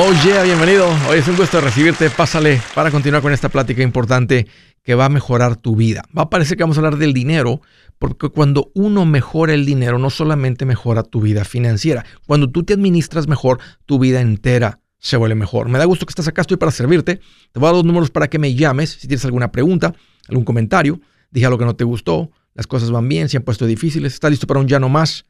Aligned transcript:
Oh 0.00 0.12
yeah, 0.24 0.44
bienvenido. 0.44 0.88
Hoy 1.10 1.18
es 1.18 1.26
un 1.26 1.36
gusto 1.36 1.60
recibirte. 1.60 2.08
Pásale 2.08 2.62
para 2.72 2.92
continuar 2.92 3.20
con 3.20 3.32
esta 3.32 3.48
plática 3.48 3.82
importante 3.82 4.46
que 4.84 4.94
va 4.94 5.06
a 5.06 5.08
mejorar 5.08 5.56
tu 5.56 5.74
vida. 5.74 6.04
Va 6.16 6.22
a 6.22 6.30
parecer 6.30 6.56
que 6.56 6.62
vamos 6.62 6.76
a 6.76 6.80
hablar 6.80 6.98
del 6.98 7.12
dinero, 7.12 7.62
porque 7.98 8.28
cuando 8.28 8.70
uno 8.76 9.04
mejora 9.06 9.54
el 9.54 9.66
dinero, 9.66 9.98
no 9.98 10.08
solamente 10.10 10.64
mejora 10.66 11.02
tu 11.02 11.20
vida 11.20 11.44
financiera. 11.44 12.04
Cuando 12.28 12.48
tú 12.48 12.62
te 12.62 12.74
administras 12.74 13.26
mejor, 13.26 13.58
tu 13.86 13.98
vida 13.98 14.20
entera 14.20 14.78
se 15.00 15.16
vuelve 15.16 15.34
mejor. 15.34 15.68
Me 15.68 15.80
da 15.80 15.84
gusto 15.84 16.06
que 16.06 16.12
estás 16.12 16.28
acá, 16.28 16.42
estoy 16.42 16.58
para 16.58 16.70
servirte. 16.70 17.16
Te 17.50 17.58
voy 17.58 17.64
a 17.64 17.70
dar 17.70 17.74
dos 17.74 17.84
números 17.84 18.10
para 18.10 18.28
que 18.28 18.38
me 18.38 18.54
llames 18.54 18.90
si 18.90 19.08
tienes 19.08 19.24
alguna 19.24 19.50
pregunta, 19.50 19.96
algún 20.28 20.44
comentario. 20.44 21.00
Dije 21.32 21.46
algo 21.46 21.58
que 21.58 21.64
no 21.64 21.74
te 21.74 21.82
gustó, 21.82 22.30
las 22.54 22.68
cosas 22.68 22.92
van 22.92 23.08
bien, 23.08 23.28
se 23.28 23.38
han 23.38 23.42
puesto 23.42 23.66
difíciles. 23.66 24.14
¿Estás 24.14 24.30
listo 24.30 24.46
para 24.46 24.60
un 24.60 24.68
ya 24.68 24.78
no 24.78 24.88
más? 24.88 25.26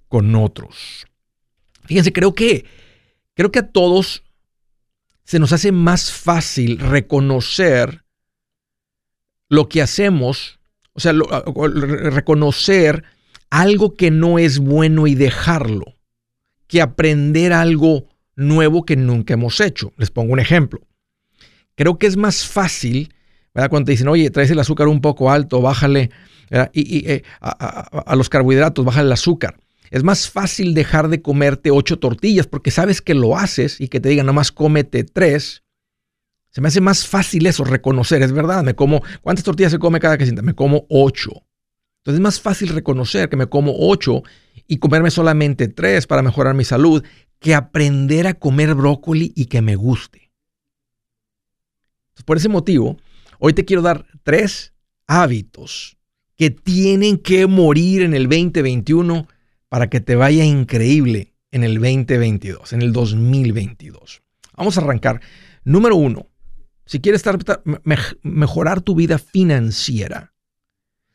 con 0.09 0.35
otros. 0.35 1.07
Fíjense, 1.85 2.13
creo 2.13 2.35
que, 2.35 2.65
creo 3.35 3.51
que 3.51 3.59
a 3.61 3.69
todos 3.69 4.23
se 5.25 5.39
nos 5.39 5.53
hace 5.53 5.73
más 5.73 6.13
fácil 6.13 6.79
reconocer 6.79 8.05
lo 9.49 9.69
que 9.69 9.83
hacemos, 9.83 10.59
o 10.93 11.01
sea, 11.01 11.13
reconocer 11.13 13.05
algo 13.51 13.95
que 13.95 14.11
no 14.11 14.39
es 14.39 14.59
bueno 14.59 15.07
y 15.07 15.15
dejarlo, 15.15 15.97
que 16.67 16.83
aprender 16.83 17.53
algo 17.53 18.09
nuevo 18.37 18.85
que 18.85 18.97
nunca 18.97 19.35
hemos 19.35 19.61
hecho. 19.61 19.93
Les 19.97 20.11
pongo 20.11 20.33
un 20.33 20.41
ejemplo. 20.41 20.81
Creo 21.75 21.99
que 21.99 22.07
es 22.07 22.17
más 22.17 22.47
fácil, 22.47 23.15
¿verdad? 23.55 23.71
Cuando 23.71 23.87
te 23.87 23.93
dicen, 23.93 24.09
oye, 24.09 24.31
traes 24.31 24.51
el 24.51 24.59
azúcar 24.59 24.89
un 24.89 25.01
poco 25.01 25.31
alto, 25.31 25.61
bájale, 25.61 26.11
y, 26.73 27.11
eh, 27.11 27.23
a, 27.41 28.15
los 28.17 28.29
carbohidratos, 28.29 28.85
bájale 28.85 29.07
el 29.07 29.13
azúcar. 29.13 29.57
Es 29.91 30.03
más 30.03 30.29
fácil 30.29 30.75
dejar 30.75 31.09
de 31.09 31.23
comerte 31.23 31.71
ocho 31.71 31.99
tortillas 31.99 32.47
porque 32.47 32.71
sabes 32.71 33.01
que 33.01 33.15
lo 33.15 33.37
haces 33.37 33.81
y 33.81 33.89
que 33.89 34.01
te 34.01 34.09
digan, 34.09 34.27
nomás 34.27 34.51
cómete 34.51 35.05
tres. 35.05 35.63
Se 36.51 36.61
me 36.61 36.69
hace 36.69 36.81
más 36.81 37.07
fácil 37.07 37.47
eso, 37.47 37.65
reconocer, 37.65 38.23
es 38.23 38.33
verdad, 38.33 38.63
me 38.63 38.75
como, 38.75 39.03
¿cuántas 39.23 39.45
tortillas 39.45 39.73
se 39.73 39.79
come 39.79 40.01
cada 40.01 40.17
que 40.19 40.25
sienta? 40.25 40.43
Me 40.43 40.55
como 40.55 40.87
ocho. 40.89 41.45
Entonces 41.99 42.19
es 42.19 42.21
más 42.21 42.41
fácil 42.41 42.69
reconocer 42.69 43.29
que 43.29 43.37
me 43.37 43.47
como 43.47 43.75
ocho 43.77 44.23
y 44.67 44.77
comerme 44.79 45.11
solamente 45.11 45.69
tres 45.69 46.07
para 46.07 46.23
mejorar 46.23 46.55
mi 46.55 46.65
salud 46.65 47.03
que 47.39 47.55
aprender 47.55 48.27
a 48.27 48.35
comer 48.35 48.75
brócoli 48.75 49.33
y 49.37 49.47
que 49.47 49.63
me 49.63 49.77
guste. 49.77 50.31
por 52.25 52.37
ese 52.37 52.49
motivo, 52.49 52.97
hoy 53.39 53.53
te 53.53 53.65
quiero 53.65 53.83
dar 53.83 54.07
tres 54.23 54.73
hábitos 55.07 55.99
que 56.37 56.51
tienen 56.51 57.19
que 57.19 57.47
morir 57.47 58.03
en 58.03 58.15
el 58.15 58.29
2021 58.29 59.29
para 59.69 59.91
que 59.91 60.01
te 60.01 60.15
vaya 60.15 60.45
increíble 60.45 61.35
en 61.51 61.65
el 61.65 61.75
2022, 61.75 62.73
en 62.73 62.83
el 62.83 62.93
2022. 62.93 64.23
Vamos 64.57 64.79
a 64.79 64.81
arrancar. 64.81 65.21
Número 65.65 65.97
uno, 65.97 66.29
si 66.87 67.01
quieres 67.01 67.23
mejorar 68.23 68.83
tu 68.83 68.95
vida 68.95 69.19
financiera, 69.19 70.35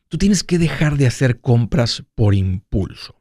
tú 0.08 0.18
tienes 0.18 0.44
que 0.44 0.58
dejar 0.58 0.98
de 0.98 1.08
hacer 1.08 1.40
compras 1.42 2.04
por 2.16 2.34
impulso. 2.34 3.19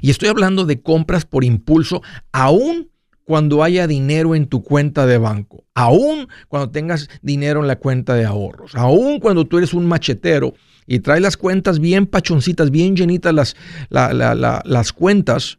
Y 0.00 0.10
estoy 0.10 0.28
hablando 0.28 0.64
de 0.64 0.80
compras 0.80 1.24
por 1.24 1.44
impulso, 1.44 2.02
aún 2.32 2.90
cuando 3.24 3.62
haya 3.62 3.86
dinero 3.86 4.34
en 4.34 4.46
tu 4.46 4.62
cuenta 4.62 5.04
de 5.04 5.18
banco, 5.18 5.64
aún 5.74 6.28
cuando 6.48 6.70
tengas 6.70 7.10
dinero 7.20 7.60
en 7.60 7.66
la 7.66 7.76
cuenta 7.76 8.14
de 8.14 8.24
ahorros, 8.24 8.74
aún 8.74 9.20
cuando 9.20 9.44
tú 9.44 9.58
eres 9.58 9.74
un 9.74 9.86
machetero 9.86 10.54
y 10.86 11.00
traes 11.00 11.20
las 11.20 11.36
cuentas 11.36 11.78
bien 11.78 12.06
pachoncitas, 12.06 12.70
bien 12.70 12.96
llenitas 12.96 13.34
las, 13.34 13.54
las 13.90 14.92
cuentas, 14.94 15.58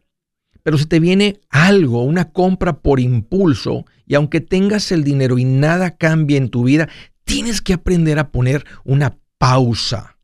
pero 0.64 0.78
se 0.78 0.86
te 0.86 0.98
viene 0.98 1.40
algo, 1.48 2.02
una 2.02 2.32
compra 2.32 2.80
por 2.80 2.98
impulso, 2.98 3.84
y 4.04 4.16
aunque 4.16 4.40
tengas 4.40 4.90
el 4.90 5.04
dinero 5.04 5.38
y 5.38 5.44
nada 5.44 5.96
cambie 5.96 6.38
en 6.38 6.48
tu 6.48 6.64
vida, 6.64 6.88
tienes 7.22 7.60
que 7.60 7.74
aprender 7.74 8.18
a 8.18 8.32
poner 8.32 8.64
una 8.82 9.16
pausa 9.38 10.18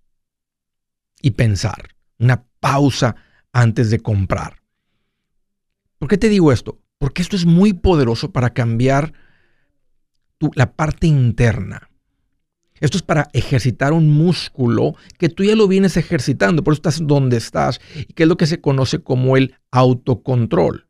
y 1.22 1.30
pensar, 1.30 1.90
una 2.18 2.44
pausa 2.58 3.14
antes 3.56 3.88
de 3.88 4.00
comprar. 4.00 4.60
¿Por 5.98 6.08
qué 6.10 6.18
te 6.18 6.28
digo 6.28 6.52
esto? 6.52 6.78
Porque 6.98 7.22
esto 7.22 7.36
es 7.36 7.46
muy 7.46 7.72
poderoso 7.72 8.30
para 8.30 8.50
cambiar 8.50 9.14
la 10.54 10.72
parte 10.72 11.06
interna. 11.06 11.88
Esto 12.80 12.98
es 12.98 13.02
para 13.02 13.30
ejercitar 13.32 13.94
un 13.94 14.10
músculo 14.10 14.94
que 15.16 15.30
tú 15.30 15.42
ya 15.42 15.56
lo 15.56 15.68
vienes 15.68 15.96
ejercitando, 15.96 16.62
por 16.62 16.74
eso 16.74 16.80
estás 16.80 17.06
donde 17.06 17.38
estás, 17.38 17.80
y 17.94 18.12
que 18.12 18.24
es 18.24 18.28
lo 18.28 18.36
que 18.36 18.46
se 18.46 18.60
conoce 18.60 18.98
como 18.98 19.38
el 19.38 19.54
autocontrol. 19.70 20.88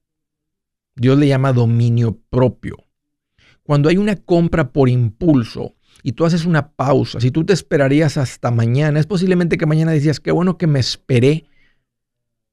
Dios 0.97 1.17
le 1.19 1.29
llama 1.29 1.53
dominio 1.53 2.19
propio. 2.31 2.79
Cuando 3.63 3.89
hay 3.89 3.97
una 3.97 4.17
compra 4.17 4.73
por 4.73 4.89
impulso 4.89 5.77
y 6.03 6.13
tú 6.13 6.25
haces 6.25 6.45
una 6.45 6.73
pausa, 6.73 7.21
si 7.21 7.31
tú 7.31 7.45
te 7.45 7.53
esperarías 7.53 8.17
hasta 8.17 8.51
mañana, 8.51 8.99
es 8.99 9.07
posiblemente 9.07 9.57
que 9.57 9.67
mañana 9.67 9.93
decías, 9.93 10.19
qué 10.19 10.33
bueno 10.33 10.59
que 10.59 10.67
me 10.67 10.81
esperé 10.81 11.47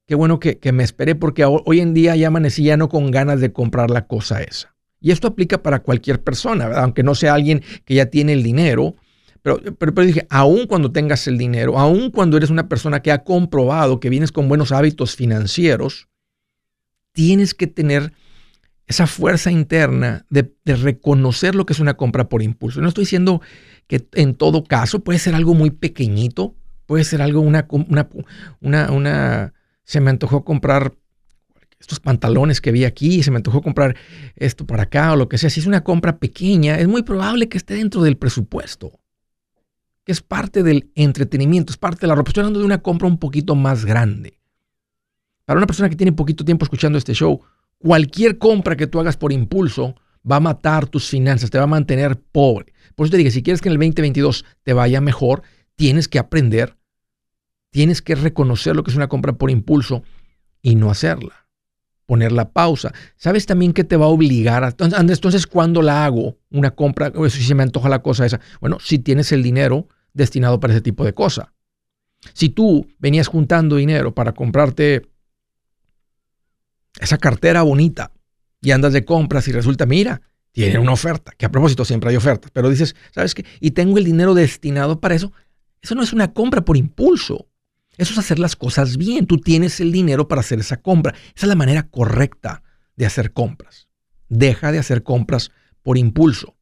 qué 0.06 0.14
bueno 0.14 0.38
que, 0.38 0.58
me 0.72 0.84
esperé 0.84 1.14
porque 1.14 1.44
hoy 1.44 1.80
en 1.80 1.94
día 1.94 2.16
ya 2.16 2.28
amanecí 2.28 2.64
ya 2.64 2.76
no 2.76 2.88
con 2.88 3.10
ganas 3.10 3.40
de 3.40 3.52
comprar 3.52 3.90
la 3.90 4.06
cosa 4.06 4.42
esa. 4.42 4.74
Y 5.00 5.10
esto 5.10 5.28
aplica 5.28 5.62
para 5.62 5.80
cualquier 5.80 6.22
persona, 6.22 6.66
aunque 6.76 7.02
no 7.02 7.14
sea 7.14 7.34
alguien 7.34 7.62
que 7.84 7.94
ya 7.94 8.06
tiene 8.06 8.32
el 8.32 8.42
dinero. 8.42 8.94
Pero, 9.42 9.60
pero, 9.76 10.02
dije, 10.02 10.26
aún 10.30 10.66
cuando 10.66 10.90
tengas 10.92 11.26
el 11.26 11.36
dinero, 11.36 11.78
aún 11.78 12.10
cuando 12.10 12.38
eres 12.38 12.48
una 12.48 12.68
persona 12.68 13.02
que 13.02 13.12
ha 13.12 13.24
comprobado 13.24 14.00
que 14.00 14.08
vienes 14.08 14.32
con 14.32 14.48
buenos 14.48 14.72
hábitos 14.72 15.16
financieros, 15.16 16.08
tienes 17.12 17.52
que 17.52 17.66
tener 17.66 18.14
esa 18.86 19.06
fuerza 19.06 19.50
interna 19.50 20.24
de, 20.30 20.50
reconocer 20.64 21.54
lo 21.54 21.66
que 21.66 21.74
es 21.74 21.80
una 21.80 21.94
compra 21.94 22.28
por 22.28 22.42
impulso. 22.42 22.80
No 22.80 22.88
estoy 22.88 23.02
diciendo 23.02 23.42
que 23.86 24.06
en 24.12 24.34
todo 24.34 24.64
caso 24.64 25.00
puede 25.00 25.18
ser 25.18 25.34
algo 25.34 25.54
muy 25.54 25.70
pequeñito, 25.70 26.54
puede 26.86 27.04
ser 27.04 27.20
algo, 27.20 27.40
una, 27.40 27.66
una 28.60 29.53
se 29.84 30.00
me 30.00 30.10
antojó 30.10 30.44
comprar 30.44 30.94
estos 31.78 32.00
pantalones 32.00 32.60
que 32.60 32.72
vi 32.72 32.84
aquí, 32.84 33.22
se 33.22 33.30
me 33.30 33.36
antojó 33.36 33.60
comprar 33.60 33.94
esto 34.36 34.66
para 34.66 34.84
acá 34.84 35.12
o 35.12 35.16
lo 35.16 35.28
que 35.28 35.38
sea. 35.38 35.50
Si 35.50 35.60
es 35.60 35.66
una 35.66 35.84
compra 35.84 36.18
pequeña, 36.18 36.78
es 36.78 36.88
muy 36.88 37.02
probable 37.02 37.48
que 37.48 37.58
esté 37.58 37.74
dentro 37.74 38.02
del 38.02 38.16
presupuesto, 38.16 38.98
que 40.04 40.12
es 40.12 40.22
parte 40.22 40.62
del 40.62 40.90
entretenimiento, 40.94 41.72
es 41.72 41.76
parte 41.76 42.02
de 42.02 42.06
la 42.08 42.14
ropa. 42.14 42.30
Estoy 42.30 42.42
hablando 42.42 42.60
de 42.60 42.66
una 42.66 42.82
compra 42.82 43.06
un 43.06 43.18
poquito 43.18 43.54
más 43.54 43.84
grande. 43.84 44.38
Para 45.44 45.58
una 45.58 45.66
persona 45.66 45.90
que 45.90 45.96
tiene 45.96 46.12
poquito 46.12 46.44
tiempo 46.44 46.64
escuchando 46.64 46.96
este 46.96 47.12
show, 47.12 47.42
cualquier 47.76 48.38
compra 48.38 48.76
que 48.76 48.86
tú 48.86 48.98
hagas 48.98 49.18
por 49.18 49.32
impulso 49.32 49.94
va 50.30 50.36
a 50.36 50.40
matar 50.40 50.86
tus 50.86 51.08
finanzas, 51.10 51.50
te 51.50 51.58
va 51.58 51.64
a 51.64 51.68
mantener 51.68 52.18
pobre. 52.18 52.72
Por 52.94 53.06
eso 53.06 53.12
te 53.12 53.18
digo, 53.18 53.30
si 53.30 53.42
quieres 53.42 53.60
que 53.60 53.68
en 53.68 53.72
el 53.74 53.78
2022 53.78 54.46
te 54.62 54.72
vaya 54.72 55.02
mejor, 55.02 55.42
tienes 55.76 56.08
que 56.08 56.18
aprender 56.18 56.78
Tienes 57.74 58.02
que 58.02 58.14
reconocer 58.14 58.76
lo 58.76 58.84
que 58.84 58.92
es 58.92 58.96
una 58.96 59.08
compra 59.08 59.32
por 59.32 59.50
impulso 59.50 60.04
y 60.62 60.76
no 60.76 60.92
hacerla. 60.92 61.48
Poner 62.06 62.30
la 62.30 62.52
pausa. 62.52 62.92
¿Sabes 63.16 63.46
también 63.46 63.72
que 63.72 63.82
te 63.82 63.96
va 63.96 64.04
a 64.04 64.10
obligar 64.10 64.62
a... 64.62 64.68
Entonces, 64.68 65.48
¿cuándo 65.48 65.82
la 65.82 66.04
hago? 66.04 66.38
Una 66.52 66.70
compra, 66.70 67.10
o 67.16 67.28
si 67.28 67.42
se 67.42 67.56
me 67.56 67.64
antoja 67.64 67.88
la 67.88 68.00
cosa 68.00 68.26
esa. 68.26 68.38
Bueno, 68.60 68.78
si 68.78 69.00
tienes 69.00 69.32
el 69.32 69.42
dinero 69.42 69.88
destinado 70.12 70.60
para 70.60 70.72
ese 70.72 70.82
tipo 70.82 71.04
de 71.04 71.14
cosa. 71.14 71.52
Si 72.32 72.48
tú 72.48 72.86
venías 73.00 73.26
juntando 73.26 73.74
dinero 73.74 74.14
para 74.14 74.30
comprarte 74.34 75.08
esa 77.00 77.18
cartera 77.18 77.62
bonita 77.62 78.12
y 78.60 78.70
andas 78.70 78.92
de 78.92 79.04
compras 79.04 79.48
y 79.48 79.52
resulta, 79.52 79.84
mira, 79.84 80.22
tiene 80.52 80.78
una 80.78 80.92
oferta, 80.92 81.32
que 81.36 81.44
a 81.44 81.50
propósito 81.50 81.84
siempre 81.84 82.10
hay 82.10 82.16
ofertas, 82.16 82.52
pero 82.52 82.70
dices, 82.70 82.94
¿sabes 83.10 83.34
qué? 83.34 83.44
Y 83.58 83.72
tengo 83.72 83.98
el 83.98 84.04
dinero 84.04 84.32
destinado 84.32 85.00
para 85.00 85.16
eso. 85.16 85.32
Eso 85.82 85.96
no 85.96 86.04
es 86.04 86.12
una 86.12 86.32
compra 86.32 86.64
por 86.64 86.76
impulso. 86.76 87.48
Eso 87.96 88.12
es 88.12 88.18
hacer 88.18 88.38
las 88.38 88.56
cosas 88.56 88.96
bien. 88.96 89.26
Tú 89.26 89.38
tienes 89.38 89.80
el 89.80 89.92
dinero 89.92 90.28
para 90.28 90.40
hacer 90.40 90.58
esa 90.58 90.78
compra. 90.78 91.14
Esa 91.34 91.46
es 91.46 91.48
la 91.48 91.54
manera 91.54 91.84
correcta 91.84 92.62
de 92.96 93.06
hacer 93.06 93.32
compras. 93.32 93.88
Deja 94.28 94.72
de 94.72 94.78
hacer 94.78 95.02
compras 95.02 95.50
por 95.82 95.98
impulso. 95.98 96.56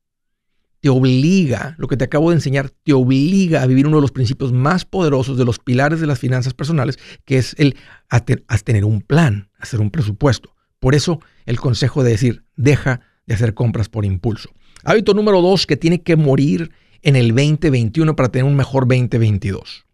te 0.81 0.88
obliga, 0.88 1.76
lo 1.79 1.87
que 1.87 1.96
te 1.96 2.02
acabo 2.02 2.31
de 2.31 2.37
enseñar, 2.37 2.70
te 2.70 2.93
obliga 2.93 3.62
a 3.62 3.67
vivir 3.67 3.87
uno 3.87 3.99
de 3.99 4.02
los 4.02 4.11
principios 4.11 4.52
más 4.52 4.84
poderosos 4.84 5.38
de 5.38 5.44
los 5.44 5.61
pilares 5.61 6.00
de 6.00 6.08
las 6.08 6.19
finanzas 6.19 6.55
personales, 6.55 6.99
que 7.25 7.38
es 7.38 7.55
el 7.56 7.76
a, 8.11 8.19
tener 8.19 8.84
un 8.84 9.00
plan, 9.00 9.49
hacer 9.61 9.81
un 9.81 9.93
presupuesto. 9.93 10.56
Por 10.81 10.96
eso 10.96 11.20
el 11.46 11.61
consejo 11.61 12.02
de 12.02 12.11
decir, 12.11 12.44
deja 12.56 13.00
de 13.26 13.34
hacer 13.34 13.55
compras 13.55 13.88
por 13.88 14.05
impulso. 14.05 14.50
Hábito 14.82 15.14
número 15.14 15.40
dos 15.40 15.69
que 15.69 15.76
tiene 15.76 16.02
que 16.02 16.17
morir 16.17 16.73
en 17.02 17.14
el 17.14 17.29
2021 17.29 18.17
para 18.17 18.31
tener 18.31 18.44
un 18.44 18.56
mejor 18.56 18.88
2022. 18.88 19.87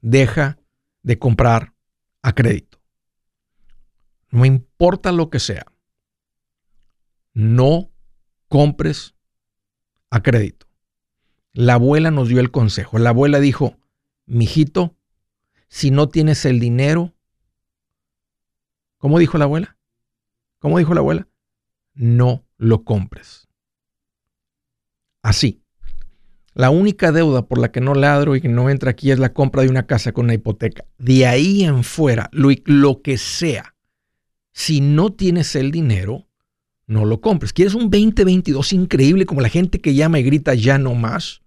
Deja 0.00 0.58
de 1.02 1.18
comprar 1.18 1.74
a 2.22 2.34
crédito. 2.34 2.80
No 4.30 4.44
importa 4.44 5.12
lo 5.12 5.30
que 5.30 5.40
sea. 5.40 5.66
No 7.34 7.90
compres 8.48 9.14
a 10.10 10.22
crédito. 10.22 10.66
La 11.52 11.74
abuela 11.74 12.10
nos 12.10 12.28
dio 12.28 12.40
el 12.40 12.50
consejo. 12.50 12.98
La 12.98 13.10
abuela 13.10 13.40
dijo, 13.40 13.76
mijito, 14.26 14.96
si 15.68 15.90
no 15.90 16.08
tienes 16.08 16.44
el 16.44 16.60
dinero, 16.60 17.14
¿cómo 18.98 19.18
dijo 19.18 19.38
la 19.38 19.44
abuela? 19.44 19.76
¿Cómo 20.58 20.78
dijo 20.78 20.94
la 20.94 21.00
abuela? 21.00 21.28
No 21.94 22.46
lo 22.56 22.84
compres. 22.84 23.48
Así. 25.22 25.61
La 26.54 26.70
única 26.70 27.12
deuda 27.12 27.46
por 27.46 27.58
la 27.58 27.72
que 27.72 27.80
no 27.80 27.94
ladro 27.94 28.36
y 28.36 28.40
que 28.40 28.48
no 28.48 28.68
entra 28.68 28.90
aquí 28.90 29.10
es 29.10 29.18
la 29.18 29.32
compra 29.32 29.62
de 29.62 29.68
una 29.68 29.86
casa 29.86 30.12
con 30.12 30.26
una 30.26 30.34
hipoteca. 30.34 30.84
De 30.98 31.26
ahí 31.26 31.64
en 31.64 31.82
fuera, 31.82 32.28
lo, 32.32 32.50
lo 32.66 33.00
que 33.00 33.16
sea, 33.16 33.74
si 34.52 34.80
no 34.80 35.12
tienes 35.12 35.56
el 35.56 35.70
dinero, 35.70 36.28
no 36.86 37.06
lo 37.06 37.20
compres. 37.20 37.52
¿Quieres 37.52 37.74
un 37.74 37.90
2022 37.90 38.72
increíble 38.74 39.24
como 39.24 39.40
la 39.40 39.48
gente 39.48 39.80
que 39.80 39.94
llama 39.94 40.18
y 40.18 40.24
grita 40.24 40.54
ya 40.54 40.76
no 40.76 40.94
más? 40.94 41.40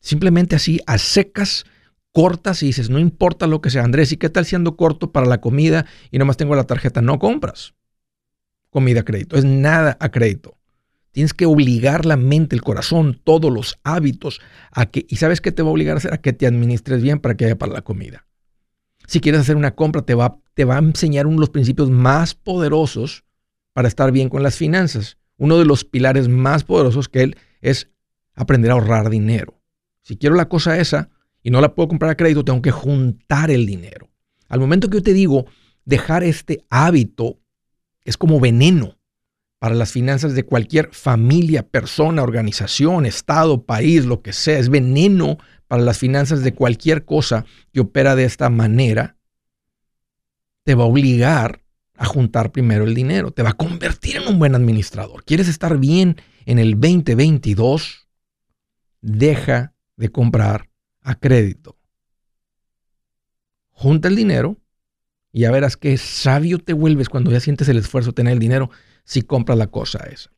Simplemente 0.00 0.56
así, 0.56 0.80
a 0.86 0.98
secas, 0.98 1.64
cortas 2.12 2.62
y 2.62 2.66
dices, 2.66 2.90
no 2.90 2.98
importa 2.98 3.46
lo 3.46 3.60
que 3.60 3.70
sea, 3.70 3.84
Andrés, 3.84 4.10
¿y 4.10 4.16
qué 4.16 4.30
tal 4.30 4.46
siendo 4.46 4.76
corto 4.76 5.12
para 5.12 5.26
la 5.26 5.40
comida 5.40 5.86
y 6.10 6.18
nomás 6.18 6.36
tengo 6.36 6.56
la 6.56 6.64
tarjeta? 6.64 7.02
No 7.02 7.18
compras 7.18 7.74
comida 8.70 9.00
a 9.00 9.04
crédito, 9.04 9.36
es 9.36 9.44
nada 9.44 9.96
a 10.00 10.10
crédito. 10.10 10.57
Tienes 11.12 11.34
que 11.34 11.46
obligar 11.46 12.06
la 12.06 12.16
mente, 12.16 12.54
el 12.54 12.62
corazón, 12.62 13.20
todos 13.24 13.52
los 13.52 13.78
hábitos 13.82 14.40
a 14.70 14.86
que, 14.86 15.06
y 15.08 15.16
sabes 15.16 15.40
qué 15.40 15.52
te 15.52 15.62
va 15.62 15.68
a 15.68 15.72
obligar 15.72 15.96
a 15.96 15.98
hacer, 15.98 16.12
a 16.12 16.18
que 16.18 16.32
te 16.32 16.46
administres 16.46 17.02
bien 17.02 17.18
para 17.18 17.36
que 17.36 17.46
haya 17.46 17.58
para 17.58 17.72
la 17.72 17.82
comida. 17.82 18.26
Si 19.06 19.20
quieres 19.20 19.40
hacer 19.40 19.56
una 19.56 19.74
compra, 19.74 20.02
te 20.02 20.14
va, 20.14 20.38
te 20.54 20.64
va 20.64 20.76
a 20.76 20.80
enseñar 20.80 21.26
uno 21.26 21.36
de 21.36 21.40
los 21.40 21.50
principios 21.50 21.90
más 21.90 22.34
poderosos 22.34 23.24
para 23.72 23.88
estar 23.88 24.12
bien 24.12 24.28
con 24.28 24.42
las 24.42 24.56
finanzas. 24.56 25.16
Uno 25.38 25.58
de 25.58 25.64
los 25.64 25.84
pilares 25.84 26.28
más 26.28 26.64
poderosos 26.64 27.08
que 27.08 27.22
él 27.22 27.36
es 27.60 27.88
aprender 28.34 28.70
a 28.70 28.74
ahorrar 28.74 29.08
dinero. 29.08 29.62
Si 30.02 30.16
quiero 30.16 30.36
la 30.36 30.48
cosa 30.48 30.78
esa 30.78 31.10
y 31.42 31.50
no 31.50 31.60
la 31.60 31.74
puedo 31.74 31.88
comprar 31.88 32.10
a 32.10 32.16
crédito, 32.16 32.44
tengo 32.44 32.60
que 32.60 32.70
juntar 32.70 33.50
el 33.50 33.64
dinero. 33.66 34.10
Al 34.48 34.60
momento 34.60 34.90
que 34.90 34.98
yo 34.98 35.02
te 35.02 35.12
digo 35.12 35.46
dejar 35.84 36.22
este 36.22 36.66
hábito, 36.68 37.40
es 38.04 38.18
como 38.18 38.40
veneno 38.40 38.97
para 39.58 39.74
las 39.74 39.92
finanzas 39.92 40.34
de 40.34 40.44
cualquier 40.44 40.90
familia, 40.92 41.66
persona, 41.66 42.22
organización, 42.22 43.06
estado, 43.06 43.64
país, 43.64 44.04
lo 44.04 44.22
que 44.22 44.32
sea. 44.32 44.58
Es 44.58 44.68
veneno 44.68 45.38
para 45.66 45.82
las 45.82 45.98
finanzas 45.98 46.42
de 46.42 46.54
cualquier 46.54 47.04
cosa 47.04 47.44
que 47.72 47.80
opera 47.80 48.14
de 48.14 48.24
esta 48.24 48.50
manera. 48.50 49.16
Te 50.62 50.74
va 50.74 50.84
a 50.84 50.88
obligar 50.88 51.62
a 51.96 52.04
juntar 52.04 52.52
primero 52.52 52.84
el 52.84 52.94
dinero. 52.94 53.32
Te 53.32 53.42
va 53.42 53.50
a 53.50 53.54
convertir 53.54 54.16
en 54.16 54.28
un 54.28 54.38
buen 54.38 54.54
administrador. 54.54 55.24
¿Quieres 55.24 55.48
estar 55.48 55.76
bien 55.78 56.16
en 56.46 56.60
el 56.60 56.74
2022? 56.74 58.08
Deja 59.00 59.74
de 59.96 60.08
comprar 60.10 60.70
a 61.02 61.16
crédito. 61.16 61.76
Junta 63.70 64.08
el 64.08 64.14
dinero 64.14 64.56
y 65.32 65.40
ya 65.40 65.50
verás 65.50 65.76
qué 65.76 65.96
sabio 65.98 66.58
te 66.58 66.72
vuelves 66.72 67.08
cuando 67.08 67.30
ya 67.30 67.40
sientes 67.40 67.68
el 67.68 67.76
esfuerzo 67.78 68.10
de 68.10 68.14
tener 68.14 68.32
el 68.32 68.38
dinero 68.38 68.70
si 69.08 69.22
compras 69.22 69.56
la 69.56 69.68
cosa 69.68 70.00
esa. 70.12 70.30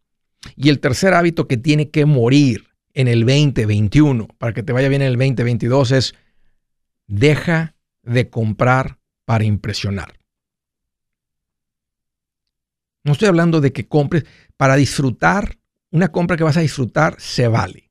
Y 0.54 0.68
el 0.68 0.78
tercer 0.78 1.12
hábito 1.12 1.48
que 1.48 1.56
tiene 1.56 1.90
que 1.90 2.06
morir 2.06 2.68
en 2.94 3.08
el 3.08 3.26
2021 3.26 4.28
para 4.38 4.52
que 4.52 4.62
te 4.62 4.72
vaya 4.72 4.88
bien 4.88 5.02
en 5.02 5.08
el 5.08 5.18
2022 5.18 5.90
es 5.90 6.14
deja 7.08 7.74
de 8.04 8.30
comprar 8.30 8.98
para 9.24 9.44
impresionar. 9.44 10.14
No 13.02 13.12
estoy 13.12 13.26
hablando 13.26 13.60
de 13.60 13.72
que 13.72 13.88
compres 13.88 14.24
para 14.56 14.76
disfrutar. 14.76 15.58
Una 15.90 16.12
compra 16.12 16.36
que 16.36 16.44
vas 16.44 16.56
a 16.56 16.60
disfrutar 16.60 17.16
se 17.18 17.48
vale. 17.48 17.90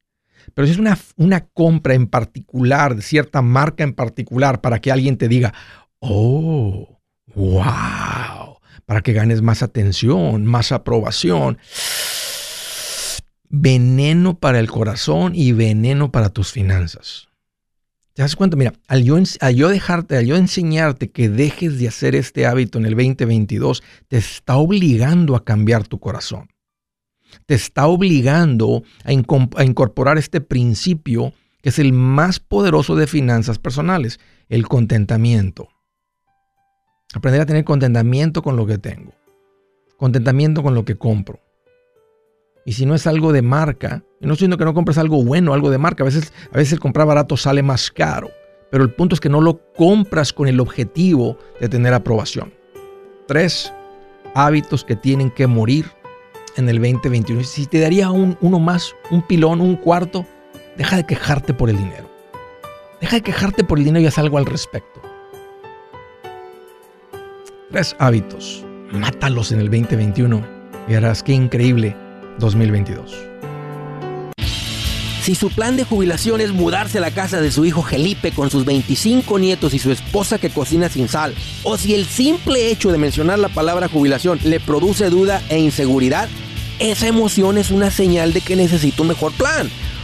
Pero 0.54 0.66
si 0.66 0.72
es 0.72 0.80
una, 0.80 0.98
una 1.18 1.46
compra 1.48 1.94
en 1.94 2.08
particular, 2.08 2.96
de 2.96 3.02
cierta 3.02 3.42
marca 3.42 3.84
en 3.84 3.94
particular, 3.94 4.62
para 4.62 4.80
que 4.80 4.94
alguien 4.94 5.18
te 5.18 5.28
diga, 5.28 5.54
oh, 6.00 7.02
wow, 7.36 8.49
para 8.90 9.02
que 9.02 9.14
ganes 9.14 9.44
más 9.44 9.62
atención, 9.62 10.48
más 10.48 10.72
aprobación. 10.72 11.60
Veneno 13.48 14.40
para 14.40 14.58
el 14.58 14.72
corazón 14.72 15.34
y 15.36 15.52
veneno 15.52 16.12
para 16.12 16.30
tus 16.30 16.52
finanzas. 16.52 17.28
¿Te 18.16 18.24
das 18.24 18.36
cuenta? 18.36 18.58
Mira, 18.58 18.74
al 18.88 19.04
yo, 19.04 19.70
dejarte, 19.70 20.18
al 20.18 20.26
yo 20.26 20.38
enseñarte 20.38 21.12
que 21.12 21.30
dejes 21.30 21.78
de 21.78 21.88
hacer 21.88 22.16
este 22.16 22.48
hábito 22.48 22.80
en 22.80 22.88
el 22.88 22.96
2022, 22.96 23.84
te 24.08 24.18
está 24.18 24.58
obligando 24.58 25.36
a 25.36 25.46
cambiar 25.46 25.88
tu 25.88 26.00
corazón. 26.00 26.50
Te 27.46 27.54
está 27.54 27.86
obligando 27.86 28.82
a, 29.04 29.12
a 29.12 29.64
incorporar 29.64 30.18
este 30.18 30.42
principio 30.42 31.32
que 31.62 31.70
es 31.70 31.78
el 31.78 31.94
más 31.94 32.40
poderoso 32.40 32.96
de 32.96 33.06
finanzas 33.06 33.60
personales, 33.60 34.20
el 34.48 34.68
contentamiento. 34.68 35.70
Aprender 37.14 37.42
a 37.42 37.46
tener 37.48 37.64
contentamiento 37.64 38.44
con 38.44 38.56
lo 38.56 38.68
que 38.68 38.78
tengo. 38.78 39.14
Contentamiento 39.98 40.62
con 40.62 40.76
lo 40.76 40.86
que 40.86 40.96
compro. 40.96 41.40
Y 42.66 42.74
si 42.74 42.86
no 42.86 42.94
es 42.94 43.08
algo 43.08 43.34
de 43.34 43.42
marca, 43.42 44.04
y 44.22 44.28
no 44.28 44.34
estoy 44.34 44.46
diciendo 44.46 44.58
que 44.58 44.66
no 44.66 44.76
compres 44.76 45.00
algo 45.00 45.24
bueno, 45.24 45.56
algo 45.56 45.72
de 45.72 45.80
marca, 45.80 46.04
a 46.04 46.06
veces, 46.06 46.32
a 46.54 46.58
veces 46.58 46.74
el 46.74 46.80
comprar 46.80 47.08
barato 47.08 47.36
sale 47.36 47.64
más 47.64 47.90
caro, 47.90 48.30
pero 48.70 48.84
el 48.84 48.94
punto 48.94 49.16
es 49.16 49.20
que 49.20 49.30
no 49.30 49.42
lo 49.42 49.60
compras 49.74 50.32
con 50.32 50.48
el 50.48 50.60
objetivo 50.60 51.36
de 51.60 51.68
tener 51.68 51.96
aprobación. 51.96 52.54
Tres 53.28 53.74
hábitos 54.36 54.84
que 54.84 54.96
tienen 54.96 55.32
que 55.32 55.48
morir 55.48 55.88
en 56.58 56.70
el 56.70 56.80
2021. 56.80 57.44
Si 57.44 57.66
te 57.66 57.80
daría 57.80 58.12
un, 58.12 58.38
uno 58.42 58.60
más, 58.60 58.94
un 59.10 59.26
pilón, 59.26 59.62
un 59.62 59.78
cuarto, 59.78 60.28
deja 60.78 60.98
de 60.98 61.08
quejarte 61.08 61.56
por 61.56 61.72
el 61.72 61.78
dinero. 61.78 62.08
Deja 63.02 63.16
de 63.16 63.24
quejarte 63.24 63.64
por 63.64 63.80
el 63.80 63.86
dinero 63.86 64.04
y 64.04 64.08
haz 64.08 64.20
algo 64.20 64.38
al 64.38 64.46
respecto. 64.46 65.09
Tres 67.72 67.96
hábitos. 68.00 68.66
Mátalos 68.92 69.52
en 69.52 69.60
el 69.60 69.70
2021 69.70 70.44
y 70.88 70.96
harás 70.96 71.22
qué 71.22 71.34
increíble 71.34 71.96
2022. 72.40 73.16
Si 75.22 75.36
su 75.36 75.52
plan 75.52 75.78
de 75.78 75.84
jubilación 75.84 76.42
es 76.42 76.52
mudarse 76.52 76.98
a 76.98 77.02
la 77.02 77.12
casa 77.12 77.40
de 77.40 77.52
su 77.52 77.66
hijo 77.66 77.84
Felipe 77.84 78.32
con 78.32 78.50
sus 78.50 78.66
25 78.66 79.38
nietos 79.38 79.76
y 79.76 79.80
su 79.80 79.92
esposa 79.92 80.40
que 80.40 80.50
cocina 80.50 80.90
sin 80.90 81.08
sal, 81.08 81.36
o 81.62 81.78
si 81.78 81.94
el 81.94 82.08
simple 82.08 82.72
hecho 82.72 82.92
de 82.92 82.98
mencionar 82.98 83.38
la 83.38 83.50
palabra 83.50 83.88
jubilación 83.88 84.40
le 84.44 84.60
produce 84.60 85.12
duda 85.12 85.44
e 85.50 85.60
inseguridad, 85.60 86.28
esa 86.80 87.06
emoción 87.06 87.60
es 87.60 87.70
una 87.70 87.92
señal 87.92 88.34
de 88.34 88.42
que 88.42 88.56
necesita 88.56 89.04
un 89.04 89.10
mejor 89.10 89.32
plan. 89.34 89.70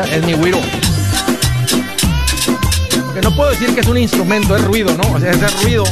es 0.00 0.24
mi 0.24 0.32
güiro. 0.32 0.58
Que 3.12 3.20
no 3.20 3.34
puedo 3.36 3.50
decir 3.50 3.74
que 3.74 3.80
es 3.80 3.86
un 3.86 3.98
instrumento, 3.98 4.56
es 4.56 4.64
ruido, 4.64 4.90
¿no? 4.96 5.12
O 5.12 5.20
sea, 5.20 5.32
es 5.32 5.62
ruido. 5.62 5.84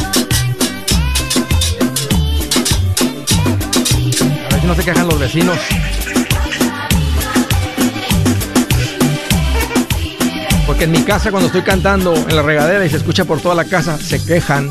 A 4.43 4.49
ver 4.49 4.61
si 4.61 4.67
no 4.67 4.75
se 4.75 4.85
quejan 4.85 5.07
los 5.07 5.19
vecinos. 5.19 5.59
Porque 10.67 10.85
en 10.85 10.93
mi 10.93 11.03
casa 11.03 11.31
cuando 11.31 11.49
estoy 11.49 11.63
cantando 11.63 12.15
en 12.15 12.37
la 12.37 12.43
regadera 12.43 12.87
y 12.87 12.89
se 12.89 12.97
escucha 12.97 13.27
por 13.27 13.43
toda 13.43 13.55
la 13.55 13.67
casa, 13.67 13.99
se 13.99 14.25
quejan. 14.25 14.71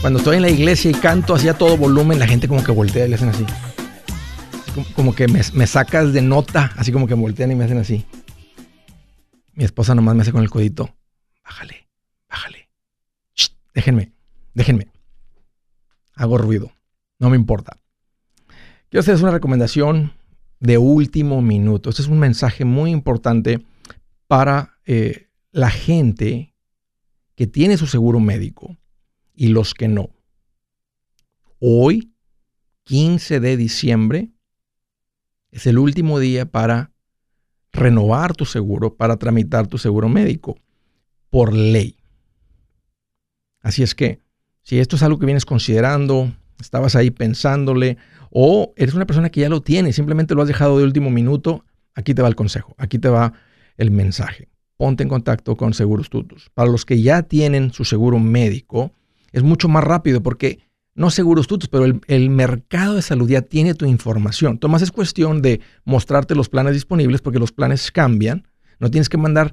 Cuando 0.00 0.20
estoy 0.20 0.36
en 0.36 0.42
la 0.42 0.50
iglesia 0.50 0.92
y 0.92 0.94
canto 0.94 1.34
así 1.34 1.48
a 1.48 1.54
todo 1.54 1.76
volumen, 1.76 2.20
la 2.20 2.28
gente 2.28 2.46
como 2.46 2.62
que 2.62 2.70
voltea 2.70 3.06
y 3.06 3.08
le 3.08 3.16
hacen 3.16 3.30
así 3.30 3.44
como, 4.94 5.14
que 5.14 5.28
me, 5.28 5.66
sacas 5.66 6.12
de 6.12 6.22
nota, 6.22 6.72
así 6.76 6.92
como 6.92 7.06
que 7.06 7.14
me 7.14 7.22
voltean 7.22 7.52
y 7.52 7.54
me 7.54 7.64
hacen 7.64 7.78
así. 7.78 8.04
Mi 9.54 9.64
esposa 9.64 9.94
nomás 9.94 10.14
me 10.14 10.22
hace 10.22 10.32
con 10.32 10.42
el 10.42 10.50
codito. 10.50 10.94
Bájale, 11.44 11.88
bájale. 12.28 12.68
déjenme, 13.74 14.12
déjenme. 14.54 14.88
Hago 16.14 16.38
ruido. 16.38 16.72
No 17.18 17.30
me 17.30 17.36
importa. 17.36 17.78
Quiero 18.88 19.00
hacerles 19.00 19.22
una 19.22 19.32
recomendación 19.32 20.12
de 20.60 20.78
último 20.78 21.42
minuto. 21.42 21.90
Este 21.90 22.02
es 22.02 22.08
un 22.08 22.18
mensaje 22.18 22.64
muy 22.64 22.90
importante 22.90 23.64
para 24.26 24.78
eh, 24.86 25.28
la 25.52 25.70
gente 25.70 26.54
que 27.34 27.46
tiene 27.46 27.76
su 27.76 27.86
seguro 27.86 28.20
médico 28.20 28.76
y 29.34 29.48
los 29.48 29.74
que 29.74 29.88
no. 29.88 30.10
Hoy, 31.60 32.14
15 32.84 33.40
de 33.40 33.56
diciembre, 33.56 34.32
es 35.50 35.66
el 35.66 35.78
último 35.78 36.18
día 36.18 36.46
para 36.46 36.92
renovar 37.72 38.34
tu 38.34 38.44
seguro, 38.44 38.94
para 38.94 39.16
tramitar 39.16 39.66
tu 39.66 39.78
seguro 39.78 40.08
médico, 40.08 40.58
por 41.30 41.52
ley. 41.52 41.96
Así 43.60 43.82
es 43.82 43.94
que, 43.94 44.20
si 44.62 44.78
esto 44.78 44.96
es 44.96 45.02
algo 45.02 45.18
que 45.18 45.26
vienes 45.26 45.44
considerando, 45.44 46.32
estabas 46.60 46.96
ahí 46.96 47.10
pensándole, 47.10 47.96
o 48.30 48.72
eres 48.76 48.94
una 48.94 49.06
persona 49.06 49.30
que 49.30 49.40
ya 49.40 49.48
lo 49.48 49.62
tiene, 49.62 49.92
simplemente 49.92 50.34
lo 50.34 50.42
has 50.42 50.48
dejado 50.48 50.78
de 50.78 50.84
último 50.84 51.10
minuto, 51.10 51.64
aquí 51.94 52.14
te 52.14 52.22
va 52.22 52.28
el 52.28 52.36
consejo, 52.36 52.74
aquí 52.78 52.98
te 52.98 53.08
va 53.08 53.32
el 53.76 53.90
mensaje. 53.90 54.48
Ponte 54.76 55.02
en 55.02 55.08
contacto 55.08 55.56
con 55.56 55.74
Seguros 55.74 56.08
Tutus. 56.08 56.50
Para 56.54 56.70
los 56.70 56.84
que 56.84 57.02
ya 57.02 57.22
tienen 57.22 57.72
su 57.72 57.84
seguro 57.84 58.18
médico, 58.18 58.92
es 59.32 59.42
mucho 59.42 59.68
más 59.68 59.82
rápido 59.82 60.22
porque 60.22 60.60
no 60.98 61.10
seguros 61.10 61.46
tutos, 61.46 61.68
pero 61.68 61.84
el, 61.84 62.30
mercado 62.30 62.96
de 62.96 63.02
salud 63.02 63.30
ya 63.30 63.42
tiene 63.42 63.74
tu 63.74 63.86
información. 63.86 64.58
Tomás 64.58 64.82
es 64.82 64.90
cuestión 64.90 65.42
de 65.42 65.60
mostrarte 65.84 66.34
los 66.34 66.48
planes 66.48 66.74
disponibles 66.74 67.22
porque 67.22 67.38
los 67.38 67.52
planes 67.52 67.92
cambian. 67.92 68.48
No 68.80 68.90
tienes 68.90 69.08
que 69.08 69.16
mandar 69.16 69.52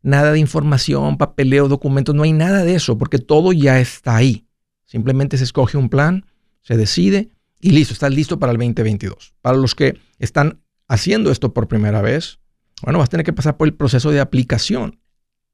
nada 0.00 0.32
de 0.32 0.38
información, 0.38 1.18
papeleo, 1.18 1.68
documentos, 1.68 2.14
no 2.14 2.22
hay 2.22 2.32
nada 2.32 2.64
de 2.64 2.74
eso 2.74 2.96
porque 2.96 3.18
todo 3.18 3.52
ya 3.52 3.78
está 3.78 4.16
ahí. 4.16 4.46
Simplemente 4.86 5.36
se 5.36 5.44
escoge 5.44 5.76
un 5.76 5.90
plan, 5.90 6.24
se 6.62 6.78
decide 6.78 7.28
y 7.60 7.72
listo, 7.72 7.92
estás 7.92 8.14
listo 8.14 8.38
para 8.38 8.52
el 8.52 8.58
2022. 8.58 9.34
Para 9.42 9.58
los 9.58 9.74
que 9.74 9.98
están 10.18 10.62
haciendo 10.88 11.30
esto 11.30 11.52
por 11.52 11.68
primera 11.68 12.00
vez, 12.00 12.38
bueno, 12.82 13.00
vas 13.00 13.08
a 13.08 13.10
tener 13.10 13.26
que 13.26 13.34
pasar 13.34 13.58
por 13.58 13.68
el 13.68 13.74
proceso 13.74 14.10
de 14.10 14.20
aplicación. 14.20 14.98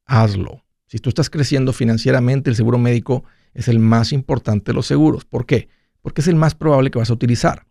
Hazlo. 0.07 0.65
Si 0.87 0.99
tú 0.99 1.09
estás 1.09 1.31
creciendo 1.31 1.73
financieramente, 1.73 2.49
el 2.49 2.55
seguro 2.55 2.79
médico 2.79 3.25
es 3.55 3.69
el 3.69 3.79
más 3.79 4.13
importante 4.13 4.73
de 4.73 4.75
los 4.75 4.87
seguros. 4.87 5.25
¿Por 5.25 5.47
qué? 5.47 5.69
Porque 6.01 6.21
es 6.21 6.29
el 6.29 6.37
más 6.37 6.55
probable 6.55 6.91
que 6.91 6.99
vas 6.99 7.11
a 7.11 7.15
utilizar. 7.15 7.67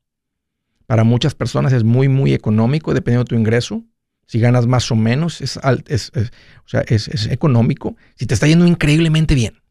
Para 0.86 1.04
muchas 1.04 1.36
personas 1.36 1.74
es 1.74 1.84
muy, 1.84 2.08
muy 2.10 2.34
económico 2.34 2.94
dependiendo 2.94 3.24
de 3.24 3.30
tu 3.30 3.36
ingreso. 3.36 3.84
Si 4.26 4.40
ganas 4.40 4.68
más 4.68 4.92
o 4.92 4.96
menos, 4.96 5.42
es, 5.42 5.60
es, 5.88 6.12
o 6.14 6.68
sea, 6.68 6.82
es, 6.88 7.28
económico. 7.28 7.96
Si 8.16 8.26
te 8.26 8.34
está 8.34 8.48
yendo 8.48 8.66
increíblemente 8.66 9.36
bien 9.36 9.62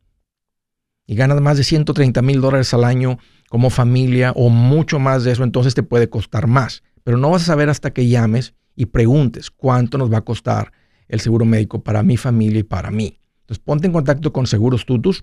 y 1.07 1.15
ganas 1.15 1.41
más 1.41 1.57
de 1.57 1.65
130 1.65 2.23
mil 2.23 2.41
dólares 2.41 2.73
al 2.75 2.85
año 2.85 3.19
como 3.49 3.71
familia 3.71 4.33
o 4.37 4.49
mucho 4.49 4.99
más 4.99 5.25
de 5.25 5.33
eso, 5.33 5.45
entonces 5.45 5.75
te 5.75 5.83
puede 5.83 6.09
costar 6.09 6.47
más. 6.47 6.83
Pero 7.05 7.17
no 7.17 7.31
vas 7.31 7.43
a 7.43 7.47
saber 7.47 7.71
hasta 7.71 7.93
que 7.93 8.09
llames 8.09 8.55
y 8.77 8.87
preguntes 8.87 9.51
cuánto 9.51 9.99
nos 9.99 10.13
va 10.13 10.19
a 10.19 10.25
costar 10.25 10.73
el 11.09 11.21
seguro 11.21 11.45
médico 11.45 11.83
para 11.83 12.03
mi 12.03 12.17
familia 12.17 12.61
y 12.61 12.65
para 12.65 12.91
mí. 12.91 13.19
Entonces 13.43 13.63
ponte 13.65 13.87
en 13.87 13.93
contacto 13.93 14.33
con 14.33 14.47
Seguros 14.47 14.87
Tutus 14.87 15.23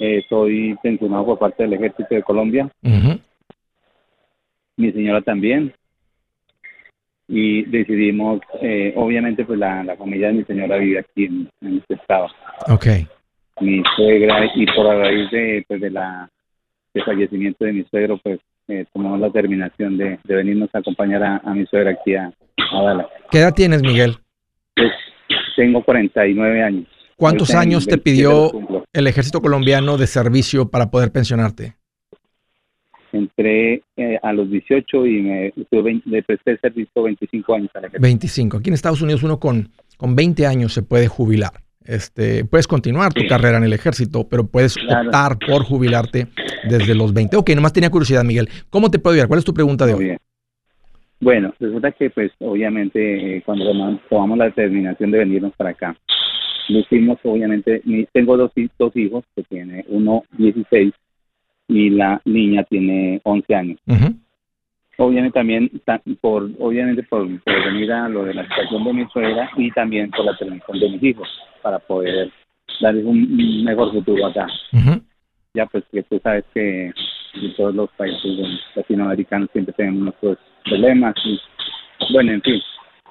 Eh, 0.00 0.22
soy 0.28 0.76
pensionado 0.82 1.26
por 1.26 1.38
parte 1.38 1.64
del 1.64 1.74
ejército 1.74 2.14
de 2.14 2.22
Colombia. 2.22 2.68
Mi 4.76 4.92
señora 4.92 5.20
también. 5.22 5.74
y 7.30 7.64
decidimos, 7.64 8.40
eh, 8.62 8.94
obviamente 8.96 9.44
pues 9.44 9.58
la, 9.58 9.84
la 9.84 9.96
familia 9.96 10.28
de 10.28 10.32
mi 10.34 10.44
señora 10.44 10.76
vive 10.78 11.00
aquí 11.00 11.24
en, 11.26 11.50
en 11.60 11.78
este 11.78 11.94
estado. 11.94 12.26
Ok. 12.68 12.86
Mi 13.60 13.82
suegra 13.96 14.50
y 14.54 14.66
por 14.66 14.86
a 14.86 14.98
raíz 14.98 15.30
de, 15.30 15.64
pues, 15.66 15.80
de 15.80 15.90
la 15.90 16.28
del 16.94 17.04
fallecimiento 17.04 17.64
de 17.64 17.72
mi 17.72 17.84
suegro 17.84 18.18
pues 18.18 18.40
eh, 18.68 18.84
tomamos 18.92 19.20
la 19.20 19.30
terminación 19.30 19.96
de, 19.96 20.18
de 20.24 20.34
venirnos 20.34 20.68
a 20.74 20.78
acompañar 20.78 21.22
a, 21.22 21.36
a 21.38 21.54
mi 21.54 21.66
suegra 21.66 21.90
aquí 21.92 22.14
a, 22.14 22.32
a 22.72 22.82
Dallas. 22.82 23.06
¿Qué 23.30 23.38
edad 23.38 23.54
tienes, 23.54 23.82
Miguel? 23.82 24.16
Pues, 24.76 24.92
tengo 25.56 25.82
49 25.82 26.62
años. 26.62 26.86
¿Cuántos 27.16 27.54
años 27.54 27.86
te 27.86 27.96
27 27.96 28.02
pidió 28.02 28.82
el 28.92 29.06
ejército 29.06 29.40
colombiano 29.40 29.96
de 29.96 30.06
servicio 30.06 30.70
para 30.70 30.90
poder 30.90 31.10
pensionarte? 31.10 31.74
Entré 33.10 33.82
eh, 33.96 34.18
a 34.22 34.32
los 34.32 34.50
18 34.50 35.06
y 35.06 35.22
me 35.22 35.52
tuve 35.70 35.82
20 35.82 36.10
le 36.10 36.22
presté 36.22 36.58
servicio 36.58 37.02
25 37.02 37.54
años 37.54 37.70
a 37.74 37.80
la 37.80 37.86
ejército. 37.88 38.02
25. 38.02 38.56
Aquí 38.58 38.68
en 38.68 38.74
Estados 38.74 39.02
Unidos 39.02 39.22
uno 39.22 39.40
con, 39.40 39.70
con 39.96 40.14
20 40.14 40.46
años 40.46 40.74
se 40.74 40.82
puede 40.82 41.08
jubilar. 41.08 41.52
Este, 41.88 42.44
puedes 42.44 42.66
continuar 42.66 43.14
tu 43.14 43.22
Sí. 43.22 43.26
carrera 43.28 43.56
en 43.56 43.64
el 43.64 43.72
ejército, 43.72 44.28
pero 44.28 44.46
puedes 44.46 44.74
Claro. 44.76 45.06
optar 45.08 45.38
por 45.38 45.64
jubilarte 45.64 46.26
desde 46.68 46.94
los 46.94 47.14
20. 47.14 47.36
Ok, 47.38 47.48
nomás 47.54 47.72
tenía 47.72 47.88
curiosidad, 47.88 48.24
Miguel. 48.24 48.46
¿Cómo 48.68 48.90
te 48.90 48.98
puedo 48.98 49.14
ayudar? 49.14 49.26
¿Cuál 49.28 49.38
es 49.38 49.44
tu 49.46 49.54
pregunta 49.54 49.86
de 49.86 49.94
Muy 49.94 50.00
hoy? 50.02 50.04
bien. 50.08 50.18
Bueno, 51.20 51.54
resulta 51.58 51.90
que 51.92 52.10
pues 52.10 52.30
obviamente 52.40 53.38
eh, 53.38 53.42
cuando 53.44 53.64
tomamos- 53.64 54.38
la 54.38 54.44
determinación 54.44 55.10
de 55.10 55.18
venirnos 55.18 55.52
para 55.56 55.70
acá, 55.70 55.96
lo 56.68 56.78
hicimos 56.80 57.18
obviamente, 57.24 57.82
tengo 58.12 58.36
dos, 58.36 58.52
dos 58.78 58.94
hijos 58.94 59.24
que 59.34 59.42
tiene 59.44 59.84
uno 59.88 60.22
16 60.36 60.92
y 61.68 61.88
la 61.90 62.20
niña 62.26 62.64
tiene 62.64 63.20
11 63.24 63.54
años. 63.54 63.78
Ujú. 63.86 64.14
Obviamente 65.00 65.38
también 65.38 65.70
ta- 65.84 66.02
por 66.20 66.50
obviamente 66.58 67.04
por, 67.04 67.24
por 67.42 67.64
venir 67.66 67.92
a 67.92 68.08
lo 68.08 68.24
de 68.24 68.34
la 68.34 68.42
situación 68.42 68.82
de 68.82 68.92
mi 68.94 69.06
suegra 69.10 69.48
y 69.56 69.70
también 69.70 70.10
por 70.10 70.24
la 70.24 70.36
terminación 70.36 70.80
de 70.80 70.88
mis 70.90 71.02
hijos 71.04 71.28
para 71.62 71.78
poder 71.78 72.30
darles 72.80 73.04
un 73.04 73.62
mejor 73.64 73.92
futuro 73.92 74.26
acá. 74.26 74.48
Ya 75.54 75.66
pues 75.66 75.84
que 75.92 76.02
tú 76.02 76.20
sabes 76.22 76.44
que 76.52 76.86
en 77.34 77.56
todos 77.56 77.74
los 77.76 77.88
países 77.92 78.20
latinoamericanos 78.74 79.48
siempre 79.52 79.72
tenemos 79.74 80.02
nuestros 80.02 80.38
problemas 80.64 81.14
y 81.24 81.38
bueno 82.12 82.32
en 82.32 82.42
fin. 82.42 82.60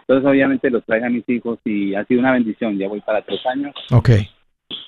Entonces 0.02 0.30
obviamente 0.30 0.70
los 0.70 0.84
traje 0.84 1.06
a 1.06 1.10
mis 1.10 1.28
hijos 1.30 1.58
y 1.64 1.96
ha 1.96 2.04
sido 2.04 2.20
una 2.20 2.34
bendición. 2.34 2.78
Ya 2.78 2.90
voy 2.90 3.00
para 3.00 3.22
tres 3.22 3.46
años. 3.46 3.74
Ok. 3.94 4.10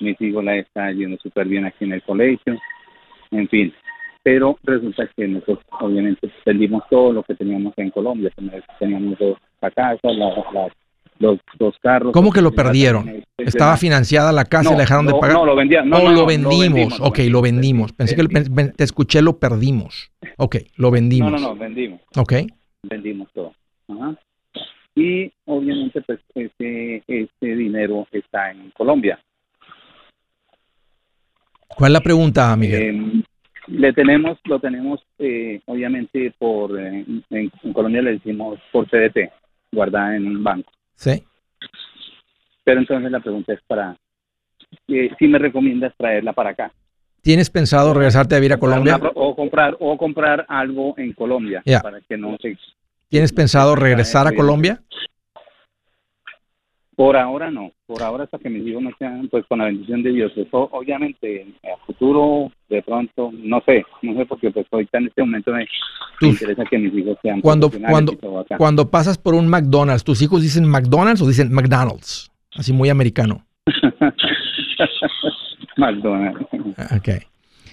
mis 0.01 0.20
hijos 0.22 0.44
la 0.44 0.58
están 0.58 0.98
yendo 0.98 1.18
súper 1.24 1.48
bien 1.48 1.65
aquí 1.65 1.86
en 1.86 1.94
el 1.94 2.01
colegio. 2.03 2.58
En 3.32 3.48
fin 3.48 3.74
pero 4.29 4.59
resulta 4.62 5.09
que 5.15 5.27
nosotros 5.27 5.57
obviamente 5.79 6.31
perdimos 6.45 6.83
todo 6.88 7.12
lo 7.13 7.24
que 7.24 7.33
teníamos 7.33 7.74
en 7.77 7.89
Colombia 7.89 8.31
teníamos 8.77 9.17
dos, 9.17 9.39
la 9.59 9.71
casa 9.71 9.98
la, 10.03 10.27
la- 10.53 10.67
los 11.17 11.39
dos 11.57 11.75
carros 11.81 12.13
¿Cómo 12.13 12.31
que 12.31 12.39
lo 12.41 12.51
perdieron? 12.51 13.24
¿Estaba 13.39 13.75
financiada 13.75 14.31
la 14.31 14.45
casa 14.45 14.69
y 14.69 14.74
la 14.74 14.81
dejaron 14.81 15.07
de 15.07 15.13
no, 15.13 15.19
pagar? 15.19 15.36
no 15.36 15.45
lo 15.48 15.55
vendía 15.55 15.81
no, 15.81 15.98
oh, 15.98 16.03
no, 16.03 16.12
lo 16.12 16.15
no, 16.21 16.25
vendimos. 16.27 17.00
ok, 17.01 17.19
lo 17.27 17.41
vendimos. 17.41 17.91
Pensé 17.91 18.15
que 18.15 18.24
te 18.77 18.83
escuché, 18.83 19.21
lo 19.24 19.38
perdimos. 19.39 20.12
Ok, 20.38 20.57
lo 20.77 20.88
no 20.88 20.91
vendimos. 20.91 21.31
no 21.31 21.39
no 21.39 21.55
vendimos 21.55 22.00
Ok. 22.15 22.33
vendimos 22.83 23.27
todo. 23.33 23.51
Ajá. 23.89 24.15
Y 24.95 25.29
obviamente 25.45 26.01
pues 26.03 26.19
ese, 26.36 27.03
ese 27.07 27.55
dinero 27.55 28.07
está 28.12 28.51
en 28.51 28.69
Colombia. 28.77 29.19
¿Cuál 31.67 31.91
es 31.91 31.93
la 31.93 32.01
pregunta, 32.01 32.55
Miguel? 32.55 32.81
Eh, 32.81 33.24
le 33.72 33.94
tenemos, 33.94 34.38
lo 34.46 34.60
tenemos 34.60 35.00
eh, 35.18 35.62
obviamente 35.66 36.34
por, 36.38 36.80
eh, 36.80 37.06
en, 37.30 37.52
en 37.64 37.74
Colombia 37.74 38.02
le 38.02 38.14
decimos 38.14 38.60
por 38.72 38.88
CDT, 38.90 39.32
guardada 39.72 40.16
en 40.16 40.28
un 40.28 40.44
banco. 40.44 40.72
sí. 40.96 41.24
Pero 42.64 42.82
entonces 42.82 43.10
la 43.12 43.20
pregunta 43.20 43.54
es 43.54 43.60
para, 43.66 43.98
eh, 44.88 45.10
si 45.18 45.28
me 45.28 45.40
recomiendas 45.40 45.92
traerla 45.98 46.34
para 46.34 46.52
acá. 46.52 46.72
¿Tienes 47.22 47.50
pensado 47.50 47.94
regresarte 47.96 48.36
a 48.36 48.40
vivir 48.40 48.53
a 48.53 48.58
Colombia? 48.60 48.98
Una- 48.98 49.12
o 49.16 49.36
comprar 49.36 49.75
o 49.79 49.98
comprar 49.98 50.46
algo 50.48 50.94
en 50.98 51.14
Colombia 51.14 51.64
Ya. 51.66 51.79
para 51.82 52.00
que 52.01 52.16
no 52.18 52.38
se 52.40 52.58
¿Tienes 53.10 53.34
pensado 53.34 53.75
regresar 53.75 54.27
a. 54.27 54.34
Colombia? 54.34 54.82
Por 57.00 57.16
ahora 57.16 57.50
no, 57.50 57.72
por 57.85 58.03
ahora 58.03 58.25
hasta 58.25 58.38
que 58.40 58.50
mis 58.50 58.68
hijos 58.68 58.83
no 58.83 58.92
sean, 59.00 59.29
pues 59.29 59.46
con 59.48 59.59
la 59.59 59.66
bendición 59.68 60.03
de 60.03 60.12
Dios. 60.12 60.33
Eso, 60.35 60.68
obviamente, 60.74 61.48
a 61.64 61.77
futuro, 61.85 62.51
de 62.68 62.83
pronto, 62.83 63.31
no 63.31 63.64
sé, 63.66 63.85
no 64.01 64.16
sé, 64.16 64.25
porque 64.25 64.51
pues 64.51 64.68
ahorita 64.70 64.98
en 64.98 65.07
este 65.07 65.22
momento 65.22 65.53
me, 65.53 65.66
interesa 66.27 66.66
que 66.66 66.77
mis 66.77 66.94
hijos 66.94 67.18
sean 67.22 67.40
Cuando, 67.40 67.72
cuando, 67.72 68.18
cuando 68.57 68.92
pasas 68.92 69.18
por 69.18 69.33
un 69.33 69.48
McDonald's, 69.48 70.03
¿tus 70.03 70.22
hijos 70.22 70.42
dicen 70.42 70.68
McDonald's 70.68 71.22
o 71.22 71.27
dicen 71.29 71.53
McDonald's? 71.53 72.29
Así 72.53 72.74
muy 72.74 72.90
americano. 72.90 73.46
McDonald's. 75.77 76.42
Ok. 76.98 77.07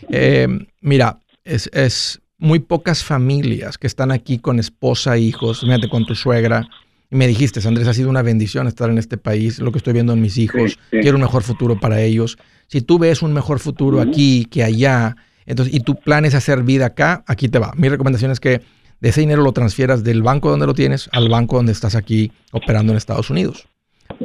Eh, 0.09 0.47
mira, 0.83 1.19
es, 1.43 1.69
es 1.73 2.23
muy 2.39 2.61
pocas 2.61 3.03
familias 3.03 3.77
que 3.77 3.89
están 3.89 4.13
aquí 4.13 4.39
con 4.39 4.61
esposa 4.61 5.19
hijos, 5.19 5.63
fíjate, 5.63 5.89
con 5.89 6.07
tu 6.07 6.15
suegra. 6.15 6.69
Y 7.11 7.17
me 7.17 7.27
dijiste, 7.29 7.61
Andrés, 7.67 7.87
ha 7.89 7.95
sido 7.95 8.11
una 8.11 8.23
bendición 8.23 8.67
estar 8.67 8.91
en 8.91 8.99
este 8.99 9.17
país, 9.17 9.59
lo 9.61 9.71
que 9.73 9.79
estoy 9.79 9.93
viendo 9.93 10.13
en 10.13 10.21
mis 10.21 10.39
hijos, 10.39 10.73
Sí, 10.73 10.79
sí. 10.91 10.99
quiero 11.01 11.17
un 11.17 11.23
mejor 11.23 11.43
futuro 11.43 11.79
para 11.79 12.01
ellos. 12.01 12.37
Si 12.67 12.81
tú 12.81 12.99
ves 12.99 13.23
un 13.23 13.33
mejor 13.33 13.61
futuro 13.61 14.01
aquí 14.01 14.45
que 14.47 14.65
allá, 14.65 15.17
entonces, 15.47 15.73
y 15.75 15.81
tu 15.81 15.95
plan 15.95 16.25
es 16.25 16.35
hacer 16.35 16.65
vida 16.65 16.87
acá, 16.87 17.23
aquí 17.29 17.49
te 17.49 17.59
va. 17.61 17.73
Mi 17.77 17.89
recomendación 17.89 18.33
es 18.33 18.41
que 18.41 18.61
de 19.01 19.09
ese 19.11 19.21
dinero 19.21 19.43
lo 19.43 19.53
transfieras 19.53 20.03
del 20.03 20.23
banco 20.23 20.51
donde 20.51 20.67
lo 20.67 20.75
tienes 20.75 21.09
al 21.13 21.29
banco 21.29 21.57
donde 21.57 21.71
estás 21.73 21.95
aquí 21.95 22.33
operando 22.51 22.93
en 22.93 22.97
Estados 22.97 23.31
Unidos. 23.31 23.69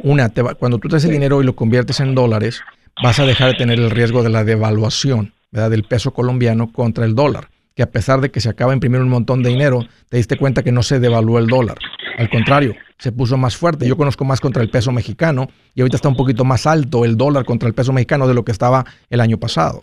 Una, 0.02 0.28
te 0.30 0.42
va- 0.42 0.54
cuando 0.54 0.78
tú 0.78 0.88
traes 0.88 1.04
el 1.04 1.12
dinero 1.12 1.40
y 1.40 1.44
lo 1.44 1.54
conviertes 1.54 2.00
en 2.00 2.14
dólares, 2.16 2.60
vas 3.02 3.20
a 3.20 3.26
dejar 3.26 3.52
de 3.52 3.58
tener 3.58 3.78
el 3.78 3.90
riesgo 3.90 4.22
de 4.24 4.30
la 4.30 4.42
devaluación 4.44 5.34
¿verdad? 5.52 5.70
del 5.70 5.84
peso 5.84 6.12
colombiano 6.12 6.72
contra 6.72 7.04
el 7.04 7.14
dólar. 7.14 7.48
Que 7.76 7.82
a 7.82 7.90
pesar 7.90 8.20
de 8.20 8.30
que 8.30 8.40
se 8.40 8.48
acaba 8.48 8.72
de 8.72 8.76
imprimir 8.76 9.00
un 9.00 9.08
montón 9.08 9.42
de 9.42 9.50
dinero, 9.50 9.86
te 10.08 10.16
diste 10.18 10.36
cuenta 10.36 10.62
que 10.62 10.72
no 10.72 10.82
se 10.82 10.98
devaluó 11.00 11.38
el 11.38 11.46
dólar. 11.46 11.78
Al 12.18 12.30
contrario, 12.30 12.74
se 12.98 13.12
puso 13.12 13.36
más 13.36 13.56
fuerte. 13.56 13.86
Yo 13.86 13.96
conozco 13.96 14.24
más 14.24 14.40
contra 14.40 14.62
el 14.62 14.70
peso 14.70 14.92
mexicano 14.92 15.48
y 15.74 15.80
ahorita 15.80 15.96
está 15.96 16.08
un 16.08 16.16
poquito 16.16 16.44
más 16.44 16.66
alto 16.66 17.04
el 17.04 17.16
dólar 17.16 17.44
contra 17.44 17.68
el 17.68 17.74
peso 17.74 17.92
mexicano 17.92 18.28
de 18.28 18.34
lo 18.34 18.44
que 18.44 18.52
estaba 18.52 18.84
el 19.10 19.20
año 19.20 19.38
pasado. 19.38 19.80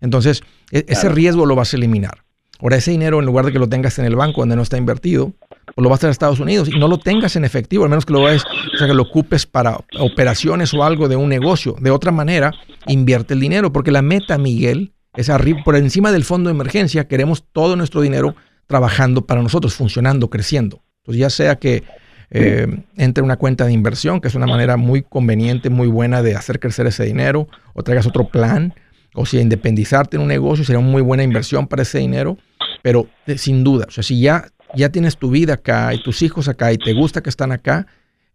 Entonces, 0.00 0.42
e- 0.70 0.84
ese 0.88 1.02
Claro. 1.02 1.14
riesgo 1.14 1.46
lo 1.46 1.54
vas 1.54 1.72
a 1.72 1.76
eliminar. 1.76 2.22
Ahora, 2.60 2.76
ese 2.76 2.90
dinero, 2.90 3.18
en 3.20 3.26
lugar 3.26 3.44
de 3.44 3.52
que 3.52 3.58
lo 3.58 3.68
tengas 3.68 3.98
en 3.98 4.06
el 4.06 4.16
banco 4.16 4.40
donde 4.40 4.56
no 4.56 4.62
está 4.62 4.78
invertido, 4.78 5.34
pues 5.74 5.82
lo 5.82 5.90
vas 5.90 6.02
a 6.04 6.08
a 6.08 6.10
Estados 6.10 6.40
Unidos 6.40 6.68
y 6.72 6.78
no 6.78 6.88
lo 6.88 6.98
tengas 6.98 7.36
en 7.36 7.44
efectivo, 7.44 7.84
al 7.84 7.90
menos 7.90 8.06
que 8.06 8.14
lo 8.14 8.22
vayas, 8.22 8.44
o 8.74 8.78
sea, 8.78 8.86
que 8.86 8.94
lo 8.94 9.02
ocupes 9.02 9.44
para 9.46 9.78
operaciones 9.98 10.72
o 10.72 10.82
algo 10.82 11.08
de 11.08 11.16
un 11.16 11.28
negocio. 11.28 11.76
De 11.80 11.90
otra 11.90 12.12
manera, 12.12 12.52
invierte 12.86 13.34
el 13.34 13.40
dinero, 13.40 13.72
porque 13.72 13.90
la 13.92 14.00
meta, 14.00 14.38
Miguel, 14.38 14.92
es 15.14 15.28
arriba, 15.28 15.60
por 15.64 15.76
encima 15.76 16.12
del 16.12 16.24
fondo 16.24 16.48
de 16.48 16.54
emergencia, 16.54 17.08
queremos 17.08 17.44
todo 17.52 17.76
nuestro 17.76 18.00
dinero 18.00 18.34
trabajando 18.66 19.26
para 19.26 19.42
nosotros, 19.42 19.74
funcionando, 19.74 20.30
creciendo. 20.30 20.80
Entonces, 21.06 21.20
ya 21.20 21.30
sea 21.30 21.56
que 21.56 21.84
eh, 22.30 22.66
entre 22.96 23.22
una 23.22 23.36
cuenta 23.36 23.64
de 23.66 23.72
inversión, 23.72 24.20
que 24.20 24.26
es 24.28 24.34
una 24.34 24.46
manera 24.46 24.76
muy 24.76 25.02
conveniente, 25.02 25.70
muy 25.70 25.86
buena 25.86 26.22
de 26.22 26.34
hacer 26.34 26.58
crecer 26.58 26.86
ese 26.88 27.04
dinero, 27.04 27.46
o 27.74 27.82
traigas 27.84 28.06
otro 28.06 28.28
plan, 28.28 28.74
o 29.14 29.24
si 29.24 29.38
independizarte 29.38 30.16
en 30.16 30.22
un 30.22 30.28
negocio 30.28 30.64
sería 30.64 30.80
una 30.80 30.88
muy 30.88 31.02
buena 31.02 31.22
inversión 31.22 31.68
para 31.68 31.82
ese 31.82 31.98
dinero, 31.98 32.36
pero 32.82 33.06
eh, 33.26 33.38
sin 33.38 33.62
duda, 33.62 33.86
o 33.88 33.90
sea, 33.92 34.02
si 34.02 34.20
ya, 34.20 34.48
ya 34.74 34.88
tienes 34.90 35.16
tu 35.16 35.30
vida 35.30 35.54
acá 35.54 35.94
y 35.94 36.02
tus 36.02 36.20
hijos 36.22 36.48
acá 36.48 36.72
y 36.72 36.78
te 36.78 36.92
gusta 36.94 37.22
que 37.22 37.30
están 37.30 37.52
acá, 37.52 37.86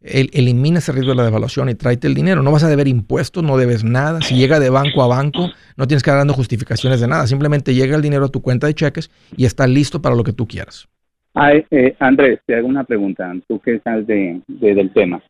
el- 0.01 0.29
elimina 0.33 0.79
ese 0.79 0.91
riesgo 0.93 1.11
de 1.11 1.17
la 1.17 1.23
devaluación 1.25 1.69
y 1.69 1.75
tráete 1.75 2.07
el 2.07 2.15
dinero. 2.15 2.41
No 2.41 2.51
vas 2.51 2.63
a 2.63 2.69
deber 2.69 2.87
impuestos, 2.87 3.43
no 3.43 3.57
debes 3.57 3.83
nada. 3.83 4.21
Si 4.21 4.33
llega 4.35 4.59
de 4.59 4.69
banco 4.71 5.03
a 5.03 5.07
banco, 5.07 5.51
no 5.77 5.85
tienes 5.87 6.01
que 6.01 6.09
estar 6.09 6.17
dando 6.17 6.33
justificaciones 6.33 7.01
de 7.01 7.07
nada. 7.07 7.27
Simplemente 7.27 7.75
llega 7.75 7.95
el 7.95 8.01
dinero 8.01 8.25
a 8.25 8.29
tu 8.29 8.41
cuenta 8.41 8.65
de 8.65 8.73
cheques 8.73 9.11
y 9.37 9.45
está 9.45 9.67
listo 9.67 10.01
para 10.01 10.15
lo 10.15 10.23
que 10.23 10.33
tú 10.33 10.47
quieras. 10.47 10.87
Ay, 11.33 11.65
eh, 11.71 11.95
Andrés, 11.99 12.39
te 12.45 12.55
hago 12.55 12.67
una 12.67 12.83
pregunta, 12.83 13.31
tú 13.47 13.59
que 13.59 13.79
sabes 13.79 14.05
de, 14.07 14.41
de- 14.47 14.75
del 14.75 14.91
tema. 14.91 15.21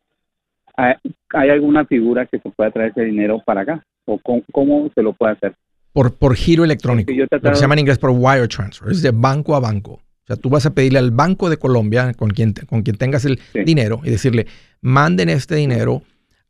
¿Hay, 0.76 0.94
hay 1.34 1.50
alguna 1.50 1.84
figura 1.84 2.26
que 2.26 2.38
se 2.38 2.50
pueda 2.50 2.70
traer 2.70 2.90
ese 2.90 3.02
dinero 3.04 3.40
para 3.44 3.60
acá? 3.60 3.82
¿O 4.06 4.18
cómo, 4.18 4.42
cómo 4.52 4.90
se 4.94 5.02
lo 5.02 5.12
puede 5.12 5.32
hacer? 5.34 5.54
Por, 5.92 6.14
por 6.16 6.34
giro 6.34 6.64
electrónico. 6.64 7.12
Yo 7.12 7.26
Lo 7.30 7.40
que 7.40 7.54
se 7.54 7.60
llama 7.60 7.74
en 7.74 7.80
inglés 7.80 7.98
por 7.98 8.10
wire 8.10 8.48
transfer. 8.48 8.90
Es 8.90 9.02
de 9.02 9.10
banco 9.12 9.54
a 9.54 9.60
banco. 9.60 9.92
O 9.92 10.26
sea, 10.26 10.36
tú 10.36 10.48
vas 10.48 10.64
a 10.66 10.72
pedirle 10.74 10.98
al 10.98 11.10
Banco 11.10 11.50
de 11.50 11.56
Colombia, 11.56 12.14
con 12.14 12.30
quien, 12.30 12.54
te- 12.54 12.64
con 12.66 12.82
quien 12.82 12.96
tengas 12.96 13.24
el 13.24 13.38
Sí. 13.52 13.64
dinero, 13.64 14.00
y 14.04 14.10
decirle, 14.10 14.46
manden 14.80 15.28
este 15.28 15.54
dinero 15.56 16.02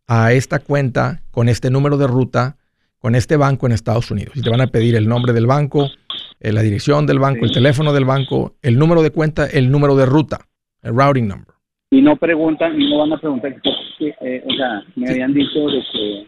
a 0.07 0.33
esta 0.33 0.59
cuenta 0.61 1.23
con 1.31 1.49
este 1.49 1.71
número 1.71 1.97
de 1.97 2.07
ruta, 2.07 2.57
con 2.99 3.15
este 3.17 3.37
banco 3.37 3.67
en 3.67 3.73
Estados 3.73 4.11
Unidos. 4.11 4.37
Y 4.37 4.43
te 4.43 4.51
van 4.51 4.61
a 4.61 4.67
pedir 4.69 4.95
el 4.95 5.09
nombre 5.09 5.33
del 5.33 5.47
banco, 5.47 5.89
eh, 6.43 6.53
la 6.53 6.63
dirección 6.63 7.07
del 7.07 7.19
banco, 7.19 7.41
Sí. 7.41 7.47
el 7.47 7.53
teléfono 7.53 7.93
del 7.93 8.05
banco, 8.05 8.57
el 8.63 8.79
número 8.79 9.03
de 9.03 9.11
cuenta, 9.11 9.47
el 9.47 9.71
número 9.71 9.95
de 9.97 10.07
ruta, 10.07 10.41
el 10.83 10.95
routing 10.95 11.29
number. 11.29 11.55
Y 11.91 12.03
no 12.03 12.17
preguntan, 12.17 12.81
y 12.81 12.91
no 12.91 12.99
van 12.99 13.13
a 13.13 13.19
preguntar, 13.19 13.55
que, 13.99 14.09
eh, 14.21 14.43
o 14.47 14.53
sea, 14.55 14.83
me 14.97 15.11
habían 15.11 15.33
dicho 15.33 15.61
de 15.67 15.83
que, 15.93 16.27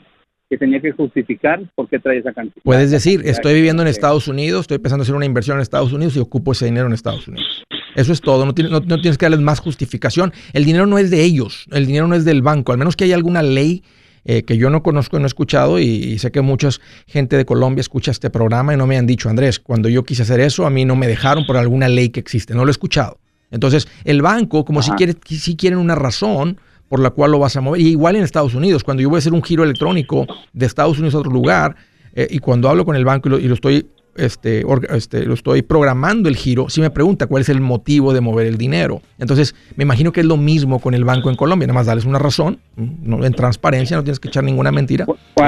que 0.50 0.58
tenía 0.58 0.80
que 0.80 0.92
justificar 0.92 1.60
por 1.74 1.88
qué 1.88 1.98
trae 1.98 2.18
esa 2.18 2.32
cantidad. 2.32 2.62
Puedes 2.62 2.90
decir, 2.90 3.22
estoy 3.24 3.54
viviendo 3.54 3.82
en 3.82 3.88
Estados 3.88 4.28
Unidos, 4.28 4.62
estoy 4.62 4.78
pensando 4.78 5.02
hacer 5.02 5.14
una 5.14 5.26
inversión 5.26 5.56
en 5.56 5.62
Estados 5.62 5.92
Unidos 5.92 6.16
y 6.16 6.20
ocupo 6.20 6.52
ese 6.52 6.66
dinero 6.66 6.86
en 6.86 6.92
Estados 6.92 7.26
Unidos. 7.26 7.64
Eso 7.96 8.12
es 8.12 8.20
todo, 8.20 8.44
no, 8.44 8.52
no, 8.52 9.00
tienes 9.00 9.18
que 9.18 9.24
darles 9.24 9.40
más 9.40 9.60
justificación. 9.60 10.32
El 10.52 10.64
dinero 10.64 10.86
no 10.86 10.98
es 10.98 11.10
de 11.10 11.22
ellos, 11.22 11.66
el 11.72 11.86
dinero 11.86 12.06
no 12.08 12.14
es 12.14 12.24
del 12.24 12.42
banco, 12.42 12.72
al 12.72 12.78
menos 12.78 12.94
que 12.94 13.04
haya 13.04 13.14
alguna 13.14 13.42
ley 13.42 13.82
eh, 14.24 14.42
que 14.42 14.56
yo 14.56 14.70
no 14.70 14.82
conozco 14.82 15.16
y 15.16 15.20
no 15.20 15.26
he 15.26 15.28
escuchado 15.28 15.78
y, 15.78 16.18
sé 16.18 16.32
que 16.32 16.40
mucha 16.40 16.70
gente 17.06 17.36
de 17.36 17.44
Colombia 17.44 17.80
escucha 17.80 18.10
este 18.10 18.30
programa 18.30 18.74
y 18.74 18.76
no 18.76 18.86
me 18.86 18.96
han 18.96 19.06
dicho, 19.06 19.28
Andrés, 19.28 19.58
cuando 19.58 19.88
yo 19.88 20.04
quise 20.04 20.22
hacer 20.22 20.40
eso, 20.40 20.66
a 20.66 20.70
mí 20.70 20.84
no 20.84 20.96
me 20.96 21.06
dejaron 21.06 21.46
por 21.46 21.56
alguna 21.56 21.88
ley 21.88 22.08
que 22.08 22.20
existe, 22.20 22.54
no 22.54 22.64
lo 22.64 22.70
he 22.70 22.72
escuchado. 22.72 23.18
Entonces, 23.50 23.86
el 24.04 24.22
banco, 24.22 24.64
como 24.64 24.82
si, 24.82 24.90
quiere, 24.92 25.14
si 25.26 25.56
quieren 25.56 25.78
una 25.78 25.94
razón 25.94 26.58
por 26.88 27.00
la 27.00 27.10
cual 27.10 27.32
lo 27.32 27.38
vas 27.38 27.56
a 27.56 27.60
mover, 27.60 27.80
y 27.80 27.88
igual 27.88 28.16
en 28.16 28.22
Estados 28.22 28.54
Unidos, 28.54 28.82
cuando 28.82 29.02
yo 29.02 29.10
voy 29.10 29.16
a 29.16 29.20
hacer 29.20 29.32
un 29.32 29.42
giro 29.42 29.62
electrónico 29.62 30.26
de 30.52 30.66
Estados 30.66 30.98
Unidos 30.98 31.14
a 31.14 31.18
otro 31.18 31.30
lugar, 31.30 31.76
eh, 32.14 32.28
y 32.30 32.38
cuando 32.38 32.68
hablo 32.68 32.84
con 32.84 32.96
el 32.96 33.04
banco 33.04 33.28
y 33.38 33.46
lo 33.46 33.54
estoy 33.54 33.88
este, 34.16 34.64
este, 34.90 35.24
lo 35.24 35.34
estoy 35.34 35.62
programando 35.62 36.28
el 36.28 36.36
giro, 36.36 36.68
si 36.68 36.80
me 36.80 36.90
pregunta 36.90 37.26
cuál 37.26 37.42
es 37.42 37.48
el 37.48 37.60
motivo 37.60 38.12
de 38.12 38.20
mover 38.20 38.46
el 38.46 38.58
dinero. 38.58 39.02
Entonces, 39.18 39.54
me 39.76 39.84
imagino 39.84 40.12
que 40.12 40.20
es 40.20 40.26
lo 40.26 40.36
mismo 40.36 40.78
con 40.80 40.94
el 40.94 41.04
banco 41.04 41.30
en 41.30 41.36
Colombia, 41.36 41.66
nada 41.66 41.74
más 41.78 41.86
darles 41.86 42.04
una 42.04 42.18
razón, 42.18 42.58
no, 42.76 43.24
en 43.24 43.32
transparencia, 43.32 43.96
no 43.96 44.04
tienes 44.04 44.20
que 44.20 44.28
echar 44.28 44.44
ninguna 44.44 44.72
mentira. 44.72 45.06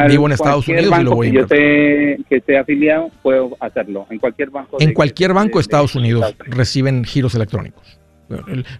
Vivo 0.09 0.27
en 0.27 0.33
Estados 0.33 0.69
Unidos 0.69 0.99
y 0.99 1.03
lo 1.03 1.15
voy 1.15 1.29
a 1.29 1.31
que 1.31 1.37
yo 1.37 1.47
que 1.49 2.37
esté 2.37 2.59
afiliado, 2.59 3.11
puedo 3.23 3.57
hacerlo. 3.61 4.07
En 4.11 4.19
cualquier 4.19 4.51
banco. 4.51 4.77
En 4.81 4.93
cualquier 4.93 5.33
banco 5.33 5.59
de, 5.59 5.63
Estados 5.63 5.95
Unidos 5.95 6.35
reciben 6.47 7.05
giros 7.05 7.35
electrónicos. 7.35 7.99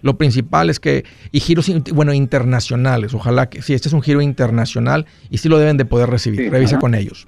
Lo 0.01 0.17
principal 0.17 0.69
es 0.69 0.79
que, 0.79 1.05
y 1.31 1.39
giros, 1.39 1.71
bueno, 1.93 2.13
internacionales, 2.13 3.13
ojalá 3.13 3.49
que, 3.49 3.61
si 3.61 3.73
este 3.73 3.87
es 3.87 3.93
un 3.93 4.01
giro 4.01 4.21
internacional 4.21 5.05
y 5.29 5.37
sí 5.37 5.47
lo 5.47 5.57
deben 5.57 5.77
de 5.77 5.85
poder 5.85 6.09
recibir, 6.09 6.51
revisa 6.51 6.79
con 6.79 6.95
ellos. 6.95 7.27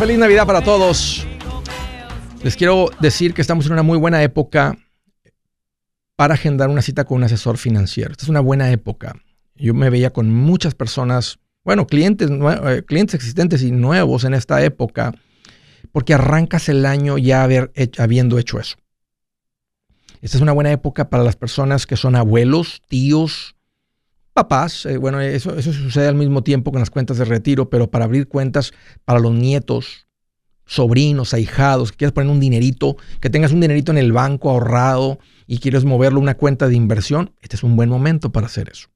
Feliz 0.00 0.16
Navidad 0.16 0.46
para 0.46 0.62
todos. 0.62 1.26
Les 2.42 2.56
quiero 2.56 2.88
decir 3.00 3.34
que 3.34 3.42
estamos 3.42 3.66
en 3.66 3.72
una 3.72 3.82
muy 3.82 3.98
buena 3.98 4.22
época 4.22 4.78
para 6.16 6.32
agendar 6.32 6.70
una 6.70 6.80
cita 6.80 7.04
con 7.04 7.18
un 7.18 7.24
asesor 7.24 7.58
financiero. 7.58 8.10
Esta 8.10 8.24
es 8.24 8.30
una 8.30 8.40
buena 8.40 8.70
época. 8.70 9.14
Yo 9.56 9.74
me 9.74 9.90
veía 9.90 10.10
con 10.10 10.30
muchas 10.32 10.74
personas, 10.74 11.38
bueno, 11.64 11.86
clientes, 11.86 12.30
eh, 12.30 12.82
clientes 12.86 13.14
existentes 13.14 13.62
y 13.62 13.72
nuevos 13.72 14.24
en 14.24 14.32
esta 14.32 14.64
época, 14.64 15.12
porque 15.92 16.14
arrancas 16.14 16.70
el 16.70 16.86
año 16.86 17.18
ya 17.18 17.46
habiendo 17.98 18.38
hecho 18.38 18.58
eso. 18.58 18.78
Esta 20.22 20.38
es 20.38 20.42
una 20.42 20.52
buena 20.52 20.72
época 20.72 21.10
para 21.10 21.24
las 21.24 21.36
personas 21.36 21.86
que 21.86 21.96
son 21.96 22.16
abuelos, 22.16 22.80
tíos, 22.88 23.54
papás, 24.40 24.86
eh, 24.86 24.96
bueno, 24.96 25.20
eso, 25.20 25.60
sucede 25.60 26.08
al 26.08 26.14
mismo 26.14 26.42
tiempo 26.42 26.72
con 26.72 26.80
las 26.80 26.88
cuentas 26.88 27.18
de 27.18 27.26
retiro, 27.26 27.68
pero 27.68 27.90
para 27.90 28.06
abrir 28.06 28.26
cuentas 28.26 28.72
para 29.04 29.20
los 29.20 29.34
nietos, 29.34 30.06
sobrinos, 30.64 31.34
ahijados, 31.34 31.90
que 31.90 31.98
quieres 31.98 32.14
poner 32.14 32.30
un 32.30 32.40
dinerito, 32.40 32.96
que 33.20 33.28
tengas 33.28 33.52
un 33.52 33.60
dinerito 33.60 33.92
en 33.92 33.98
el 33.98 34.12
banco 34.12 34.48
ahorrado 34.48 35.18
y 35.46 35.58
quieres 35.58 35.84
moverlo 35.84 36.20
a 36.20 36.22
una 36.22 36.38
cuenta 36.38 36.68
de 36.68 36.74
inversión, 36.74 37.34
este 37.42 37.56
es 37.56 37.62
un 37.62 37.76
buen 37.76 37.90
momento 37.90 38.32
para 38.32 38.46
hacer 38.46 38.70
eso. 38.70 38.88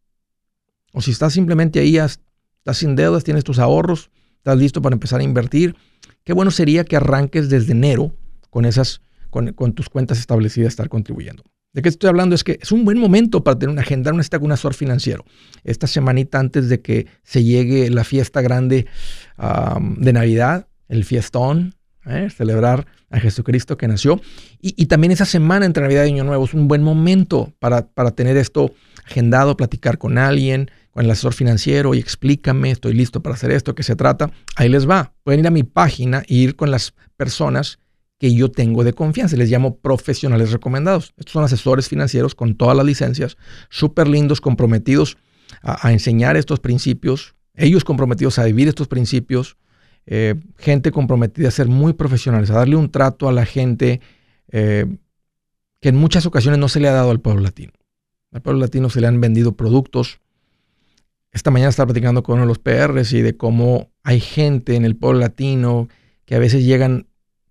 O 0.94 1.02
si 1.02 1.10
estás 1.10 1.34
simplemente 1.34 1.78
ahí, 1.78 1.98
estás 1.98 2.78
sin 2.78 2.96
deudas, 2.96 3.22
tienes 3.22 3.44
tus 3.44 3.58
ahorros, 3.58 4.10
estás 4.38 4.56
listo 4.56 4.80
para 4.80 4.94
empezar 4.94 5.20
a 5.20 5.24
invertir, 5.24 5.76
qué 6.24 6.32
bueno 6.32 6.52
sería 6.52 6.84
que 6.84 6.96
arranques 6.96 7.50
desde 7.50 7.72
enero 7.72 8.16
con 8.48 8.64
esas, 8.64 9.02
con, 9.28 9.52
con 9.52 9.74
tus 9.74 9.90
cuentas 9.90 10.18
establecidas, 10.18 10.68
estar 10.68 10.88
contribuyendo. 10.88 11.44
¿De 11.74 11.82
qué 11.82 11.88
estoy 11.88 12.08
hablando? 12.08 12.36
Es 12.36 12.44
que 12.44 12.58
es 12.62 12.70
un 12.70 12.84
buen 12.84 12.98
momento 12.98 13.42
para 13.42 13.58
tener 13.58 13.72
una 13.72 13.82
agenda, 13.82 14.12
un 14.12 14.52
asesor 14.52 14.74
financiero. 14.74 15.24
Esta 15.64 15.88
semanita 15.88 16.38
antes 16.38 16.68
de 16.68 16.80
que 16.80 17.08
se 17.24 17.42
llegue 17.42 17.90
la 17.90 18.04
fiesta 18.04 18.40
grande 18.40 18.86
de 19.36 20.12
Navidad, 20.12 20.68
el 20.88 21.04
fiestón, 21.04 21.74
¿eh? 22.06 22.28
celebrar 22.30 22.86
a 23.10 23.18
Jesucristo 23.18 23.76
que 23.76 23.88
nació. 23.88 24.20
Y, 24.60 24.86
también 24.86 25.10
esa 25.10 25.24
semana 25.24 25.66
entre 25.66 25.82
Navidad 25.82 26.04
y 26.04 26.10
Año 26.10 26.22
Nuevo 26.22 26.44
es 26.44 26.54
un 26.54 26.68
buen 26.68 26.82
momento 26.82 27.52
para, 27.58 27.88
para 27.88 28.12
tener 28.12 28.36
esto 28.36 28.72
agendado, 29.04 29.56
platicar 29.56 29.98
con 29.98 30.16
alguien, 30.16 30.70
con 30.92 31.04
el 31.04 31.10
asesor 31.10 31.34
financiero 31.34 31.92
y 31.94 31.98
explícame, 31.98 32.70
estoy 32.70 32.94
listo 32.94 33.20
para 33.20 33.34
hacer 33.34 33.50
esto, 33.50 33.74
¿qué 33.74 33.82
se 33.82 33.96
trata? 33.96 34.30
Ahí 34.54 34.68
les 34.68 34.88
va. 34.88 35.12
Pueden 35.24 35.40
ir 35.40 35.46
a 35.48 35.50
mi 35.50 35.64
página 35.64 36.22
e 36.28 36.34
ir 36.34 36.54
con 36.54 36.70
las 36.70 36.94
personas 37.16 37.80
que 38.24 38.34
yo 38.34 38.50
tengo 38.50 38.84
de 38.84 38.94
confianza. 38.94 39.36
Les 39.36 39.50
llamo 39.50 39.76
profesionales 39.76 40.50
recomendados. 40.50 41.12
Estos 41.18 41.32
son 41.34 41.44
asesores 41.44 41.90
financieros 41.90 42.34
con 42.34 42.54
todas 42.54 42.74
las 42.74 42.86
licencias, 42.86 43.36
súper 43.68 44.08
lindos, 44.08 44.40
comprometidos 44.40 45.18
a, 45.60 45.92
enseñar 45.92 46.34
estos 46.38 46.58
principios, 46.58 47.34
ellos 47.54 47.84
comprometidos 47.84 48.38
a 48.38 48.44
vivir 48.44 48.66
estos 48.66 48.88
principios, 48.88 49.58
eh, 50.06 50.36
gente 50.56 50.90
comprometida 50.90 51.48
a 51.48 51.50
ser 51.50 51.68
muy 51.68 51.92
profesionales, 51.92 52.48
a 52.48 52.54
darle 52.54 52.76
un 52.76 52.90
trato 52.90 53.28
a 53.28 53.32
la 53.32 53.44
gente 53.44 54.00
eh, 54.50 54.86
que 55.82 55.90
en 55.90 55.96
muchas 55.96 56.24
ocasiones 56.24 56.58
no 56.58 56.68
se 56.68 56.80
le 56.80 56.88
ha 56.88 56.92
dado 56.92 57.10
al 57.10 57.20
pueblo 57.20 57.42
latino. 57.42 57.72
Al 58.32 58.40
pueblo 58.40 58.62
latino 58.62 58.88
se 58.88 59.02
le 59.02 59.06
han 59.06 59.20
vendido 59.20 59.52
productos. 59.52 60.18
Esta 61.30 61.50
mañana 61.50 61.68
estaba 61.68 61.88
platicando 61.88 62.22
con 62.22 62.36
uno 62.36 62.44
de 62.44 62.48
los 62.48 62.58
PRs 62.58 63.12
y 63.12 63.20
de 63.20 63.36
cómo 63.36 63.90
hay 64.02 64.20
gente 64.20 64.76
en 64.76 64.86
el 64.86 64.96
pueblo 64.96 65.20
latino 65.20 65.90
que 66.24 66.36
a 66.36 66.38
veces 66.38 66.64
llegan 66.64 67.06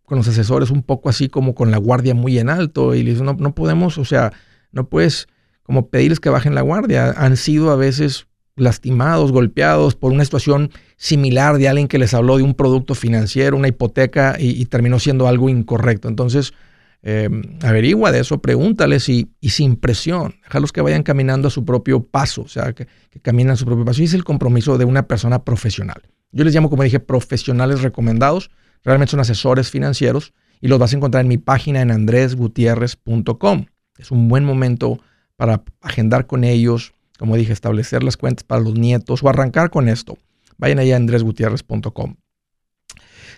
con 0.06 0.18
los 0.18 0.28
asesores 0.28 0.70
un 0.70 0.84
poco 0.84 1.10
así 1.10 1.30
como 1.30 1.56
con 1.56 1.72
la 1.72 1.78
guardia 1.78 2.13
muy 2.13 2.38
en 2.38 2.50
alto 2.50 2.94
y 2.96 3.04
les 3.04 3.22
no, 3.22 3.34
no 3.34 3.56
podemos, 3.56 3.98
o 3.98 4.06
sea, 4.06 4.32
no 4.72 4.88
puedes 4.88 5.28
como 5.63 5.88
pedirles 5.88 6.20
que 6.20 6.30
bajen 6.30 6.56
la 6.56 6.62
guardia. 6.62 7.12
Han 7.18 7.38
sido 7.38 7.72
a 7.72 7.76
veces 7.76 8.28
lastimados, 8.56 9.32
golpeados 9.32 9.96
por 9.96 10.12
una 10.12 10.24
situación 10.24 10.72
similar 10.98 11.58
de 11.58 11.68
alguien 11.68 11.88
que 11.88 11.98
les 11.98 12.13
habló 12.13 12.38
de 12.38 12.44
un 12.44 12.54
producto 12.54 12.96
financiero, 12.96 13.58
una 13.58 13.70
hipoteca 13.70 14.36
y, 14.38 14.66
terminó 14.66 15.00
siendo 15.00 15.28
algo 15.28 15.50
incorrecto. 15.50 16.08
Entonces, 16.08 16.54
eh, 17.02 17.30
averigua 17.62 18.12
de 18.12 18.20
eso, 18.20 18.42
pregúntales 18.42 19.10
y, 19.10 19.32
y, 19.42 19.50
sin 19.50 19.76
presión, 19.76 20.36
déjalos 20.44 20.72
que 20.72 20.82
vayan 20.82 21.04
caminando 21.04 21.48
a 21.48 21.52
su 21.52 21.66
propio 21.66 22.04
paso, 22.04 22.44
o 22.44 22.48
sea, 22.48 22.74
que, 22.74 22.88
que 23.10 23.20
caminen 23.20 23.52
a 23.52 23.56
su 23.56 23.66
propio 23.66 23.86
paso. 23.86 24.02
Y 24.02 24.06
es 24.06 24.13
el 24.13 24.24
compromiso 24.24 24.78
de 24.78 24.86
una 24.86 25.08
persona 25.08 25.44
profesional. 25.44 26.02
Yo 26.32 26.44
les 26.44 26.54
llamo, 26.54 26.70
como 26.70 26.84
dije, 26.84 27.00
profesionales 27.00 27.82
recomendados 27.82 28.52
Realmente 28.84 29.12
son 29.12 29.19
asesores 29.19 29.72
financieros 29.72 30.34
y 30.62 30.67
los 30.67 30.80
vas 30.80 30.93
a 30.93 30.98
encontrar 30.98 31.22
en 31.22 31.30
mi 31.30 31.38
página 31.38 31.82
en 31.82 31.91
andresgutierrez.com. 31.91 33.65
Es 33.98 34.12
un 34.12 34.28
buen 34.28 34.46
momento 34.46 35.00
para 35.36 35.63
agendar 35.82 36.28
con 36.28 36.43
ellos, 36.43 36.93
como 37.17 37.36
dije, 37.36 37.54
establecer 37.54 38.04
las 38.04 38.17
cuentas 38.17 38.43
para 38.43 38.62
los 38.62 38.74
nietos 38.76 39.24
o 39.24 39.30
arrancar 39.30 39.69
con 39.69 39.88
esto. 39.88 40.17
Vayan 40.58 40.80
allá 40.80 40.96
a 40.96 40.98
andresgutierrez.com. 40.98 42.15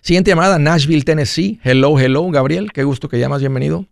Siguiente 0.02 0.32
llamada, 0.32 0.60
Nashville, 0.60 1.04
Tennessee. 1.04 1.60
Hello, 1.64 2.00
hello, 2.00 2.30
Gabriel. 2.30 2.72
Qué 2.72 2.84
gusto 2.84 3.10
que 3.10 3.20
llamas. 3.20 3.42
Bienvenido. 3.42 3.88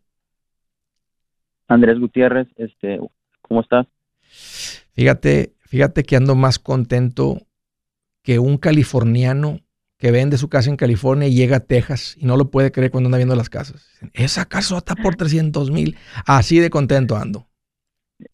Andrés 1.68 2.00
Gutiérrez, 2.00 2.48
este, 2.58 3.00
¿cómo 3.42 3.62
estás? 3.62 3.88
Fíjate, 4.94 5.54
fíjate 5.60 6.04
que 6.04 6.16
ando 6.16 6.36
más 6.36 6.60
contento 6.60 7.42
que 8.22 8.38
un 8.38 8.58
californiano 8.58 9.60
que 10.04 10.12
vende 10.12 10.38
su 10.38 10.50
casa 10.50 10.70
en 10.70 10.76
California 10.76 11.30
y 11.30 11.34
llega 11.34 11.56
a 11.56 11.60
Texas 11.62 12.18
y 12.20 12.26
no 12.26 12.36
lo 12.36 12.52
puede 12.52 12.74
creer 12.74 12.92
cuando 12.92 13.08
anda 13.08 13.20
viendo 13.20 13.38
las 13.38 13.50
casas. 13.50 13.88
Esa 14.12 14.44
casota 14.44 14.96
por 14.96 15.16
300 15.16 15.72
mil. 15.72 15.96
Así 16.28 16.60
de 16.60 16.70
contento 16.70 17.16
ando. 17.16 17.48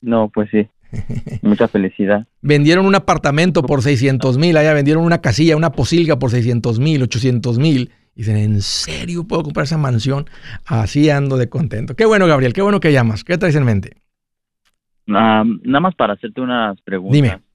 No, 0.02 0.30
pues 0.30 0.50
sí. 0.50 0.68
Mucha 1.44 1.68
felicidad. 1.68 2.26
Vendieron 2.42 2.88
un 2.88 2.96
apartamento 2.96 3.62
por 3.62 3.84
600 3.84 4.40
mil, 4.40 4.58
allá 4.58 4.74
vendieron 4.74 5.04
una 5.04 5.22
casilla, 5.22 5.56
una 5.56 5.72
posilga 5.72 6.18
por 6.18 6.32
600 6.32 6.80
mil, 6.80 7.04
800 7.04 7.60
mil. 7.60 7.92
Dicen, 8.16 8.38
¿en 8.38 8.62
serio 8.62 9.28
puedo 9.28 9.44
comprar 9.44 9.66
esa 9.66 9.78
mansión? 9.78 10.26
Así 10.66 11.12
ando 11.12 11.38
de 11.38 11.50
contento. 11.50 11.96
Qué 11.96 12.06
bueno, 12.08 12.26
Gabriel, 12.26 12.54
qué 12.54 12.64
bueno 12.64 12.80
que 12.80 12.92
llamas. 12.92 13.24
¿Qué 13.24 13.38
traes 13.38 13.56
en 13.56 13.66
mente? 13.66 13.98
Nada 15.06 15.44
más 15.44 15.94
para 15.94 16.14
hacerte 16.14 16.42
unas 16.42 16.82
preguntas. 16.82 17.14
Dime. 17.14 17.49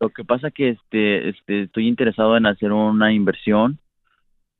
Lo 0.00 0.10
que 0.10 0.24
pasa 0.24 0.50
que 0.50 0.70
este, 0.70 1.28
este, 1.30 1.62
estoy 1.62 1.88
interesado 1.88 2.36
en 2.36 2.46
hacer 2.46 2.72
una 2.72 3.12
inversión 3.12 3.78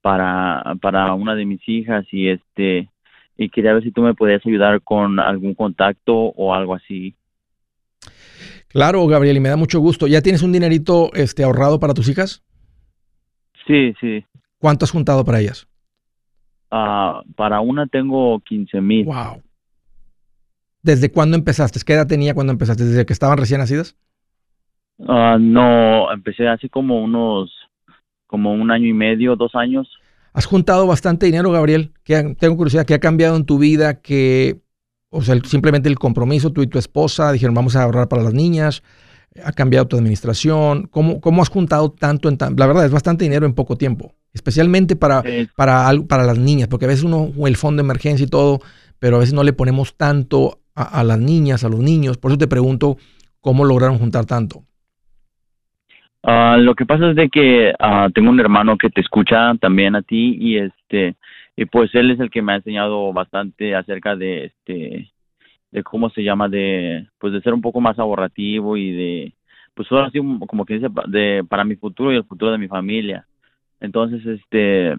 para, 0.00 0.76
para 0.80 1.14
una 1.14 1.34
de 1.34 1.44
mis 1.44 1.66
hijas 1.68 2.06
y 2.12 2.28
este 2.28 2.88
y 3.36 3.48
quería 3.48 3.74
ver 3.74 3.82
si 3.82 3.90
tú 3.90 4.02
me 4.02 4.14
podías 4.14 4.44
ayudar 4.46 4.80
con 4.82 5.18
algún 5.18 5.54
contacto 5.54 6.14
o 6.14 6.54
algo 6.54 6.74
así. 6.74 7.16
Claro, 8.68 9.06
Gabriel, 9.06 9.36
y 9.36 9.40
me 9.40 9.48
da 9.48 9.56
mucho 9.56 9.80
gusto. 9.80 10.06
¿Ya 10.06 10.22
tienes 10.22 10.42
un 10.42 10.52
dinerito 10.52 11.10
este, 11.14 11.44
ahorrado 11.44 11.80
para 11.80 11.94
tus 11.94 12.08
hijas? 12.08 12.42
Sí, 13.66 13.94
sí. 14.00 14.24
¿Cuánto 14.58 14.84
has 14.84 14.90
juntado 14.90 15.24
para 15.24 15.40
ellas? 15.40 15.66
Ah, 16.70 17.22
para 17.36 17.60
una 17.60 17.86
tengo 17.86 18.40
15 18.40 18.80
mil. 18.80 19.06
Wow. 19.06 19.42
¿Desde 20.82 21.10
cuándo 21.10 21.36
empezaste? 21.36 21.80
¿Qué 21.84 21.94
edad 21.94 22.06
tenía 22.06 22.34
cuando 22.34 22.52
empezaste? 22.52 22.84
¿Desde 22.84 23.06
que 23.06 23.12
estaban 23.12 23.38
recién 23.38 23.60
nacidas? 23.60 23.96
Ah, 25.08 25.36
no, 25.40 26.12
empecé 26.12 26.48
hace 26.48 26.68
como 26.68 27.02
unos, 27.02 27.50
como 28.26 28.52
un 28.52 28.70
año 28.70 28.86
y 28.86 28.92
medio, 28.92 29.36
dos 29.36 29.54
años. 29.54 29.88
Has 30.32 30.46
juntado 30.46 30.86
bastante 30.86 31.26
dinero, 31.26 31.50
Gabriel. 31.50 31.92
¿Qué 32.04 32.16
ha- 32.16 32.34
tengo 32.34 32.56
curiosidad, 32.56 32.86
¿qué 32.86 32.94
ha 32.94 33.00
cambiado 33.00 33.36
en 33.36 33.44
tu 33.44 33.58
vida? 33.58 34.00
Que, 34.00 34.60
o 35.10 35.22
sea, 35.22 35.36
simplemente 35.44 35.88
el 35.88 35.98
compromiso, 35.98 36.52
tú 36.52 36.62
y 36.62 36.66
tu 36.66 36.78
esposa 36.78 37.32
dijeron, 37.32 37.54
vamos 37.54 37.76
a 37.76 37.82
ahorrar 37.82 38.08
para 38.08 38.22
las 38.22 38.34
niñas. 38.34 38.82
¿Ha 39.44 39.52
cambiado 39.52 39.86
tu 39.88 39.96
administración? 39.96 40.86
¿Cómo, 40.90 41.20
cómo 41.20 41.42
has 41.42 41.48
juntado 41.48 41.90
tanto 41.90 42.28
en 42.28 42.36
tan... 42.38 42.54
La 42.56 42.66
verdad, 42.66 42.84
es 42.84 42.92
bastante 42.92 43.24
dinero 43.24 43.46
en 43.46 43.54
poco 43.54 43.76
tiempo. 43.76 44.14
Especialmente 44.32 44.96
para, 44.96 45.22
para, 45.56 45.90
para 46.08 46.24
las 46.24 46.38
niñas, 46.38 46.68
porque 46.68 46.84
a 46.84 46.88
veces 46.88 47.04
uno, 47.04 47.32
el 47.46 47.56
fondo 47.56 47.82
de 47.82 47.86
emergencia 47.86 48.24
y 48.24 48.28
todo, 48.28 48.60
pero 49.00 49.16
a 49.16 49.20
veces 49.20 49.34
no 49.34 49.42
le 49.44 49.52
ponemos 49.52 49.96
tanto 49.96 50.60
a, 50.74 51.00
a 51.00 51.04
las 51.04 51.18
niñas, 51.18 51.64
a 51.64 51.68
los 51.68 51.80
niños. 51.80 52.16
Por 52.18 52.30
eso 52.32 52.38
te 52.38 52.48
pregunto, 52.48 52.96
¿cómo 53.40 53.64
lograron 53.64 53.98
juntar 53.98 54.24
tanto? 54.24 54.64
Ah, 56.24 56.56
lo 56.58 56.74
que 56.74 56.86
pasa 56.86 57.10
es 57.10 57.16
de 57.16 57.28
que 57.28 57.72
ah, 57.78 58.08
tengo 58.14 58.30
un 58.30 58.40
hermano 58.40 58.76
que 58.76 58.90
te 58.90 59.00
escucha 59.00 59.54
también 59.60 59.94
a 59.96 60.02
ti 60.02 60.36
y 60.40 60.58
este 60.58 61.16
y 61.56 61.66
pues 61.66 61.94
él 61.94 62.10
es 62.10 62.20
el 62.20 62.30
que 62.30 62.42
me 62.42 62.52
ha 62.52 62.56
enseñado 62.56 63.12
bastante 63.12 63.74
acerca 63.74 64.16
de 64.16 64.46
este 64.46 65.12
de 65.70 65.82
cómo 65.82 66.08
se 66.10 66.22
llama 66.22 66.48
de 66.48 67.08
pues 67.18 67.32
de 67.32 67.40
ser 67.42 67.52
un 67.52 67.60
poco 67.60 67.80
más 67.80 67.98
ahorrativo 67.98 68.76
y 68.76 68.92
de 68.92 69.34
pues 69.74 69.90
ahora 69.90 70.10
sí 70.10 70.20
como 70.46 70.64
que 70.64 70.74
dice 70.74 70.88
de 71.08 71.44
para 71.48 71.64
mi 71.64 71.76
futuro 71.76 72.12
y 72.12 72.16
el 72.16 72.24
futuro 72.24 72.52
de 72.52 72.58
mi 72.58 72.68
familia. 72.68 73.26
Entonces 73.80 74.24
este 74.24 74.96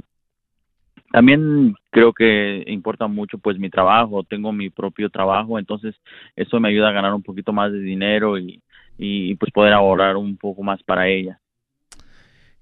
también 1.12 1.76
creo 1.92 2.14
que 2.14 2.64
importa 2.68 3.08
mucho 3.08 3.38
pues 3.38 3.58
mi 3.58 3.70
trabajo. 3.70 4.24
Tengo 4.24 4.52
mi 4.52 4.70
propio 4.70 5.10
trabajo 5.10 5.60
entonces 5.60 5.96
eso 6.36 6.60
me 6.60 6.70
ayuda 6.70 6.90
a 6.90 6.94
ganar 6.94 7.14
un 7.14 7.24
poquito 7.24 7.54
más 7.54 7.72
de 7.72 7.80
dinero 7.80 8.38
y 8.38 8.62
y 8.98 9.36
pues 9.36 9.52
poder 9.52 9.74
ahorrar 9.74 10.18
un 10.18 10.38
poco 10.38 10.64
más 10.64 10.82
para 10.84 11.08
ella 11.08 11.40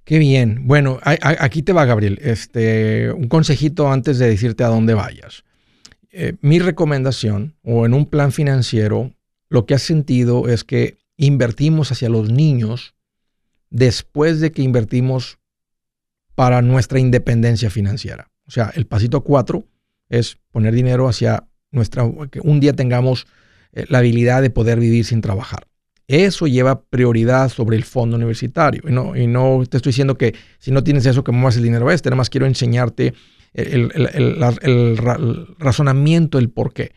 Qué 0.04 0.19
bien. 0.19 0.67
Bueno, 0.67 1.00
aquí 1.04 1.63
te 1.63 1.72
va, 1.72 1.86
Gabriel. 1.86 2.19
Este, 2.22 3.12
un 3.13 3.30
consejito 3.30 3.89
antes 3.89 4.19
de 4.19 4.28
decirte 4.28 4.63
a 4.63 4.67
dónde 4.67 4.93
vayas. 4.93 5.46
Eh, 6.12 6.34
mi 6.41 6.60
recomendación, 6.60 7.56
o 7.63 7.86
en 7.86 7.93
un 7.93 8.06
plan 8.08 8.34
financiero, 8.34 9.13
lo 9.50 9.65
que 9.65 9.76
has 9.76 9.82
sentido 9.82 10.50
es 10.50 10.65
que 10.65 10.98
invertimos 11.15 11.91
hacia 11.91 12.10
los 12.10 12.30
niños 12.30 12.96
después 13.69 14.41
de 14.41 14.52
que 14.52 14.62
invertimos 14.62 15.39
para 16.36 16.62
nuestra 16.62 17.00
independencia 17.00 17.69
financiera. 17.69 18.30
O 18.46 18.52
sea, 18.52 18.72
el 18.76 18.86
pasito 18.86 19.24
cuatro 19.24 19.63
es 20.10 20.38
poner 20.52 20.74
dinero 20.74 21.08
hacia 21.08 21.48
nuestra, 21.72 22.04
que 22.30 22.41
un 22.41 22.60
día 22.60 22.74
tengamos 22.74 23.26
eh, 23.72 23.86
la 23.88 24.00
habilidad 24.00 24.41
de 24.41 24.50
poder 24.50 24.80
vivir 24.80 25.06
sin 25.06 25.22
trabajar. 25.22 25.65
Eso 26.13 26.45
lleva 26.45 26.84
prioridad 26.84 27.49
sobre 27.49 27.76
el 27.76 27.84
fondo 27.84 28.17
universitario. 28.17 28.84
Y 28.88 29.26
no, 29.26 29.63
te 29.67 29.78
estoy 29.78 29.89
diciendo 29.89 30.15
que 30.15 30.36
si 30.60 30.69
no 30.69 30.84
tienes 30.84 31.08
eso, 31.08 31.23
que 31.23 31.32
muevas 31.32 31.58
el 31.58 31.63
dinero 31.63 31.89
a 31.89 31.93
este. 31.95 32.12
Nada 32.12 32.17
más 32.17 32.30
quiero 32.30 32.45
enseñarte 32.45 33.15
el, 33.56 34.97
razonamiento, 35.58 36.38
el 36.38 36.52
por 36.52 36.71
qué. 36.71 36.91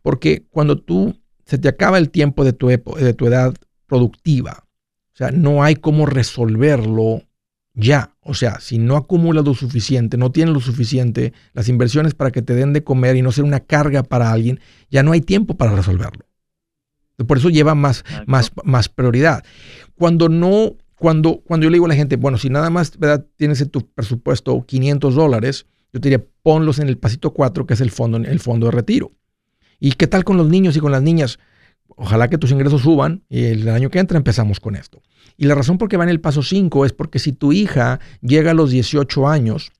Porque 0.00 0.46
cuando 0.48 0.78
tú 0.78 1.20
se 1.44 1.58
te 1.58 1.68
acaba 1.68 1.98
el 1.98 2.08
tiempo 2.08 2.44
de 2.44 2.54
tu, 2.54 2.68
de 2.68 3.12
tu 3.12 3.26
edad 3.26 3.54
productiva, 3.86 4.64
o 4.64 5.16
sea, 5.16 5.30
no 5.32 5.62
hay 5.62 5.76
cómo 5.76 6.06
resolverlo 6.06 7.24
ya. 7.74 8.16
O 8.22 8.32
sea, 8.32 8.58
si 8.58 8.78
no 8.78 8.96
acumulas 8.96 9.44
lo 9.44 9.52
suficiente, 9.52 10.16
no 10.16 10.32
tienes 10.32 10.54
lo 10.54 10.60
suficiente, 10.60 11.34
las 11.52 11.68
inversiones 11.68 12.14
para 12.14 12.30
que 12.30 12.40
te 12.40 12.54
den 12.54 12.72
de 12.72 12.82
comer 12.82 13.16
y 13.16 13.22
no 13.22 13.32
ser 13.32 13.44
una 13.44 13.60
carga 13.60 14.02
para 14.02 14.32
alguien, 14.32 14.60
ya 14.90 15.02
no 15.02 15.12
hay 15.12 15.20
tiempo 15.20 15.58
para 15.58 15.76
resolverlo. 15.76 16.24
Por 17.24 17.38
eso 17.38 17.50
lleva 17.50 17.74
más, 17.74 18.00
Exacto. 18.00 18.24
más, 18.26 18.52
más 18.64 18.88
prioridad. 18.88 19.44
Cuando 19.96 20.28
no, 20.28 20.76
cuando, 20.96 21.42
cuando 21.44 21.64
yo 21.64 21.70
le 21.70 21.74
digo 21.74 21.86
a 21.86 21.88
la 21.88 21.94
gente, 21.94 22.16
bueno, 22.16 22.38
si 22.38 22.48
nada 22.48 22.70
más 22.70 22.96
¿verdad? 22.98 23.26
tienes 23.36 23.60
en 23.60 23.70
tu 23.70 23.86
presupuesto 23.88 24.64
500 24.64 25.14
dólares, 25.14 25.66
yo 25.92 26.00
te 26.00 26.08
diría, 26.08 26.24
ponlos 26.42 26.78
en 26.78 26.88
el 26.88 26.96
pasito 26.96 27.32
4, 27.32 27.66
que 27.66 27.74
es 27.74 27.80
el 27.80 27.90
fondo, 27.90 28.18
el 28.18 28.40
fondo 28.40 28.66
de 28.66 28.72
retiro. 28.72 29.12
¿Y 29.78 29.92
qué 29.92 30.06
tal 30.06 30.24
con 30.24 30.36
los 30.36 30.48
niños 30.48 30.76
y 30.76 30.80
con 30.80 30.92
las 30.92 31.02
niñas? 31.02 31.38
Ojalá 31.88 32.28
que 32.28 32.38
tus 32.38 32.52
ingresos 32.52 32.82
suban 32.82 33.24
y 33.28 33.44
el 33.44 33.68
año 33.68 33.90
que 33.90 33.98
entra 33.98 34.16
empezamos 34.16 34.60
con 34.60 34.76
esto. 34.76 35.02
Y 35.36 35.46
la 35.46 35.54
razón 35.54 35.76
por 35.76 35.88
qué 35.88 35.96
va 35.96 36.04
en 36.04 36.10
el 36.10 36.20
paso 36.20 36.42
5 36.42 36.86
es 36.86 36.92
porque 36.92 37.18
si 37.18 37.32
tu 37.32 37.52
hija 37.52 38.00
llega 38.20 38.52
a 38.52 38.54
los 38.54 38.70
18 38.70 39.28
años 39.28 39.72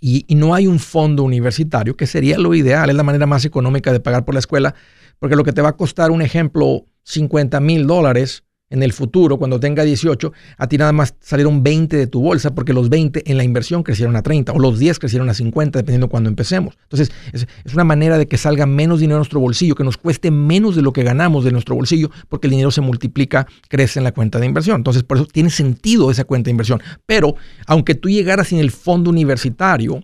y, 0.00 0.24
y 0.28 0.34
no 0.34 0.54
hay 0.54 0.66
un 0.66 0.78
fondo 0.78 1.22
universitario, 1.22 1.96
que 1.96 2.06
sería 2.06 2.38
lo 2.38 2.54
ideal, 2.54 2.90
es 2.90 2.96
la 2.96 3.02
manera 3.02 3.26
más 3.26 3.44
económica 3.44 3.92
de 3.92 4.00
pagar 4.00 4.24
por 4.24 4.34
la 4.34 4.40
escuela, 4.40 4.74
porque 5.18 5.36
lo 5.36 5.44
que 5.44 5.52
te 5.52 5.62
va 5.62 5.70
a 5.70 5.76
costar, 5.76 6.10
un 6.10 6.22
ejemplo, 6.22 6.86
50 7.04 7.60
mil 7.60 7.86
dólares 7.86 8.44
en 8.70 8.82
el 8.82 8.92
futuro, 8.92 9.38
cuando 9.38 9.60
tenga 9.60 9.84
18, 9.84 10.32
a 10.58 10.66
ti 10.66 10.78
nada 10.78 10.92
más 10.92 11.14
salieron 11.20 11.62
20 11.62 11.96
de 11.96 12.06
tu 12.06 12.20
bolsa, 12.20 12.54
porque 12.54 12.72
los 12.72 12.88
20 12.88 13.30
en 13.30 13.36
la 13.36 13.44
inversión 13.44 13.82
crecieron 13.82 14.16
a 14.16 14.22
30, 14.22 14.52
o 14.52 14.58
los 14.58 14.78
10 14.78 14.98
crecieron 14.98 15.28
a 15.28 15.34
50, 15.34 15.78
dependiendo 15.78 16.06
de 16.06 16.10
cuando 16.10 16.28
empecemos. 16.28 16.76
Entonces, 16.82 17.12
es, 17.32 17.46
es 17.64 17.74
una 17.74 17.84
manera 17.84 18.18
de 18.18 18.26
que 18.26 18.36
salga 18.36 18.66
menos 18.66 19.00
dinero 19.00 19.16
de 19.16 19.20
nuestro 19.20 19.38
bolsillo, 19.38 19.74
que 19.74 19.84
nos 19.84 19.96
cueste 19.96 20.30
menos 20.30 20.74
de 20.74 20.82
lo 20.82 20.92
que 20.92 21.04
ganamos 21.04 21.44
de 21.44 21.52
nuestro 21.52 21.76
bolsillo, 21.76 22.10
porque 22.28 22.48
el 22.48 22.52
dinero 22.52 22.70
se 22.70 22.80
multiplica, 22.80 23.46
crece 23.68 24.00
en 24.00 24.04
la 24.04 24.12
cuenta 24.12 24.40
de 24.40 24.46
inversión. 24.46 24.76
Entonces, 24.76 25.04
por 25.04 25.18
eso 25.18 25.26
tiene 25.26 25.50
sentido 25.50 26.10
esa 26.10 26.24
cuenta 26.24 26.46
de 26.46 26.52
inversión. 26.52 26.82
Pero, 27.06 27.36
aunque 27.66 27.94
tú 27.94 28.08
llegaras 28.08 28.48
sin 28.48 28.58
el 28.58 28.70
fondo 28.72 29.10
universitario, 29.10 30.02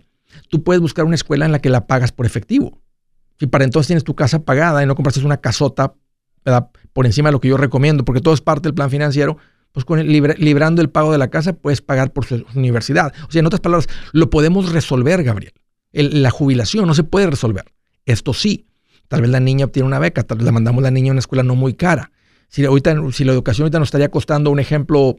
tú 0.49 0.63
puedes 0.63 0.81
buscar 0.81 1.03
una 1.05 1.15
escuela 1.15 1.45
en 1.45 1.51
la 1.51 1.59
que 1.59 1.69
la 1.69 1.87
pagas 1.87 2.11
por 2.11 2.25
efectivo. 2.25 2.80
Si 3.41 3.47
para 3.47 3.63
entonces 3.63 3.87
tienes 3.87 4.03
tu 4.03 4.13
casa 4.13 4.43
pagada 4.45 4.83
y 4.83 4.85
no 4.85 4.93
compraste 4.93 5.19
una 5.25 5.37
casota 5.37 5.95
por 6.93 7.07
encima 7.07 7.29
de 7.29 7.31
lo 7.33 7.39
que 7.39 7.47
yo 7.47 7.57
recomiendo, 7.57 8.05
porque 8.05 8.21
todo 8.21 8.35
es 8.35 8.41
parte 8.41 8.67
del 8.67 8.75
plan 8.75 8.91
financiero, 8.91 9.37
pues 9.71 9.83
con 9.83 9.97
el 9.97 10.05
libre- 10.09 10.35
librando 10.37 10.79
el 10.83 10.91
pago 10.91 11.11
de 11.11 11.17
la 11.17 11.31
casa 11.31 11.53
puedes 11.53 11.81
pagar 11.81 12.13
por 12.13 12.23
su, 12.23 12.45
universidad. 12.53 13.11
O 13.27 13.31
sea, 13.31 13.39
en 13.39 13.47
otras 13.47 13.59
palabras, 13.59 13.89
lo 14.13 14.29
podemos 14.29 14.71
resolver, 14.71 15.23
Gabriel. 15.23 15.53
El- 15.91 16.21
la 16.21 16.29
jubilación 16.29 16.85
no 16.85 16.93
se 16.93 17.03
puede 17.03 17.31
resolver. 17.31 17.65
Esto 18.05 18.35
sí. 18.35 18.67
Tal 19.07 19.21
vez 19.21 19.31
la 19.31 19.39
niña 19.39 19.65
obtiene 19.65 19.87
una 19.87 19.97
beca, 19.97 20.21
tal 20.21 20.37
vez 20.37 20.45
le 20.45 20.51
mandamos 20.51 20.83
la 20.83 20.91
niña 20.91 21.09
a 21.09 21.13
una 21.13 21.19
escuela 21.19 21.41
no 21.41 21.55
muy 21.55 21.73
cara. 21.73 22.11
Si, 22.47 22.61
si 22.61 23.23
la 23.25 23.31
educación 23.33 23.63
ahorita 23.65 23.79
nos 23.79 23.87
estaría 23.87 24.11
costando 24.11 24.51
un 24.51 24.59
ejemplo, 24.59 25.15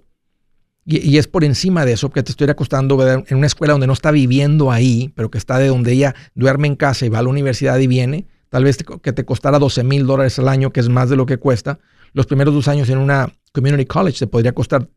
y, 0.85 1.17
es 1.17 1.29
por 1.29 1.45
encima 1.45 1.85
de 1.85 1.93
eso, 1.93 2.11
que 2.11 2.23
te 2.23 2.33
estuviera 2.33 2.55
costando 2.55 2.97
¿verdad? 2.97 3.25
en 3.29 3.37
una 3.37 3.47
escuela 3.47 3.73
donde 3.73 3.87
no 3.87 3.93
está 3.93 4.11
viviendo 4.11 4.73
ahí, 4.73 5.13
pero 5.15 5.31
que 5.31 5.39
está 5.39 5.59
de 5.59 5.69
donde 5.69 5.93
ella 5.93 6.15
duerme 6.35 6.67
en 6.67 6.75
casa 6.75 7.07
y 7.07 7.09
va 7.09 7.21
a 7.21 7.23
la 7.23 7.29
universidad 7.29 7.79
y 7.79 7.87
viene, 7.87 8.27
tal 8.49 8.65
vez 8.65 8.79
que 9.01 9.13
te 9.13 9.25
costara 9.25 9.61
12 9.61 9.85
mil 9.85 10.07
dólares 10.07 10.39
al 10.41 10.49
año, 10.49 10.73
que 10.73 10.81
es 10.81 10.89
más 10.89 11.09
de 11.09 11.17
lo 11.17 11.25
que 11.25 11.39
cuesta. 11.39 11.79
Los 12.13 12.27
primeros 12.27 12.53
dos 12.53 12.67
años 12.67 12.89
en 12.89 12.99
una 12.99 13.33
community 13.53 13.87
college 13.87 14.19
te 14.19 14.27
podría 14.27 14.53
costar 14.53 14.89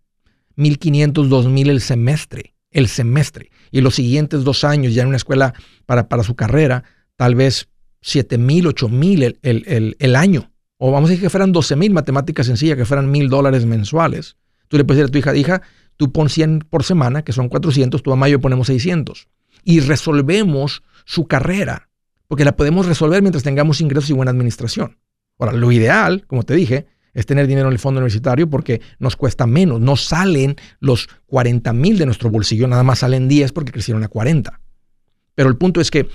1.500, 0.57 1.13
2.000 1.29 1.69
el 1.69 1.81
semestre, 1.81 2.55
el 2.71 2.87
semestre. 2.87 3.51
Y 3.71 3.81
los 3.81 3.95
siguientes 3.95 4.43
dos 4.43 4.63
años 4.63 4.93
ya 4.93 5.03
en 5.03 5.09
una 5.09 5.17
escuela 5.17 5.53
para, 5.85 6.09
para 6.09 6.23
su 6.23 6.35
carrera, 6.35 6.83
tal 7.15 7.35
vez 7.35 7.67
7.000, 8.03 8.73
8.000 8.73 9.23
el, 9.23 9.39
el, 9.43 9.63
el, 9.67 9.95
el 9.99 10.15
año. 10.15 10.51
O 10.77 10.91
vamos 10.91 11.09
a 11.09 11.11
decir 11.11 11.23
que 11.23 11.29
fueran 11.29 11.53
12.000, 11.53 11.91
matemática 11.91 12.43
sencilla, 12.43 12.75
que 12.75 12.85
fueran 12.85 13.13
1.000 13.13 13.29
dólares 13.29 13.65
mensuales. 13.65 14.35
Tú 14.67 14.77
le 14.77 14.83
puedes 14.83 14.99
decir 14.99 15.09
a 15.09 15.11
tu 15.11 15.17
hija, 15.17 15.35
hija, 15.35 15.61
tú 15.97 16.11
pon 16.11 16.29
100 16.29 16.67
por 16.69 16.83
semana, 16.83 17.23
que 17.23 17.33
son 17.33 17.49
400, 17.49 18.01
tu 18.03 18.09
mamá 18.09 18.27
y 18.29 18.33
yo 18.33 18.41
ponemos 18.41 18.67
600. 18.67 19.27
Y 19.63 19.79
resolvemos 19.79 20.83
su 21.05 21.27
carrera, 21.27 21.89
porque 22.27 22.45
la 22.45 22.55
podemos 22.55 22.85
resolver 22.85 23.21
mientras 23.21 23.43
tengamos 23.43 23.81
ingresos 23.81 24.09
y 24.09 24.13
buena 24.13 24.31
administración. 24.31 24.97
Ahora, 25.37 25.53
lo 25.53 25.71
ideal, 25.71 26.25
como 26.27 26.43
te 26.43 26.55
dije, 26.55 26.87
es 27.13 27.25
tener 27.25 27.47
dinero 27.47 27.67
en 27.67 27.73
el 27.73 27.79
fondo 27.79 27.99
universitario 27.99 28.49
porque 28.49 28.81
nos 28.99 29.15
cuesta 29.15 29.47
menos. 29.47 29.79
No 29.79 29.95
salen 29.95 30.57
los 30.79 31.07
40 31.27 31.73
mil 31.73 31.97
de 31.97 32.05
nuestro 32.05 32.29
bolsillo, 32.29 32.67
nada 32.67 32.83
más 32.83 32.99
salen 32.99 33.27
10 33.27 33.53
porque 33.53 33.71
crecieron 33.71 34.03
a 34.03 34.09
40. 34.09 34.59
Pero 35.33 35.49
el 35.49 35.57
punto 35.57 35.81
es 35.81 35.89
que, 35.91 36.07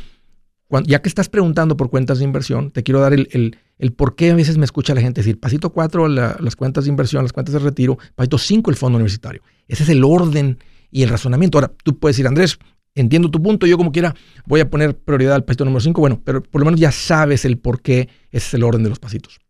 ya 0.85 1.03
que 1.03 1.09
estás 1.09 1.29
preguntando 1.29 1.77
por 1.77 1.91
cuentas 1.91 2.19
de 2.19 2.25
inversión, 2.25 2.71
te 2.71 2.83
quiero 2.83 3.01
dar 3.01 3.13
el, 3.13 3.57
el, 3.79 3.93
por 3.93 4.15
qué 4.15 4.31
a 4.31 4.35
veces 4.35 4.59
me 4.59 4.65
escucha 4.65 4.95
la 4.95 5.01
gente 5.01 5.21
decir, 5.21 5.39
pasito 5.39 5.71
4 5.71 6.09
las 6.09 6.57
cuentas 6.57 6.85
de 6.85 6.91
inversión, 6.91 7.23
las 7.23 7.33
cuentas 7.33 7.53
de 7.55 7.59
retiro, 7.59 7.99
pasito 8.15 8.39
5 8.39 8.71
el 8.71 8.77
fondo 8.77 8.97
universitario. 8.97 9.43
Ese 9.69 9.83
es 9.83 9.89
el 9.89 10.05
orden 10.05 10.59
y 10.91 11.03
el 11.03 11.09
razonamiento. 11.09 11.59
Ahora, 11.59 11.73
tú 11.85 11.99
puedes 11.99 12.17
decir, 12.17 12.27
Andrés, 12.27 12.59
entiendo 12.95 13.31
tu 13.31 13.43
punto, 13.43 13.67
yo 13.67 13.77
como 13.77 13.93
quiera 13.93 14.15
voy 14.47 14.61
a 14.61 14.71
poner 14.71 14.97
prioridad 14.97 15.35
al 15.35 15.45
pasito 15.45 15.65
número 15.65 15.81
5, 15.81 16.01
bueno, 16.01 16.21
pero 16.25 16.43
por 16.43 16.61
lo 16.61 16.65
menos 16.65 16.81
ya 16.81 16.93
sabes 16.93 17.45
el 17.45 17.59
por 17.59 17.83
qué 17.83 18.09
ese 18.31 18.47
es 18.47 18.55
el 18.55 18.63
orden 18.63 18.83
de 18.83 18.89
los 18.91 18.99
pasitos. 18.99 19.41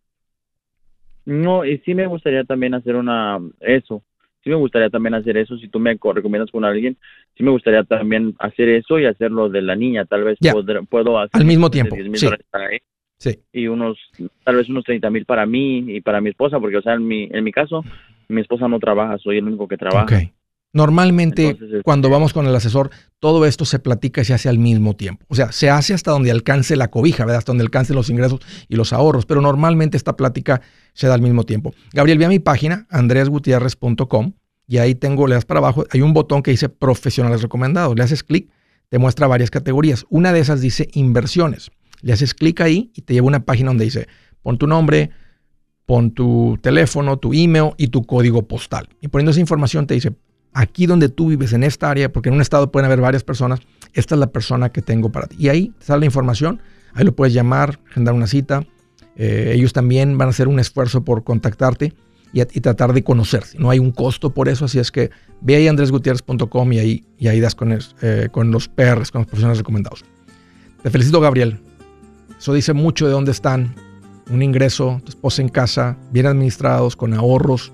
No, 1.26 1.64
y 1.64 1.78
sí 1.78 1.94
me 1.94 2.06
gustaría 2.06 2.44
también 2.44 2.74
hacer 2.74 2.96
una, 2.96 3.38
eso, 3.60 4.02
sí 4.42 4.50
me 4.50 4.56
gustaría 4.56 4.90
también 4.90 5.14
hacer 5.14 5.36
eso, 5.36 5.56
si 5.58 5.68
tú 5.68 5.78
me 5.78 5.98
recomiendas 6.02 6.50
con 6.50 6.64
alguien, 6.64 6.96
sí 7.36 7.42
me 7.42 7.50
gustaría 7.50 7.84
también 7.84 8.34
hacer 8.38 8.68
eso 8.68 8.98
y 8.98 9.06
hacerlo 9.06 9.48
de 9.48 9.62
la 9.62 9.76
niña, 9.76 10.04
tal 10.04 10.24
vez 10.24 10.38
puedo 10.88 11.18
hacer. 11.18 11.40
Al 11.40 11.44
mismo 11.44 11.70
tiempo, 11.70 11.96
sí. 12.14 12.28
sí. 13.18 13.38
Y 13.52 13.66
unos, 13.66 13.98
tal 14.44 14.56
vez 14.56 14.68
unos 14.68 14.84
30 14.84 15.10
mil 15.10 15.24
para 15.24 15.46
mí 15.46 15.84
y 15.88 16.00
para 16.00 16.20
mi 16.20 16.30
esposa, 16.30 16.58
porque, 16.58 16.78
o 16.78 16.82
sea, 16.82 16.94
en 16.94 17.06
mi, 17.06 17.28
en 17.30 17.44
mi 17.44 17.52
caso, 17.52 17.84
mi 18.28 18.40
esposa 18.40 18.68
no 18.68 18.78
trabaja, 18.78 19.18
soy 19.18 19.38
el 19.38 19.44
único 19.44 19.68
que 19.68 19.76
trabaja. 19.76 20.04
Okay. 20.04 20.32
Normalmente, 20.72 21.56
cuando 21.82 22.08
este 22.08 22.12
vamos 22.12 22.32
con 22.32 22.46
el 22.46 22.54
asesor, 22.54 22.90
todo 23.18 23.44
esto 23.44 23.64
se 23.64 23.80
platica 23.80 24.20
y 24.20 24.24
se 24.24 24.34
hace 24.34 24.48
al 24.48 24.58
mismo 24.58 24.94
tiempo. 24.94 25.26
O 25.28 25.34
sea, 25.34 25.50
se 25.50 25.68
hace 25.68 25.94
hasta 25.94 26.12
donde 26.12 26.30
alcance 26.30 26.76
la 26.76 26.88
cobija, 26.88 27.24
¿verdad? 27.24 27.38
Hasta 27.38 27.50
donde 27.50 27.64
alcance 27.64 27.92
los 27.92 28.08
ingresos 28.08 28.40
y 28.68 28.76
los 28.76 28.92
ahorros, 28.92 29.26
pero 29.26 29.40
normalmente 29.40 29.96
esta 29.96 30.16
plática 30.16 30.60
se 30.94 31.08
da 31.08 31.14
al 31.14 31.22
mismo 31.22 31.44
tiempo. 31.44 31.74
Gabriel, 31.92 32.18
ve 32.18 32.26
a 32.26 32.28
mi 32.28 32.38
página, 32.38 32.86
andreasgutierrez.com, 32.90 34.32
y 34.70 34.78
ahí 34.78 34.94
tengo, 34.94 35.26
le 35.26 35.34
das 35.34 35.44
para 35.44 35.58
abajo, 35.58 35.84
hay 35.90 36.00
un 36.00 36.12
botón 36.12 36.44
que 36.44 36.52
dice 36.52 36.68
profesionales 36.68 37.42
recomendados. 37.42 37.96
Le 37.96 38.04
haces 38.04 38.22
clic, 38.22 38.48
te 38.88 38.98
muestra 38.98 39.26
varias 39.26 39.50
categorías. 39.50 40.06
Una 40.10 40.32
de 40.32 40.38
esas 40.38 40.60
dice 40.60 40.88
inversiones. 40.92 41.72
Le 42.02 42.12
haces 42.12 42.34
clic 42.34 42.60
ahí 42.60 42.92
y 42.94 43.02
te 43.02 43.14
lleva 43.14 43.24
a 43.24 43.28
una 43.28 43.44
página 43.44 43.70
donde 43.70 43.86
dice, 43.86 44.06
pon 44.42 44.58
tu 44.58 44.68
nombre, 44.68 45.10
pon 45.86 46.12
tu 46.12 46.56
teléfono, 46.62 47.18
tu 47.18 47.32
email 47.34 47.72
y 47.78 47.88
tu 47.88 48.04
código 48.04 48.46
postal. 48.46 48.88
Y 49.00 49.08
poniendo 49.08 49.32
esa 49.32 49.40
información 49.40 49.88
te 49.88 49.94
dice, 49.94 50.12
aquí 50.52 50.86
donde 50.86 51.08
tú 51.08 51.28
vives, 51.28 51.52
en 51.52 51.62
esta 51.62 51.90
área, 51.90 52.12
porque 52.12 52.28
en 52.28 52.34
un 52.34 52.40
estado 52.40 52.70
pueden 52.70 52.86
haber 52.86 53.00
varias 53.00 53.24
personas, 53.24 53.60
esta 53.92 54.14
es 54.14 54.18
la 54.18 54.28
persona 54.28 54.70
que 54.70 54.82
tengo 54.82 55.10
para 55.10 55.26
ti. 55.26 55.36
Y 55.38 55.48
ahí 55.48 55.72
sale 55.80 56.00
la 56.00 56.06
información, 56.06 56.60
ahí 56.94 57.04
lo 57.04 57.14
puedes 57.14 57.34
llamar, 57.34 57.80
agendar 57.90 58.14
una 58.14 58.26
cita. 58.26 58.66
Eh, 59.16 59.52
ellos 59.54 59.72
también 59.72 60.16
van 60.18 60.28
a 60.28 60.30
hacer 60.30 60.48
un 60.48 60.58
esfuerzo 60.58 61.04
por 61.04 61.24
contactarte 61.24 61.94
y, 62.32 62.44
tratar 62.44 62.92
de 62.92 63.02
conocerse. 63.02 63.58
No 63.58 63.70
hay 63.70 63.78
un 63.78 63.90
costo 63.90 64.30
por 64.32 64.48
eso, 64.48 64.64
así 64.64 64.78
es 64.78 64.90
que 64.90 65.10
ve 65.40 65.56
ahí 65.56 65.68
andresgutierrez.com 65.68 66.72
y 66.72 66.78
ahí, 66.78 67.04
y 67.18 67.28
ahí 67.28 67.40
das 67.40 67.54
con, 67.54 67.76
eh, 68.02 68.28
con 68.30 68.50
los 68.50 68.68
PRs, 68.68 69.10
con 69.10 69.20
los 69.20 69.26
profesionales 69.26 69.58
recomendados. 69.58 70.04
Te 70.82 70.90
felicito, 70.90 71.20
Gabriel. 71.20 71.60
Eso 72.38 72.54
dice 72.54 72.72
mucho 72.72 73.06
de 73.06 73.12
dónde 73.12 73.32
están. 73.32 73.74
Un 74.30 74.42
ingreso, 74.42 75.00
tu 75.04 75.10
esposa 75.10 75.42
en 75.42 75.48
casa, 75.48 75.98
bien 76.12 76.26
administrados, 76.26 76.94
con 76.94 77.12
ahorros, 77.14 77.72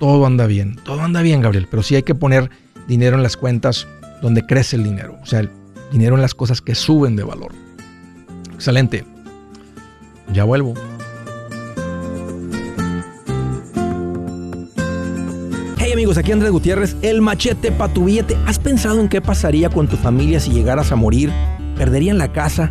todo 0.00 0.26
anda 0.26 0.46
bien, 0.46 0.76
todo 0.82 1.02
anda 1.02 1.22
bien, 1.22 1.42
Gabriel, 1.42 1.68
pero 1.70 1.84
sí 1.84 1.94
hay 1.94 2.02
que 2.02 2.16
poner 2.16 2.50
dinero 2.88 3.16
en 3.16 3.22
las 3.22 3.36
cuentas 3.36 3.86
donde 4.22 4.44
crece 4.44 4.74
el 4.76 4.82
dinero, 4.82 5.16
o 5.22 5.26
sea, 5.26 5.40
el 5.40 5.50
dinero 5.92 6.16
en 6.16 6.22
las 6.22 6.34
cosas 6.34 6.60
que 6.60 6.74
suben 6.74 7.14
de 7.14 7.22
valor. 7.22 7.52
Excelente. 8.54 9.04
Ya 10.32 10.44
vuelvo. 10.44 10.74
Hey 15.78 15.92
amigos, 15.92 16.16
aquí 16.16 16.32
Andrés 16.32 16.50
Gutiérrez, 16.50 16.96
el 17.02 17.20
machete 17.20 17.70
para 17.70 17.92
tu 17.92 18.06
billete. 18.06 18.36
¿Has 18.46 18.58
pensado 18.58 19.00
en 19.00 19.08
qué 19.08 19.20
pasaría 19.20 19.68
con 19.68 19.86
tu 19.86 19.96
familia 19.96 20.40
si 20.40 20.50
llegaras 20.50 20.92
a 20.92 20.96
morir? 20.96 21.30
¿Perderían 21.76 22.16
la 22.16 22.32
casa? 22.32 22.70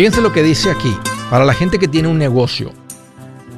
Fíjense 0.00 0.22
lo 0.22 0.32
que 0.32 0.42
dice 0.42 0.70
aquí. 0.70 0.96
Para 1.28 1.44
la 1.44 1.52
gente 1.52 1.78
que 1.78 1.86
tiene 1.86 2.08
un 2.08 2.16
negocio 2.16 2.72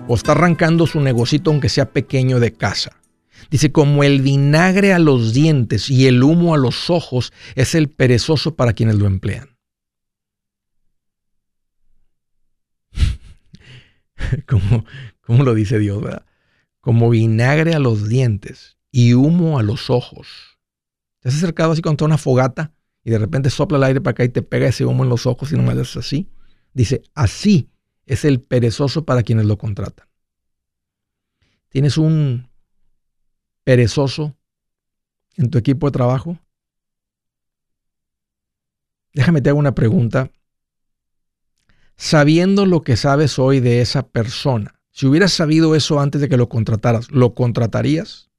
o 0.09 0.17
está 0.17 0.33
arrancando 0.33 0.89
su 0.89 1.01
negocito 1.01 1.53
aunque 1.53 1.69
sea 1.69 1.93
pequeño 1.93 2.41
de 2.41 2.53
casa. 2.53 3.01
Dice, 3.49 3.71
como 3.71 4.03
el 4.03 4.23
vinagre 4.23 4.93
a 4.93 4.99
los 4.99 5.35
dientes 5.35 5.89
y 5.89 6.09
el 6.09 6.21
humo 6.21 6.53
a 6.53 6.59
los 6.59 6.91
ojos 6.91 7.33
es 7.55 7.77
el 7.77 7.91
perezoso 7.91 8.57
para 8.57 8.73
quienes 8.73 8.97
lo 8.97 9.07
emplean. 9.07 9.57
como, 14.49 14.85
como 15.21 15.45
lo 15.45 15.55
dice 15.55 15.79
Dios, 15.79 16.03
¿verdad? 16.03 16.27
Como 16.81 17.09
vinagre 17.09 17.73
a 17.73 17.79
los 17.79 18.09
dientes 18.09 18.79
y 18.91 19.15
humo 19.15 19.61
a 19.61 19.63
los 19.63 19.91
ojos. 19.91 20.59
¿Te 21.21 21.29
has 21.29 21.37
acercado 21.37 21.71
así 21.71 21.83
con 21.83 21.97
toda 21.97 22.07
una 22.07 22.19
fogata? 22.19 22.73
Y 23.05 23.11
de 23.11 23.19
repente 23.19 23.51
sopla 23.51 23.79
el 23.79 23.85
aire 23.85 24.01
para 24.01 24.13
acá 24.13 24.25
y 24.25 24.29
te 24.29 24.43
pega 24.43 24.69
ese 24.69 24.85
humo 24.85 25.03
en 25.03 25.11
los 25.11 25.27
ojos 25.27 25.53
y 25.53 25.57
no 25.57 25.63
me 25.63 25.73
haces 25.73 25.97
así. 25.97 26.29
Dice, 26.73 27.03
así 27.15 27.71
es 28.07 28.25
el 28.25 28.41
perezoso 28.41 29.05
para 29.05 29.23
quienes 29.23 29.47
lo 29.47 29.59
contratan. 29.59 30.07
¿Tienes 31.69 31.99
un 31.99 32.49
perezoso 33.65 34.37
en 35.37 35.51
tu 35.51 35.59
equipo 35.59 35.87
de 35.87 35.93
trabajo? 35.93 36.39
Déjame 39.15 39.41
te 39.41 39.51
hago 39.51 39.59
una 39.59 39.75
pregunta. 39.75 40.31
Sabiendo 41.97 42.67
lo 42.67 42.83
que 42.83 42.97
sabes 42.97 43.39
hoy 43.39 43.61
de 43.61 43.81
esa 43.81 44.09
persona, 44.09 44.81
si 44.91 45.07
hubieras 45.07 45.33
sabido 45.33 45.75
eso 45.75 46.01
antes 46.01 46.21
de 46.21 46.29
que 46.29 46.37
lo 46.37 46.49
contrataras, 46.49 47.11
¿lo 47.11 47.35
contratarías? 47.35 48.31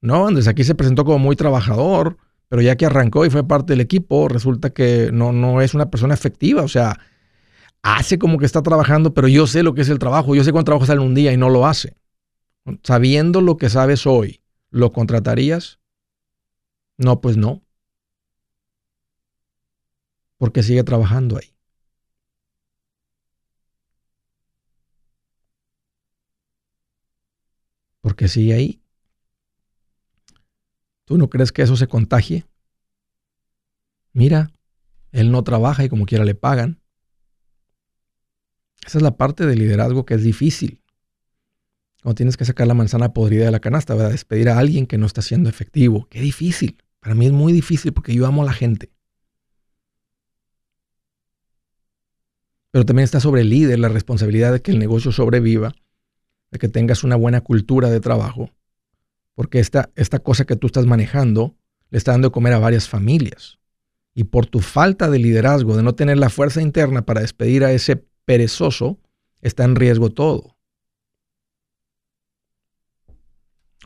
No, 0.00 0.26
Andrés, 0.26 0.48
aquí 0.48 0.64
se 0.64 0.74
presentó 0.74 1.04
como 1.04 1.18
muy 1.18 1.36
trabajador, 1.36 2.16
pero 2.50 2.62
ya 2.62 2.76
que 2.76 2.84
arrancó 2.84 3.24
y 3.24 3.30
fue 3.30 3.46
parte 3.46 3.74
del 3.74 3.80
equipo, 3.80 4.28
resulta 4.28 4.70
que 4.70 5.10
no, 5.12 5.30
no 5.32 5.60
es 5.62 5.72
una 5.72 5.88
persona 5.88 6.14
efectiva. 6.14 6.62
O 6.62 6.68
sea, 6.68 6.98
hace 7.82 8.18
como 8.18 8.38
que 8.38 8.46
está 8.46 8.62
trabajando, 8.62 9.14
pero 9.14 9.28
yo 9.28 9.46
sé 9.46 9.62
lo 9.62 9.74
que 9.74 9.82
es 9.82 9.88
el 9.88 10.00
trabajo. 10.00 10.34
Yo 10.34 10.44
sé 10.44 10.52
cuánto 10.52 10.66
trabajo 10.66 10.86
sale 10.86 11.00
un 11.00 11.14
día 11.14 11.32
y 11.32 11.36
no 11.36 11.48
lo 11.48 11.66
hace. 11.66 11.94
Sabiendo 12.82 13.40
lo 13.40 13.56
que 13.56 13.70
sabes 13.70 14.06
hoy, 14.06 14.42
¿lo 14.70 14.92
contratarías? 14.92 15.78
No, 16.98 17.20
pues 17.20 17.36
no. 17.36 17.62
Porque 20.38 20.64
sigue 20.64 20.82
trabajando 20.82 21.36
ahí. 21.38 21.54
Porque 28.02 28.28
sigue 28.28 28.52
ahí. 28.54 28.82
¿Tú 31.10 31.18
no 31.18 31.28
crees 31.28 31.50
que 31.50 31.62
eso 31.62 31.74
se 31.74 31.88
contagie? 31.88 32.46
Mira, 34.12 34.52
él 35.10 35.32
no 35.32 35.42
trabaja 35.42 35.82
y 35.82 35.88
como 35.88 36.06
quiera 36.06 36.24
le 36.24 36.36
pagan. 36.36 36.80
Esa 38.86 38.98
es 38.98 39.02
la 39.02 39.16
parte 39.16 39.44
del 39.44 39.58
liderazgo 39.58 40.06
que 40.06 40.14
es 40.14 40.22
difícil. 40.22 40.84
Cuando 42.00 42.14
tienes 42.14 42.36
que 42.36 42.44
sacar 42.44 42.68
la 42.68 42.74
manzana 42.74 43.12
podrida 43.12 43.44
de 43.44 43.50
la 43.50 43.58
canasta, 43.58 43.96
¿verdad? 43.96 44.12
Despedir 44.12 44.50
a 44.50 44.58
alguien 44.60 44.86
que 44.86 44.98
no 44.98 45.06
está 45.06 45.20
siendo 45.20 45.48
efectivo. 45.50 46.06
Qué 46.08 46.20
difícil. 46.20 46.80
Para 47.00 47.16
mí 47.16 47.26
es 47.26 47.32
muy 47.32 47.52
difícil 47.52 47.92
porque 47.92 48.14
yo 48.14 48.24
amo 48.24 48.42
a 48.42 48.46
la 48.46 48.52
gente. 48.52 48.92
Pero 52.70 52.86
también 52.86 53.02
está 53.02 53.18
sobre 53.18 53.40
el 53.40 53.48
líder 53.48 53.80
la 53.80 53.88
responsabilidad 53.88 54.52
de 54.52 54.62
que 54.62 54.70
el 54.70 54.78
negocio 54.78 55.10
sobreviva, 55.10 55.74
de 56.52 56.60
que 56.60 56.68
tengas 56.68 57.02
una 57.02 57.16
buena 57.16 57.40
cultura 57.40 57.90
de 57.90 57.98
trabajo, 57.98 58.52
porque 59.34 59.58
esta, 59.60 59.90
esta 59.96 60.18
cosa 60.18 60.44
que 60.44 60.56
tú 60.56 60.66
estás 60.66 60.86
manejando 60.86 61.54
le 61.90 61.98
está 61.98 62.12
dando 62.12 62.28
de 62.28 62.32
comer 62.32 62.52
a 62.52 62.58
varias 62.58 62.88
familias. 62.88 63.58
Y 64.14 64.24
por 64.24 64.46
tu 64.46 64.60
falta 64.60 65.08
de 65.08 65.18
liderazgo, 65.18 65.76
de 65.76 65.82
no 65.82 65.94
tener 65.94 66.18
la 66.18 66.30
fuerza 66.30 66.60
interna 66.60 67.02
para 67.02 67.20
despedir 67.20 67.64
a 67.64 67.72
ese 67.72 68.04
perezoso, 68.24 68.98
está 69.40 69.64
en 69.64 69.76
riesgo 69.76 70.10
todo. 70.10 70.56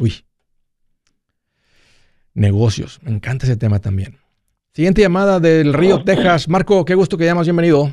Uy. 0.01 0.25
Negocios. 2.35 2.99
Me 3.03 3.13
encanta 3.13 3.47
ese 3.47 3.57
tema 3.57 3.79
también. 3.79 4.19
Siguiente 4.73 5.03
llamada 5.03 5.39
del 5.39 5.73
Río, 5.73 6.03
Texas. 6.03 6.49
Marco, 6.49 6.85
qué 6.85 6.95
gusto 6.97 7.17
que 7.17 7.25
llamas. 7.25 7.47
Bienvenido. 7.47 7.93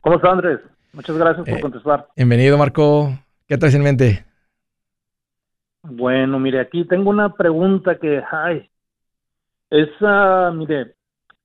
¿Cómo 0.00 0.16
está, 0.16 0.30
Andrés? 0.32 0.58
Muchas 0.92 1.16
gracias 1.16 1.46
por 1.46 1.58
Eh, 1.58 1.60
contestar. 1.60 2.08
Bienvenido, 2.16 2.58
Marco. 2.58 3.16
¿Qué 3.46 3.56
traes 3.56 3.74
en 3.76 3.82
mente? 3.82 4.25
Bueno, 5.88 6.38
mire, 6.38 6.60
aquí 6.60 6.84
tengo 6.84 7.10
una 7.10 7.32
pregunta 7.34 7.96
que, 7.98 8.22
ay, 8.30 8.68
es, 9.70 9.88
ah, 10.00 10.52
mire, 10.54 10.94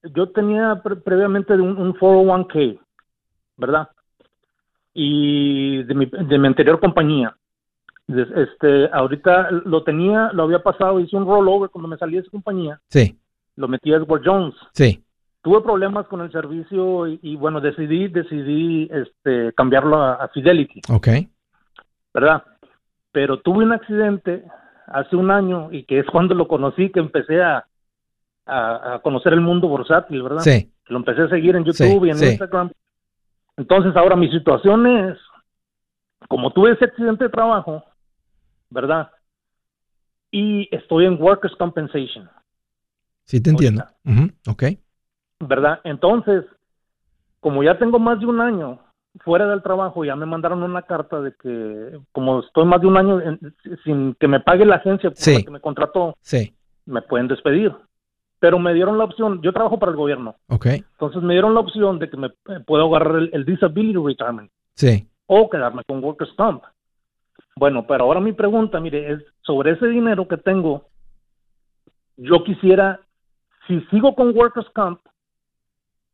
yo 0.03 0.29
tenía 0.29 0.81
pre- 0.83 0.95
previamente 0.97 1.53
un, 1.53 1.77
un 1.77 1.93
401k, 1.93 2.79
¿verdad? 3.57 3.89
Y 4.93 5.83
de 5.83 5.93
mi, 5.93 6.05
de 6.05 6.37
mi 6.39 6.47
anterior 6.47 6.79
compañía. 6.79 7.35
Este, 8.07 8.89
ahorita 8.91 9.51
lo 9.65 9.83
tenía, 9.83 10.31
lo 10.33 10.43
había 10.43 10.61
pasado, 10.61 10.99
hice 10.99 11.15
un 11.15 11.25
rollover 11.25 11.69
cuando 11.69 11.87
me 11.87 11.97
salí 11.97 12.13
de 12.15 12.19
esa 12.21 12.31
compañía, 12.31 12.79
Sí, 12.89 13.17
lo 13.55 13.67
metí 13.69 13.93
a 13.93 13.97
Edward 13.97 14.21
Jones. 14.25 14.55
sí. 14.73 15.03
Tuve 15.43 15.61
problemas 15.61 16.05
con 16.07 16.21
el 16.21 16.31
servicio 16.31 17.07
y, 17.07 17.19
y, 17.23 17.35
bueno, 17.35 17.59
decidí, 17.61 18.07
decidí, 18.09 18.87
este, 18.91 19.51
cambiarlo 19.53 19.95
a- 19.99 20.13
a 20.15 20.27
Fidelity. 20.27 20.81
Ok. 20.89 21.07
¿verdad? 22.13 22.43
Pero 23.11 23.39
tuve 23.41 23.63
un 23.65 23.73
accidente 23.73 24.43
hace 24.87 25.15
un 25.15 25.31
año 25.31 25.69
y 25.71 25.83
que 25.85 25.99
es 25.99 26.05
cuando 26.07 26.33
lo 26.33 26.47
conocí, 26.47 26.91
que 26.91 26.99
empecé 26.99 27.41
a, 27.41 27.65
a, 28.45 28.95
a 28.95 28.99
conocer 28.99 29.33
el 29.33 29.41
mundo 29.41 29.67
bursátil, 29.67 30.21
¿verdad? 30.23 30.41
Sí, 30.41 30.71
Lo 30.85 30.97
empecé 30.97 31.23
a 31.23 31.29
seguir 31.29 31.55
en 31.55 31.63
YouTube 31.65 32.03
Sí, 32.03 32.07
y 32.07 32.09
en 32.09 32.17
sí. 32.17 32.25
Instagram. 32.25 32.71
Entonces 33.57 33.95
ahora 33.95 34.15
mi 34.15 34.29
situación 34.31 34.87
es, 34.87 35.17
como 36.27 36.51
tuve 36.51 36.71
ese 36.71 36.85
accidente 36.85 37.25
de 37.25 37.29
trabajo, 37.29 37.83
¿verdad? 38.69 39.11
Y 40.31 40.73
estoy 40.73 41.05
en 41.05 41.21
Workers' 41.21 41.55
Compensation, 41.57 42.29
sí 43.25 43.41
te 43.41 43.49
entiendo. 43.49 43.83
Ujú, 44.05 44.31
Ok. 44.47 44.63
¿verdad? 45.41 45.81
Entonces, 45.83 46.45
como 47.39 47.63
ya 47.63 47.77
tengo 47.77 47.99
más 47.99 48.19
de 48.19 48.27
un 48.27 48.39
año 48.39 48.79
fuera 49.19 49.45
del 49.47 49.61
trabajo, 49.61 50.05
ya 50.05 50.15
me 50.15 50.25
mandaron 50.25 50.63
una 50.63 50.83
carta 50.83 51.21
de 51.21 51.33
que 51.33 51.99
como 52.11 52.39
estoy 52.39 52.65
más 52.65 52.79
de 52.81 52.87
un 52.87 52.97
año 52.97 53.19
en- 53.21 53.39
sin 53.83 54.15
que 54.15 54.27
me 54.27 54.39
pague 54.39 54.65
la 54.65 54.75
agencia 54.77 55.09
por 55.09 55.17
Sí. 55.17 55.35
la 55.35 55.43
que 55.43 55.51
me 55.51 55.59
contrató, 55.59 56.15
Sí, 56.21 56.53
me 56.85 57.01
pueden 57.01 57.27
despedir. 57.27 57.75
Pero 58.39 58.57
me 58.57 58.73
dieron 58.73 58.97
la 58.97 59.03
opción, 59.03 59.39
yo 59.43 59.53
trabajo 59.53 59.77
para 59.77 59.91
el 59.91 59.97
gobierno, 59.97 60.35
ok. 60.49 60.65
entonces 60.65 61.21
me 61.21 61.33
dieron 61.33 61.53
la 61.53 61.59
opción 61.59 61.99
de 61.99 62.09
que 62.09 62.17
me 62.17 62.27
eh, 62.27 62.59
puedo 62.65 62.85
agarrar 62.87 63.17
el, 63.17 63.29
el 63.33 63.45
disability 63.45 63.99
retirement 64.03 64.49
Sí. 64.75 65.07
o 65.27 65.47
quedarme 65.49 65.83
con 65.87 66.03
workers 66.03 66.31
comp. 66.33 66.63
Bueno, 67.55 67.85
pero 67.85 68.05
ahora 68.05 68.19
mi 68.19 68.31
pregunta, 68.33 68.79
mire, 68.79 69.11
es 69.11 69.23
sobre 69.41 69.71
ese 69.73 69.87
dinero 69.87 70.27
que 70.27 70.37
tengo, 70.37 70.87
yo 72.17 72.43
quisiera, 72.43 72.99
si 73.67 73.79
sigo 73.91 74.15
con 74.15 74.35
workers 74.35 74.69
comp, 74.69 75.01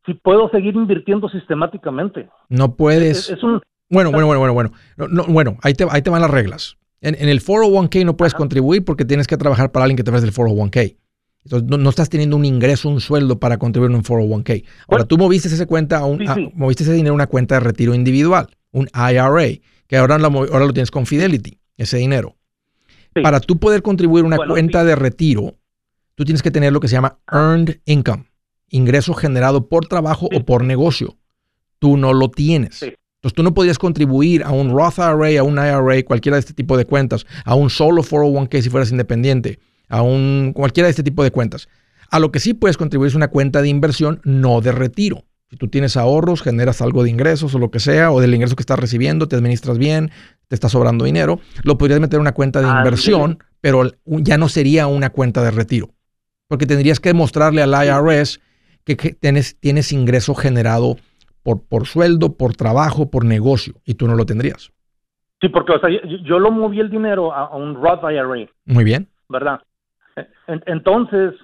si 0.08 0.14
puedo 0.14 0.48
seguir 0.50 0.74
invirtiendo 0.74 1.28
sistemáticamente. 1.28 2.28
No 2.48 2.74
puedes. 2.74 3.18
Es, 3.18 3.30
es 3.30 3.42
un, 3.44 3.60
Bueno, 3.90 4.10
bueno, 4.10 4.26
bueno, 4.26 4.40
bueno, 4.40 4.54
bueno. 4.54 4.72
No, 4.96 5.06
no, 5.08 5.24
bueno, 5.26 5.56
ahí 5.62 5.74
te, 5.74 5.86
ahí 5.90 6.02
te 6.02 6.10
van 6.10 6.22
las 6.22 6.30
reglas. 6.30 6.76
En, 7.00 7.14
en 7.14 7.28
el 7.28 7.40
401k 7.40 8.04
no 8.04 8.16
puedes 8.16 8.34
contribuir 8.34 8.84
porque 8.84 9.04
tienes 9.04 9.26
que 9.28 9.36
trabajar 9.36 9.70
para 9.70 9.84
alguien 9.84 9.96
que 9.96 10.02
te 10.02 10.10
ofrece 10.10 10.26
el 10.26 10.32
401k. 10.34 10.96
Entonces, 11.44 11.68
no, 11.70 11.78
no 11.78 11.88
estás 11.90 12.08
teniendo 12.10 12.36
un 12.36 12.44
ingreso, 12.44 12.88
un 12.88 13.00
sueldo 13.00 13.38
para 13.38 13.56
contribuir 13.58 13.90
en 13.92 13.96
un 13.98 14.02
401k. 14.02 14.64
Ahora, 14.88 15.04
tú 15.04 15.16
moviste 15.16 15.48
esa 15.48 15.66
cuenta 15.66 15.98
a 15.98 16.04
un, 16.04 16.18
Sí, 16.18 16.26
a- 16.26 16.36
moviste 16.54 16.82
ese 16.82 16.92
dinero 16.92 17.12
a 17.12 17.14
una 17.14 17.26
cuenta 17.28 17.54
de 17.54 17.60
retiro 17.60 17.94
individual, 17.94 18.48
un 18.72 18.88
IRA, 18.92 19.60
que 19.86 19.96
ahora 19.96 20.18
lo, 20.18 20.30
mo- 20.30 20.44
ahora 20.44 20.66
lo 20.66 20.72
tienes 20.72 20.90
con 20.90 21.06
Fidelity, 21.06 21.58
ese 21.76 21.98
dinero. 21.98 22.34
Sí. 23.14 23.22
Para 23.22 23.40
tú 23.40 23.58
poder 23.58 23.80
contribuir 23.82 24.24
una 24.24 24.36
Bueno, 24.36 24.52
cuenta 24.52 24.84
de 24.84 24.96
retiro, 24.96 25.54
tú 26.16 26.24
tienes 26.24 26.42
que 26.42 26.50
tener 26.50 26.72
lo 26.72 26.80
que 26.80 26.88
se 26.88 26.94
llama 26.96 27.18
earned 27.32 27.78
income, 27.86 28.24
ingreso 28.70 29.14
generado 29.14 29.68
por 29.68 29.86
trabajo 29.86 30.28
Sí. 30.30 30.36
o 30.38 30.44
por 30.44 30.64
negocio. 30.64 31.16
Tú 31.78 31.96
no 31.96 32.12
lo 32.12 32.30
tienes. 32.30 32.74
Sí. 32.76 32.94
Entonces 33.16 33.34
tú 33.34 33.42
no 33.42 33.52
podías 33.54 33.78
contribuir 33.78 34.44
a 34.44 34.50
un 34.50 34.70
Roth 34.70 34.98
IRA, 34.98 35.40
a 35.40 35.42
un 35.42 35.54
IRA, 35.58 36.02
cualquiera 36.04 36.36
de 36.36 36.40
este 36.40 36.54
tipo 36.54 36.76
de 36.76 36.84
cuentas, 36.84 37.26
a 37.44 37.54
un 37.54 37.68
solo 37.70 38.02
401k 38.02 38.62
si 38.62 38.70
fueras 38.70 38.90
independiente, 38.92 39.58
a 39.88 40.02
un 40.02 40.52
cualquiera 40.54 40.86
de 40.86 40.90
este 40.90 41.02
tipo 41.02 41.24
de 41.24 41.30
cuentas. 41.32 41.68
A 42.10 42.20
lo 42.20 42.30
que 42.30 42.38
sí 42.40 42.54
puedes 42.54 42.76
contribuir 42.76 43.08
es 43.08 43.14
una 43.16 43.28
cuenta 43.28 43.60
de 43.60 43.68
inversión, 43.68 44.20
no 44.24 44.60
de 44.60 44.72
retiro. 44.72 45.24
Si 45.50 45.56
tú 45.56 45.68
tienes 45.68 45.96
ahorros, 45.96 46.42
generas 46.42 46.80
algo 46.82 47.02
de 47.02 47.10
ingresos 47.10 47.54
o 47.54 47.58
lo 47.58 47.70
que 47.70 47.80
sea, 47.80 48.12
o 48.12 48.20
del 48.20 48.34
ingreso 48.34 48.54
que 48.54 48.62
estás 48.62 48.78
recibiendo, 48.78 49.28
te 49.28 49.36
administras 49.36 49.78
bien, 49.78 50.10
te 50.46 50.54
está 50.54 50.68
sobrando 50.68 51.04
dinero, 51.04 51.40
lo 51.64 51.76
podrías 51.78 52.00
meter 52.00 52.16
en 52.18 52.20
una 52.22 52.32
cuenta 52.32 52.60
de 52.60 52.68
Ah, 52.68 52.76
inversión, 52.78 53.38
pero 53.60 53.90
ya 54.04 54.38
no 54.38 54.48
sería 54.48 54.86
una 54.86 55.10
cuenta 55.10 55.42
de 55.42 55.50
retiro. 55.50 55.90
Porque 56.48 56.66
tendrías 56.66 57.00
que 57.00 57.12
mostrarle 57.14 57.62
al 57.62 57.70
IRS 57.72 58.40
que, 58.88 58.96
que 58.96 59.12
tienes, 59.14 59.58
tienes 59.60 59.92
ingreso 59.92 60.34
generado 60.34 60.96
por, 61.42 61.62
por 61.62 61.86
sueldo, 61.86 62.36
por 62.36 62.54
trabajo, 62.56 63.10
por 63.10 63.24
negocio, 63.24 63.74
y 63.84 63.94
tú 63.94 64.06
no 64.08 64.14
lo 64.14 64.24
tendrías. 64.24 64.72
sí, 65.40 65.48
porque 65.50 65.72
o 65.72 65.80
sea, 65.80 65.90
yo, 65.90 66.00
yo 66.24 66.38
lo 66.38 66.50
moví 66.50 66.80
el 66.80 66.90
dinero 66.90 67.32
a, 67.32 67.46
a 67.48 67.56
un 67.56 67.74
Roth 67.74 68.02
IRA, 68.10 68.48
Muy 68.64 68.84
bien. 68.84 69.08
¿verdad? 69.28 69.60
En- 70.46 70.62
entonces, 70.66 71.34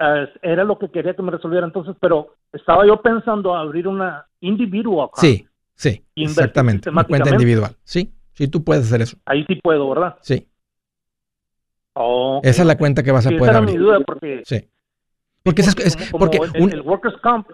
eh, 0.00 0.28
era 0.42 0.64
lo 0.64 0.78
que 0.78 0.88
quería 0.90 1.14
que 1.14 1.22
me 1.22 1.30
resolviera 1.30 1.64
entonces, 1.64 1.94
pero 2.00 2.34
estaba 2.52 2.84
yo 2.86 3.00
pensando 3.00 3.54
abrir 3.54 3.86
una 3.86 4.26
individual 4.40 5.06
account. 5.06 5.20
Sí, 5.20 5.46
sí, 5.74 6.04
exactamente. 6.16 6.90
Una 6.90 7.04
cuenta 7.04 7.30
individual. 7.30 7.76
Sí, 7.84 8.12
sí, 8.32 8.48
tú 8.48 8.64
puedes 8.64 8.86
hacer 8.86 9.02
eso. 9.02 9.16
Ahí 9.26 9.44
sí 9.48 9.54
puedo, 9.62 9.88
¿verdad? 9.90 10.16
Sí, 10.22 10.48
esa 12.42 12.62
es 12.62 12.66
la 12.66 12.76
cuenta 12.76 13.02
que 13.02 13.12
vas 13.12 13.26
a 13.26 13.28
Sí, 13.28 13.36
esa 13.36 13.38
poder 13.44 13.54
mi 13.62 13.68
abrir. 13.70 13.78
duda 13.80 14.00
porque, 14.00 14.42
Sí. 14.44 14.68
Porque, 15.44 15.62
esas- 15.62 15.76
es- 15.78 15.96
porque 16.10 16.38
el, 16.38 16.62
un- 16.62 16.72
el 16.72 16.80
workers 16.80 17.14
comp, 17.22 17.46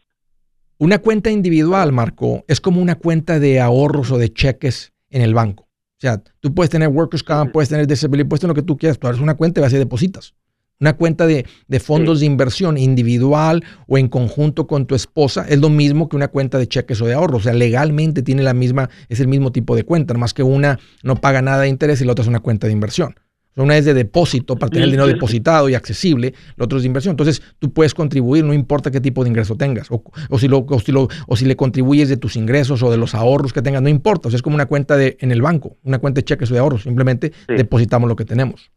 una 0.79 0.99
cuenta 0.99 1.31
individual, 1.31 1.93
Marco, 1.93 2.45
es 2.49 2.61
como 2.61 2.81
una 2.81 2.95
cuenta 2.95 3.39
de 3.39 3.61
ahorros 3.61 4.11
o 4.13 4.17
de 4.19 4.33
cheques 4.33 4.93
en 5.11 5.21
el 5.23 5.35
banco. 5.35 5.65
O 5.65 6.01
sea, 6.01 6.23
tú 6.41 6.55
puedes 6.55 6.71
tener 6.71 6.89
Workers 6.89 7.23
Comp, 7.23 7.53
puedes 7.53 7.69
tener 7.69 7.87
Disability, 7.87 8.27
puedes 8.27 8.41
tener 8.41 8.57
lo 8.57 8.63
que 8.63 8.67
tú 8.67 8.79
quieras. 8.79 8.99
Tú 8.99 9.07
abres 9.07 9.21
una 9.21 9.35
cuenta 9.35 9.61
y 9.61 9.63
vas 9.63 9.73
y 9.75 9.77
depositas. 9.77 10.33
Una 10.81 10.95
cuenta 10.95 11.27
de, 11.27 11.45
de 11.69 11.81
fondos 11.81 12.21
de 12.21 12.27
inversión 12.27 12.79
individual 12.79 13.63
o 13.87 13.99
en 13.99 14.09
conjunto 14.09 14.67
con 14.67 14.87
tu 14.87 14.95
esposa 14.95 15.45
es 15.47 15.59
lo 15.61 15.69
mismo 15.69 16.09
que 16.09 16.17
una 16.17 16.29
cuenta 16.29 16.57
de 16.57 16.67
cheques 16.67 17.03
o 17.03 17.07
de 17.07 17.13
ahorros. 17.13 17.41
O 17.41 17.45
sea, 17.45 17.53
legalmente 17.53 18.23
tiene 18.23 18.43
la 18.43 18.55
misma, 18.55 18.89
es 19.11 19.21
el 19.21 19.29
mismo 19.29 19.53
tipo 19.53 19.77
de 19.77 19.85
cuenta, 19.85 20.15
más 20.15 20.33
que 20.33 20.43
una 20.43 20.79
no 21.03 21.17
paga 21.17 21.43
nada 21.43 21.61
de 21.63 21.69
interés 21.69 22.01
y 22.01 22.07
la 22.07 22.13
otra 22.13 22.23
es 22.23 22.29
una 22.29 22.41
cuenta 22.41 22.67
de 22.67 22.73
inversión. 22.73 23.15
Una 23.57 23.77
es 23.77 23.85
de 23.85 23.95
depósito 23.95 24.57
para 24.57 24.71
tener 24.71 24.85
el 24.85 24.91
dinero 24.93 25.09
depositado 25.09 25.69
y 25.69 25.75
accesible, 25.75 26.33
la 26.57 26.65
otra 26.65 26.77
es 26.77 26.83
de 26.83 26.87
inversión. 26.87 27.13
Entonces, 27.13 27.43
tú 27.59 27.73
puedes 27.73 27.93
contribuir, 27.95 28.45
no 28.45 28.55
importa 28.55 28.91
qué 28.91 29.01
tipo 29.01 29.23
de 29.23 29.29
ingreso 29.29 29.57
tengas, 29.57 29.91
o, 29.91 30.03
o 30.31 30.39
si, 30.39 30.49
lo, 30.49 30.59
o, 30.59 30.79
si 30.81 30.93
lo- 30.93 31.09
o 31.27 31.37
si 31.37 31.45
le 31.45 31.57
contribuyes 31.57 32.09
de 32.09 32.17
tus 32.17 32.37
ingresos 32.37 32.83
o 32.83 32.91
de 32.91 32.97
los 32.97 33.15
ahorros 33.15 33.53
que 33.53 33.61
tengas, 33.61 33.83
no 33.83 33.89
importa. 33.89 34.29
O 34.29 34.31
sea, 34.31 34.37
es 34.37 34.43
como 34.43 34.55
una 34.55 34.67
cuenta 34.67 34.97
de, 34.97 35.17
en 35.21 35.31
el 35.33 35.43
banco, 35.43 35.77
una 35.83 35.99
cuenta 35.99 36.21
de 36.21 36.25
cheques 36.25 36.51
o 36.51 36.55
de 36.55 36.61
ahorros. 36.61 36.83
Simplemente 36.85 37.33
Sí. 37.49 37.55
depositamos 37.57 38.09
lo 38.09 38.17
que 38.17 38.25
tenemos. 38.25 38.71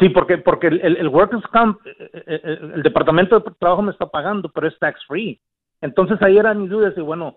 sí, 0.00 0.08
porque 0.08 0.38
porque 0.38 0.66
el, 0.68 0.80
el- 0.80 0.96
el 0.96 1.08
workers 1.08 1.44
comp, 1.52 1.78
eh, 1.86 1.92
eh, 2.12 2.22
eh, 2.26 2.58
el 2.74 2.82
departamento 2.82 3.38
de 3.38 3.50
trabajo 3.60 3.82
me 3.82 3.92
está 3.92 4.06
pagando, 4.06 4.50
pero 4.52 4.66
es 4.66 4.78
tax 4.78 4.98
free. 5.06 5.40
Entonces 5.80 6.16
ahí 6.22 6.36
era 6.38 6.52
mi 6.54 6.66
duda, 6.66 6.90
de 6.90 7.00
bueno, 7.02 7.36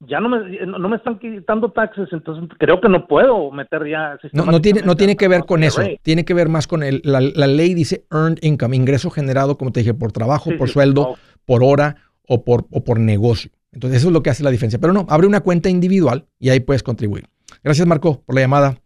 ya 0.00 0.20
no 0.20 0.28
me, 0.28 0.66
no 0.66 0.88
me 0.88 0.96
están 0.96 1.18
quitando 1.18 1.70
taxes, 1.72 2.08
entonces 2.12 2.48
creo 2.58 2.80
que 2.80 2.88
no 2.88 3.06
puedo 3.06 3.50
meter 3.50 3.86
ya 3.88 4.18
No, 4.32 4.44
no, 4.46 4.60
tiene, 4.60 4.82
no 4.82 4.94
tiene 4.96 5.16
que 5.16 5.28
ver 5.28 5.44
con 5.46 5.62
eso. 5.64 5.82
Tiene 6.02 6.24
que 6.24 6.34
ver 6.34 6.48
más 6.48 6.66
con 6.66 6.82
el, 6.82 7.00
la, 7.04 7.20
la 7.20 7.46
ley 7.46 7.72
dice 7.74 8.04
earned 8.12 8.38
income, 8.42 8.76
ingreso 8.76 9.10
generado, 9.10 9.56
como 9.56 9.72
te 9.72 9.80
dije, 9.80 9.94
por 9.94 10.12
trabajo, 10.12 10.50
Sí, 10.50 10.56
por 10.56 10.68
sí. 10.68 10.74
sueldo, 10.74 11.10
Oh, 11.10 11.16
por 11.44 11.62
hora 11.64 11.96
o 12.28 12.44
por, 12.44 12.66
o 12.70 12.84
por 12.84 12.98
negocio. 13.00 13.50
Entonces, 13.72 13.98
eso 14.00 14.08
es 14.08 14.12
lo 14.12 14.22
que 14.22 14.30
hace 14.30 14.42
la 14.42 14.50
diferencia. 14.50 14.78
Pero 14.78 14.92
no, 14.92 15.06
abre 15.08 15.26
una 15.26 15.40
cuenta 15.40 15.68
individual 15.68 16.26
y 16.38 16.48
ahí 16.50 16.60
puedes 16.60 16.82
contribuir. 16.82 17.26
Gracias, 17.62 17.86
Marco, 17.86 18.22
por 18.22 18.34
la 18.34 18.40
llamada. 18.40 18.78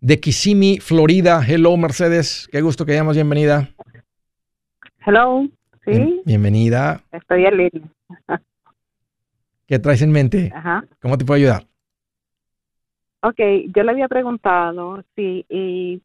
De 0.00 0.18
Kissimmee, 0.20 0.80
Florida. 0.80 1.40
Hello, 1.46 1.76
Mercedes. 1.76 2.48
Qué 2.50 2.60
gusto 2.60 2.84
que 2.86 2.94
llamas. 2.94 3.14
Bienvenida. 3.16 3.68
Hello, 5.06 5.46
sí, 5.84 5.90
Bien- 5.90 6.20
bienvenida. 6.24 7.02
estoy 7.12 7.44
en 7.46 7.56
línea. 7.56 8.42
¿Qué 9.72 9.78
traes 9.78 10.02
en 10.02 10.12
mente? 10.12 10.52
Ajá. 10.54 10.84
¿Cómo 11.00 11.16
te 11.16 11.24
puedo 11.24 11.38
ayudar? 11.38 11.66
Ok, 13.22 13.38
yo 13.74 13.82
le 13.82 13.90
había 13.90 14.06
preguntado 14.06 15.02
si 15.16 15.46
y 15.48 16.02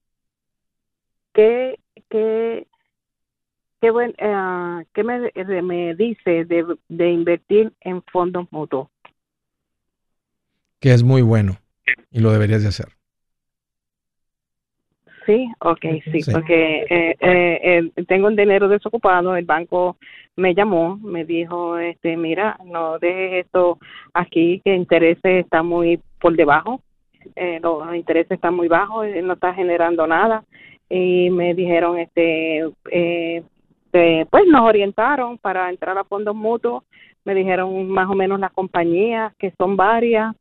qué 1.34 1.78
qué 2.09 2.65
qué 3.82 3.91
buen 3.91 4.13
eh, 4.20 4.86
qué 4.93 5.03
me, 5.03 5.34
me 5.63 5.95
dice 5.95 6.45
de, 6.45 6.78
de 6.88 7.11
invertir 7.11 7.74
en 7.82 8.01
fondos 8.03 8.47
mutuos. 8.51 8.88
Que 10.80 10.93
es 10.93 11.03
muy 11.03 11.22
bueno 11.22 11.57
y 12.09 12.22
lo 12.22 12.32
deberías 12.32 12.61
de 12.61 12.70
hacer. 12.70 12.96
Sí, 15.28 15.47
ok, 15.59 15.80
sí, 16.11 16.21
Sí. 16.21 16.32
porque 16.32 16.86
eh, 16.89 17.15
eh, 17.19 17.59
eh, 17.95 18.03
tengo 18.07 18.28
un 18.28 18.36
dinero 18.38 18.67
desocupado, 18.69 19.36
el 19.36 19.45
banco 19.45 19.97
me 20.38 20.55
llamó, 20.55 20.97
me 21.03 21.25
dijo, 21.25 21.78
este, 21.78 22.15
mira, 22.15 22.57
no 22.65 22.97
dejes 22.97 23.45
esto 23.45 23.78
aquí, 24.13 24.61
que 24.63 24.73
intereses 24.73 25.43
está 25.43 25.61
muy 25.63 25.99
por 26.21 26.36
debajo, 26.36 26.80
eh, 27.36 27.59
los 27.61 27.93
intereses 27.93 28.32
están 28.32 28.55
muy 28.55 28.69
bajos, 28.69 29.05
eh, 29.05 29.21
no 29.21 29.34
está 29.34 29.53
generando 29.53 30.07
nada, 30.07 30.43
y 30.89 31.30
me 31.30 31.53
dijeron, 31.53 31.99
este, 31.99 32.63
eh, 32.89 33.43
pues 34.30 34.43
nos 34.47 34.61
orientaron 34.61 35.38
para 35.39 35.69
entrar 35.69 35.97
a 35.97 36.05
fondos 36.05 36.36
mutuos, 36.36 36.84
me 37.25 37.36
dijeron 37.36 37.89
más 37.89 38.09
o 38.09 38.15
menos 38.15 38.39
las 38.39 38.53
compañías, 38.53 39.36
que 39.38 39.51
son 39.57 39.75
varias, 39.75 40.34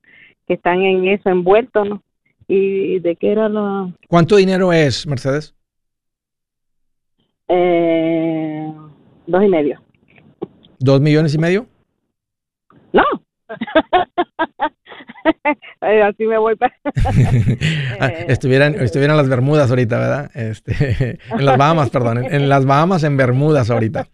que 0.46 0.54
están 0.54 0.82
en 0.82 1.08
eso 1.08 1.28
envueltos, 1.28 1.88
¿no? 1.88 2.02
Y 2.48 2.98
de 3.00 3.16
qué 3.16 3.32
era 3.32 3.48
la... 3.48 3.92
¿Cuánto 4.08 4.36
dinero 4.36 4.72
es, 4.72 5.06
Mercedes? 5.06 5.54
Eh, 7.48 8.72
dos 9.26 9.42
y 9.44 9.48
medio. 9.48 9.80
¿Dos 10.78 11.00
millones 11.00 11.34
y 11.34 11.38
medio? 11.38 11.66
No. 12.92 13.02
Eh, 15.82 16.02
Así 16.02 16.24
me 16.24 16.38
voy. 16.38 16.54
pa- 16.56 16.72
Ah, 18.00 18.08
estuvieran, 18.28 18.74
estuvieran 18.76 19.14
en 19.14 19.16
las 19.18 19.28
Bermudas 19.28 19.68
ahorita, 19.70 19.98
¿verdad? 19.98 20.30
Este, 20.34 21.18
en 21.30 21.44
las 21.44 21.58
Bahamas, 21.58 21.90
perdón. 21.90 22.18
En, 22.18 22.32
en 22.34 22.48
las 22.48 22.64
Bahamas, 22.64 23.02
en 23.04 23.16
Bermudas 23.16 23.70
ahorita. 23.70 24.08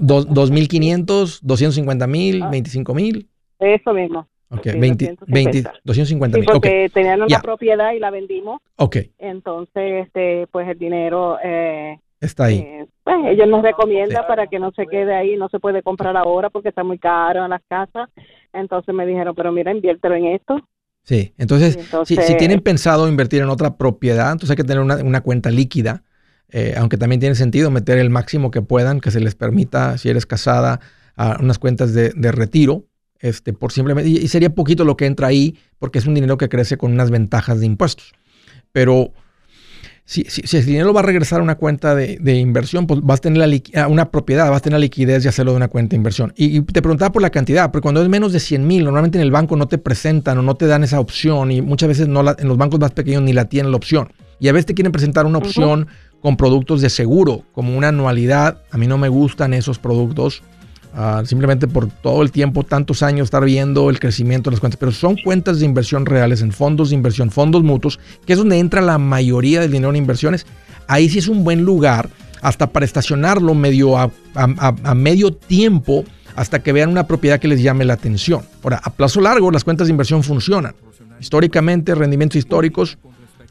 Dos, 0.00 0.28
2.500, 0.28 1.40
250 1.42 2.06
mil, 2.06 2.42
Ah. 2.42 2.48
25 2.50 2.94
mil. 2.94 3.28
Eso 3.58 3.92
mismo. 3.92 4.28
Ok, 4.56 4.62
Sí, 4.70 4.78
20, 4.78 5.16
20, 5.26 5.62
250. 5.62 5.72
250 5.84 6.36
Sí, 6.36 6.40
mil. 6.40 6.50
Porque 6.52 6.90
tenían 6.92 7.18
una 7.20 7.28
Ya. 7.28 7.40
propiedad 7.40 7.92
y 7.92 7.98
la 7.98 8.10
vendimos. 8.10 8.60
ok, 8.76 8.96
Entonces, 9.18 10.06
este, 10.06 10.46
pues 10.52 10.68
el 10.68 10.78
dinero, 10.78 11.38
eh, 11.42 11.98
está 12.20 12.44
ahí. 12.44 12.58
eh, 12.58 12.86
pues 13.02 13.16
ellos 13.26 13.48
nos 13.48 13.62
recomiendan 13.62 14.22
Sí. 14.22 14.28
para 14.28 14.46
que 14.46 14.58
no 14.58 14.70
se 14.72 14.86
quede 14.86 15.14
ahí, 15.14 15.36
no 15.36 15.48
se 15.48 15.58
puede 15.58 15.82
comprar 15.82 16.16
ahora 16.16 16.50
porque 16.50 16.68
está 16.70 16.84
muy 16.84 16.98
caro 16.98 17.44
en 17.44 17.50
las 17.50 17.62
casas. 17.68 18.08
Entonces 18.52 18.94
me 18.94 19.04
dijeron, 19.06 19.34
pero 19.34 19.50
mira, 19.52 19.72
inviértelo 19.72 20.14
en 20.14 20.26
esto. 20.26 20.60
Sí, 21.02 21.34
entonces, 21.36 21.78
si, 22.06 22.16
si 22.16 22.34
tienen 22.36 22.60
pensado 22.60 23.08
invertir 23.08 23.42
en 23.42 23.50
otra 23.50 23.76
propiedad, 23.76 24.32
entonces 24.32 24.50
hay 24.50 24.56
que 24.56 24.64
tener 24.64 24.82
una, 24.82 24.96
una 25.04 25.20
cuenta 25.20 25.50
líquida, 25.50 26.02
eh, 26.50 26.74
aunque 26.78 26.96
también 26.96 27.20
tiene 27.20 27.34
sentido 27.34 27.70
meter 27.70 27.98
el 27.98 28.08
máximo 28.08 28.50
que 28.50 28.62
puedan, 28.62 29.00
que 29.00 29.10
se 29.10 29.20
les 29.20 29.34
permita, 29.34 29.98
si 29.98 30.08
eres 30.08 30.24
casada, 30.24 30.80
a 31.16 31.36
unas 31.40 31.58
cuentas 31.58 31.92
de, 31.92 32.10
de 32.16 32.32
retiro, 32.32 32.84
este, 33.24 33.52
por 33.54 33.72
simplemente, 33.72 34.10
y, 34.10 34.18
y 34.18 34.28
sería 34.28 34.50
poquito 34.54 34.84
lo 34.84 34.96
que 34.96 35.06
entra 35.06 35.28
ahí, 35.28 35.56
porque 35.78 35.98
es 35.98 36.06
un 36.06 36.14
dinero 36.14 36.36
que 36.36 36.48
crece 36.50 36.76
con 36.76 36.92
unas 36.92 37.10
ventajas 37.10 37.58
de 37.60 37.66
impuestos. 37.66 38.12
Pero 38.70 39.12
si, 40.04 40.24
si, 40.24 40.42
si 40.42 40.58
el 40.58 40.66
dinero 40.66 40.92
va 40.92 41.00
a 41.00 41.04
regresar 41.04 41.40
a 41.40 41.42
una 41.42 41.54
cuenta 41.54 41.94
de, 41.94 42.18
de 42.20 42.34
inversión, 42.34 42.86
pues 42.86 43.00
vas 43.02 43.18
a 43.20 43.22
tener 43.22 43.38
la 43.72 43.88
una 43.88 44.10
propiedad, 44.10 44.50
vas 44.50 44.58
a 44.58 44.60
tener 44.60 44.78
la 44.78 44.82
liquidez 44.82 45.22
de 45.22 45.30
hacerlo 45.30 45.52
de 45.52 45.56
una 45.56 45.68
cuenta 45.68 45.90
de 45.92 45.96
inversión. 45.96 46.34
Y, 46.36 46.58
y 46.58 46.60
te 46.60 46.82
preguntaba 46.82 47.10
por 47.12 47.22
la 47.22 47.30
cantidad, 47.30 47.70
porque 47.72 47.82
cuando 47.84 48.02
es 48.02 48.08
menos 48.10 48.32
de 48.34 48.40
100 48.40 48.66
mil, 48.66 48.84
normalmente 48.84 49.16
en 49.16 49.22
el 49.22 49.30
banco 49.30 49.56
no 49.56 49.66
te 49.68 49.78
presentan 49.78 50.36
o 50.38 50.42
no 50.42 50.54
te 50.56 50.66
dan 50.66 50.84
esa 50.84 51.00
opción 51.00 51.50
y 51.50 51.62
muchas 51.62 51.88
veces 51.88 52.08
no 52.08 52.22
la- 52.22 52.36
en 52.38 52.48
los 52.48 52.58
bancos 52.58 52.78
más 52.78 52.90
pequeños 52.90 53.22
ni 53.22 53.32
la 53.32 53.46
tienen 53.46 53.70
la 53.70 53.78
opción. 53.78 54.12
Y 54.38 54.48
a 54.48 54.52
veces 54.52 54.66
te 54.66 54.74
quieren 54.74 54.92
presentar 54.92 55.24
una 55.24 55.38
opción 55.38 55.86
con 56.20 56.36
productos 56.36 56.82
de 56.82 56.90
seguro, 56.90 57.44
como 57.52 57.74
una 57.76 57.88
anualidad. 57.88 58.62
A 58.70 58.76
mí 58.76 58.86
no 58.86 58.98
me 58.98 59.08
gustan 59.08 59.54
esos 59.54 59.78
productos. 59.78 60.42
Ah, 60.94 61.22
simplemente 61.24 61.68
por 61.68 61.88
todo 61.88 62.22
el 62.22 62.30
tiempo, 62.30 62.62
tantos 62.62 63.02
años, 63.02 63.26
estar 63.26 63.44
viendo 63.44 63.90
el 63.90 63.98
crecimiento 64.00 64.50
de 64.50 64.54
las 64.54 64.60
cuentas. 64.60 64.78
Pero 64.78 64.92
son 64.92 65.16
cuentas 65.16 65.60
de 65.60 65.66
inversión 65.66 66.06
reales 66.06 66.42
en 66.42 66.52
fondos 66.52 66.90
de 66.90 66.96
inversión, 66.96 67.30
fondos 67.30 67.62
mutuos, 67.62 67.98
que 68.26 68.32
es 68.32 68.38
donde 68.38 68.58
entra 68.58 68.80
la 68.80 68.98
mayoría 68.98 69.60
del 69.60 69.72
dinero 69.72 69.90
en 69.90 69.96
inversiones. 69.96 70.46
Ahí 70.86 71.08
sí 71.08 71.18
es 71.18 71.28
un 71.28 71.44
buen 71.44 71.64
lugar 71.64 72.08
hasta 72.42 72.66
para 72.68 72.84
estacionarlo 72.84 73.54
medio 73.54 73.96
a, 73.96 74.10
medio 74.94 75.32
tiempo 75.32 76.04
hasta 76.36 76.62
que 76.62 76.72
vean 76.72 76.90
una 76.90 77.06
propiedad 77.06 77.40
que 77.40 77.48
les 77.48 77.62
llame 77.62 77.84
la 77.84 77.94
atención. 77.94 78.42
Ahora, 78.62 78.80
a 78.82 78.90
plazo 78.90 79.20
largo 79.20 79.50
las 79.50 79.64
cuentas 79.64 79.86
de 79.86 79.92
inversión 79.92 80.22
funcionan. 80.22 80.74
Históricamente, 81.20 81.94
rendimientos 81.94 82.36
históricos 82.36 82.98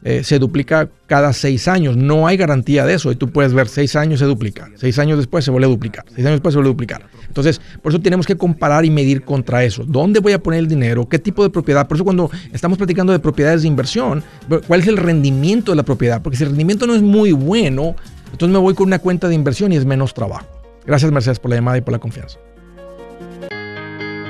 eh, 0.04 0.22
se 0.22 0.38
duplica 0.38 0.88
cada 1.06 1.32
seis 1.32 1.66
años. 1.66 1.96
No 1.96 2.26
hay 2.26 2.36
garantía 2.36 2.84
de 2.84 2.94
eso. 2.94 3.10
Y 3.10 3.16
tú 3.16 3.30
puedes 3.30 3.54
ver 3.54 3.68
seis 3.68 3.96
años 3.96 4.20
se 4.20 4.26
duplica, 4.26 4.70
seis 4.76 4.98
años 4.98 5.18
después 5.18 5.44
se 5.44 5.50
vuelve 5.50 5.66
a 5.66 5.70
duplicar, 5.70 6.04
seis 6.14 6.26
años 6.26 6.36
después 6.36 6.52
se 6.52 6.58
vuelve 6.58 6.68
a 6.68 6.72
duplicar. 6.72 7.06
Entonces, 7.26 7.60
por 7.82 7.90
eso 7.90 8.00
tenemos 8.00 8.26
que 8.26 8.36
comparar 8.36 8.84
y 8.84 8.90
medir 8.90 9.24
contra 9.24 9.64
eso. 9.64 9.84
¿Dónde 9.84 10.20
voy 10.20 10.32
a 10.34 10.38
poner 10.38 10.60
el 10.60 10.68
dinero? 10.68 11.08
¿Qué 11.08 11.18
tipo 11.18 11.42
de 11.42 11.50
propiedad? 11.50 11.88
Por 11.88 11.96
eso 11.96 12.04
cuando 12.04 12.30
estamos 12.52 12.78
platicando 12.78 13.12
de 13.12 13.18
propiedades 13.18 13.62
de 13.62 13.68
inversión, 13.68 14.22
¿cuál 14.66 14.80
es 14.80 14.86
el 14.86 14.98
rendimiento 14.98 15.72
de 15.72 15.76
la 15.76 15.82
propiedad? 15.82 16.22
Porque 16.22 16.36
si 16.36 16.44
el 16.44 16.50
rendimiento 16.50 16.86
no 16.86 16.94
es 16.94 17.02
muy 17.02 17.32
bueno, 17.32 17.96
entonces 18.30 18.52
me 18.52 18.58
voy 18.58 18.74
con 18.74 18.86
una 18.86 18.98
cuenta 18.98 19.28
de 19.28 19.34
inversión 19.34 19.72
y 19.72 19.76
es 19.76 19.84
menos 19.84 20.14
trabajo. 20.14 20.46
Gracias 20.86 21.10
Mercedes 21.10 21.38
por 21.38 21.50
la 21.50 21.56
llamada 21.56 21.78
y 21.78 21.80
por 21.80 21.92
la 21.92 21.98
confianza. 21.98 22.38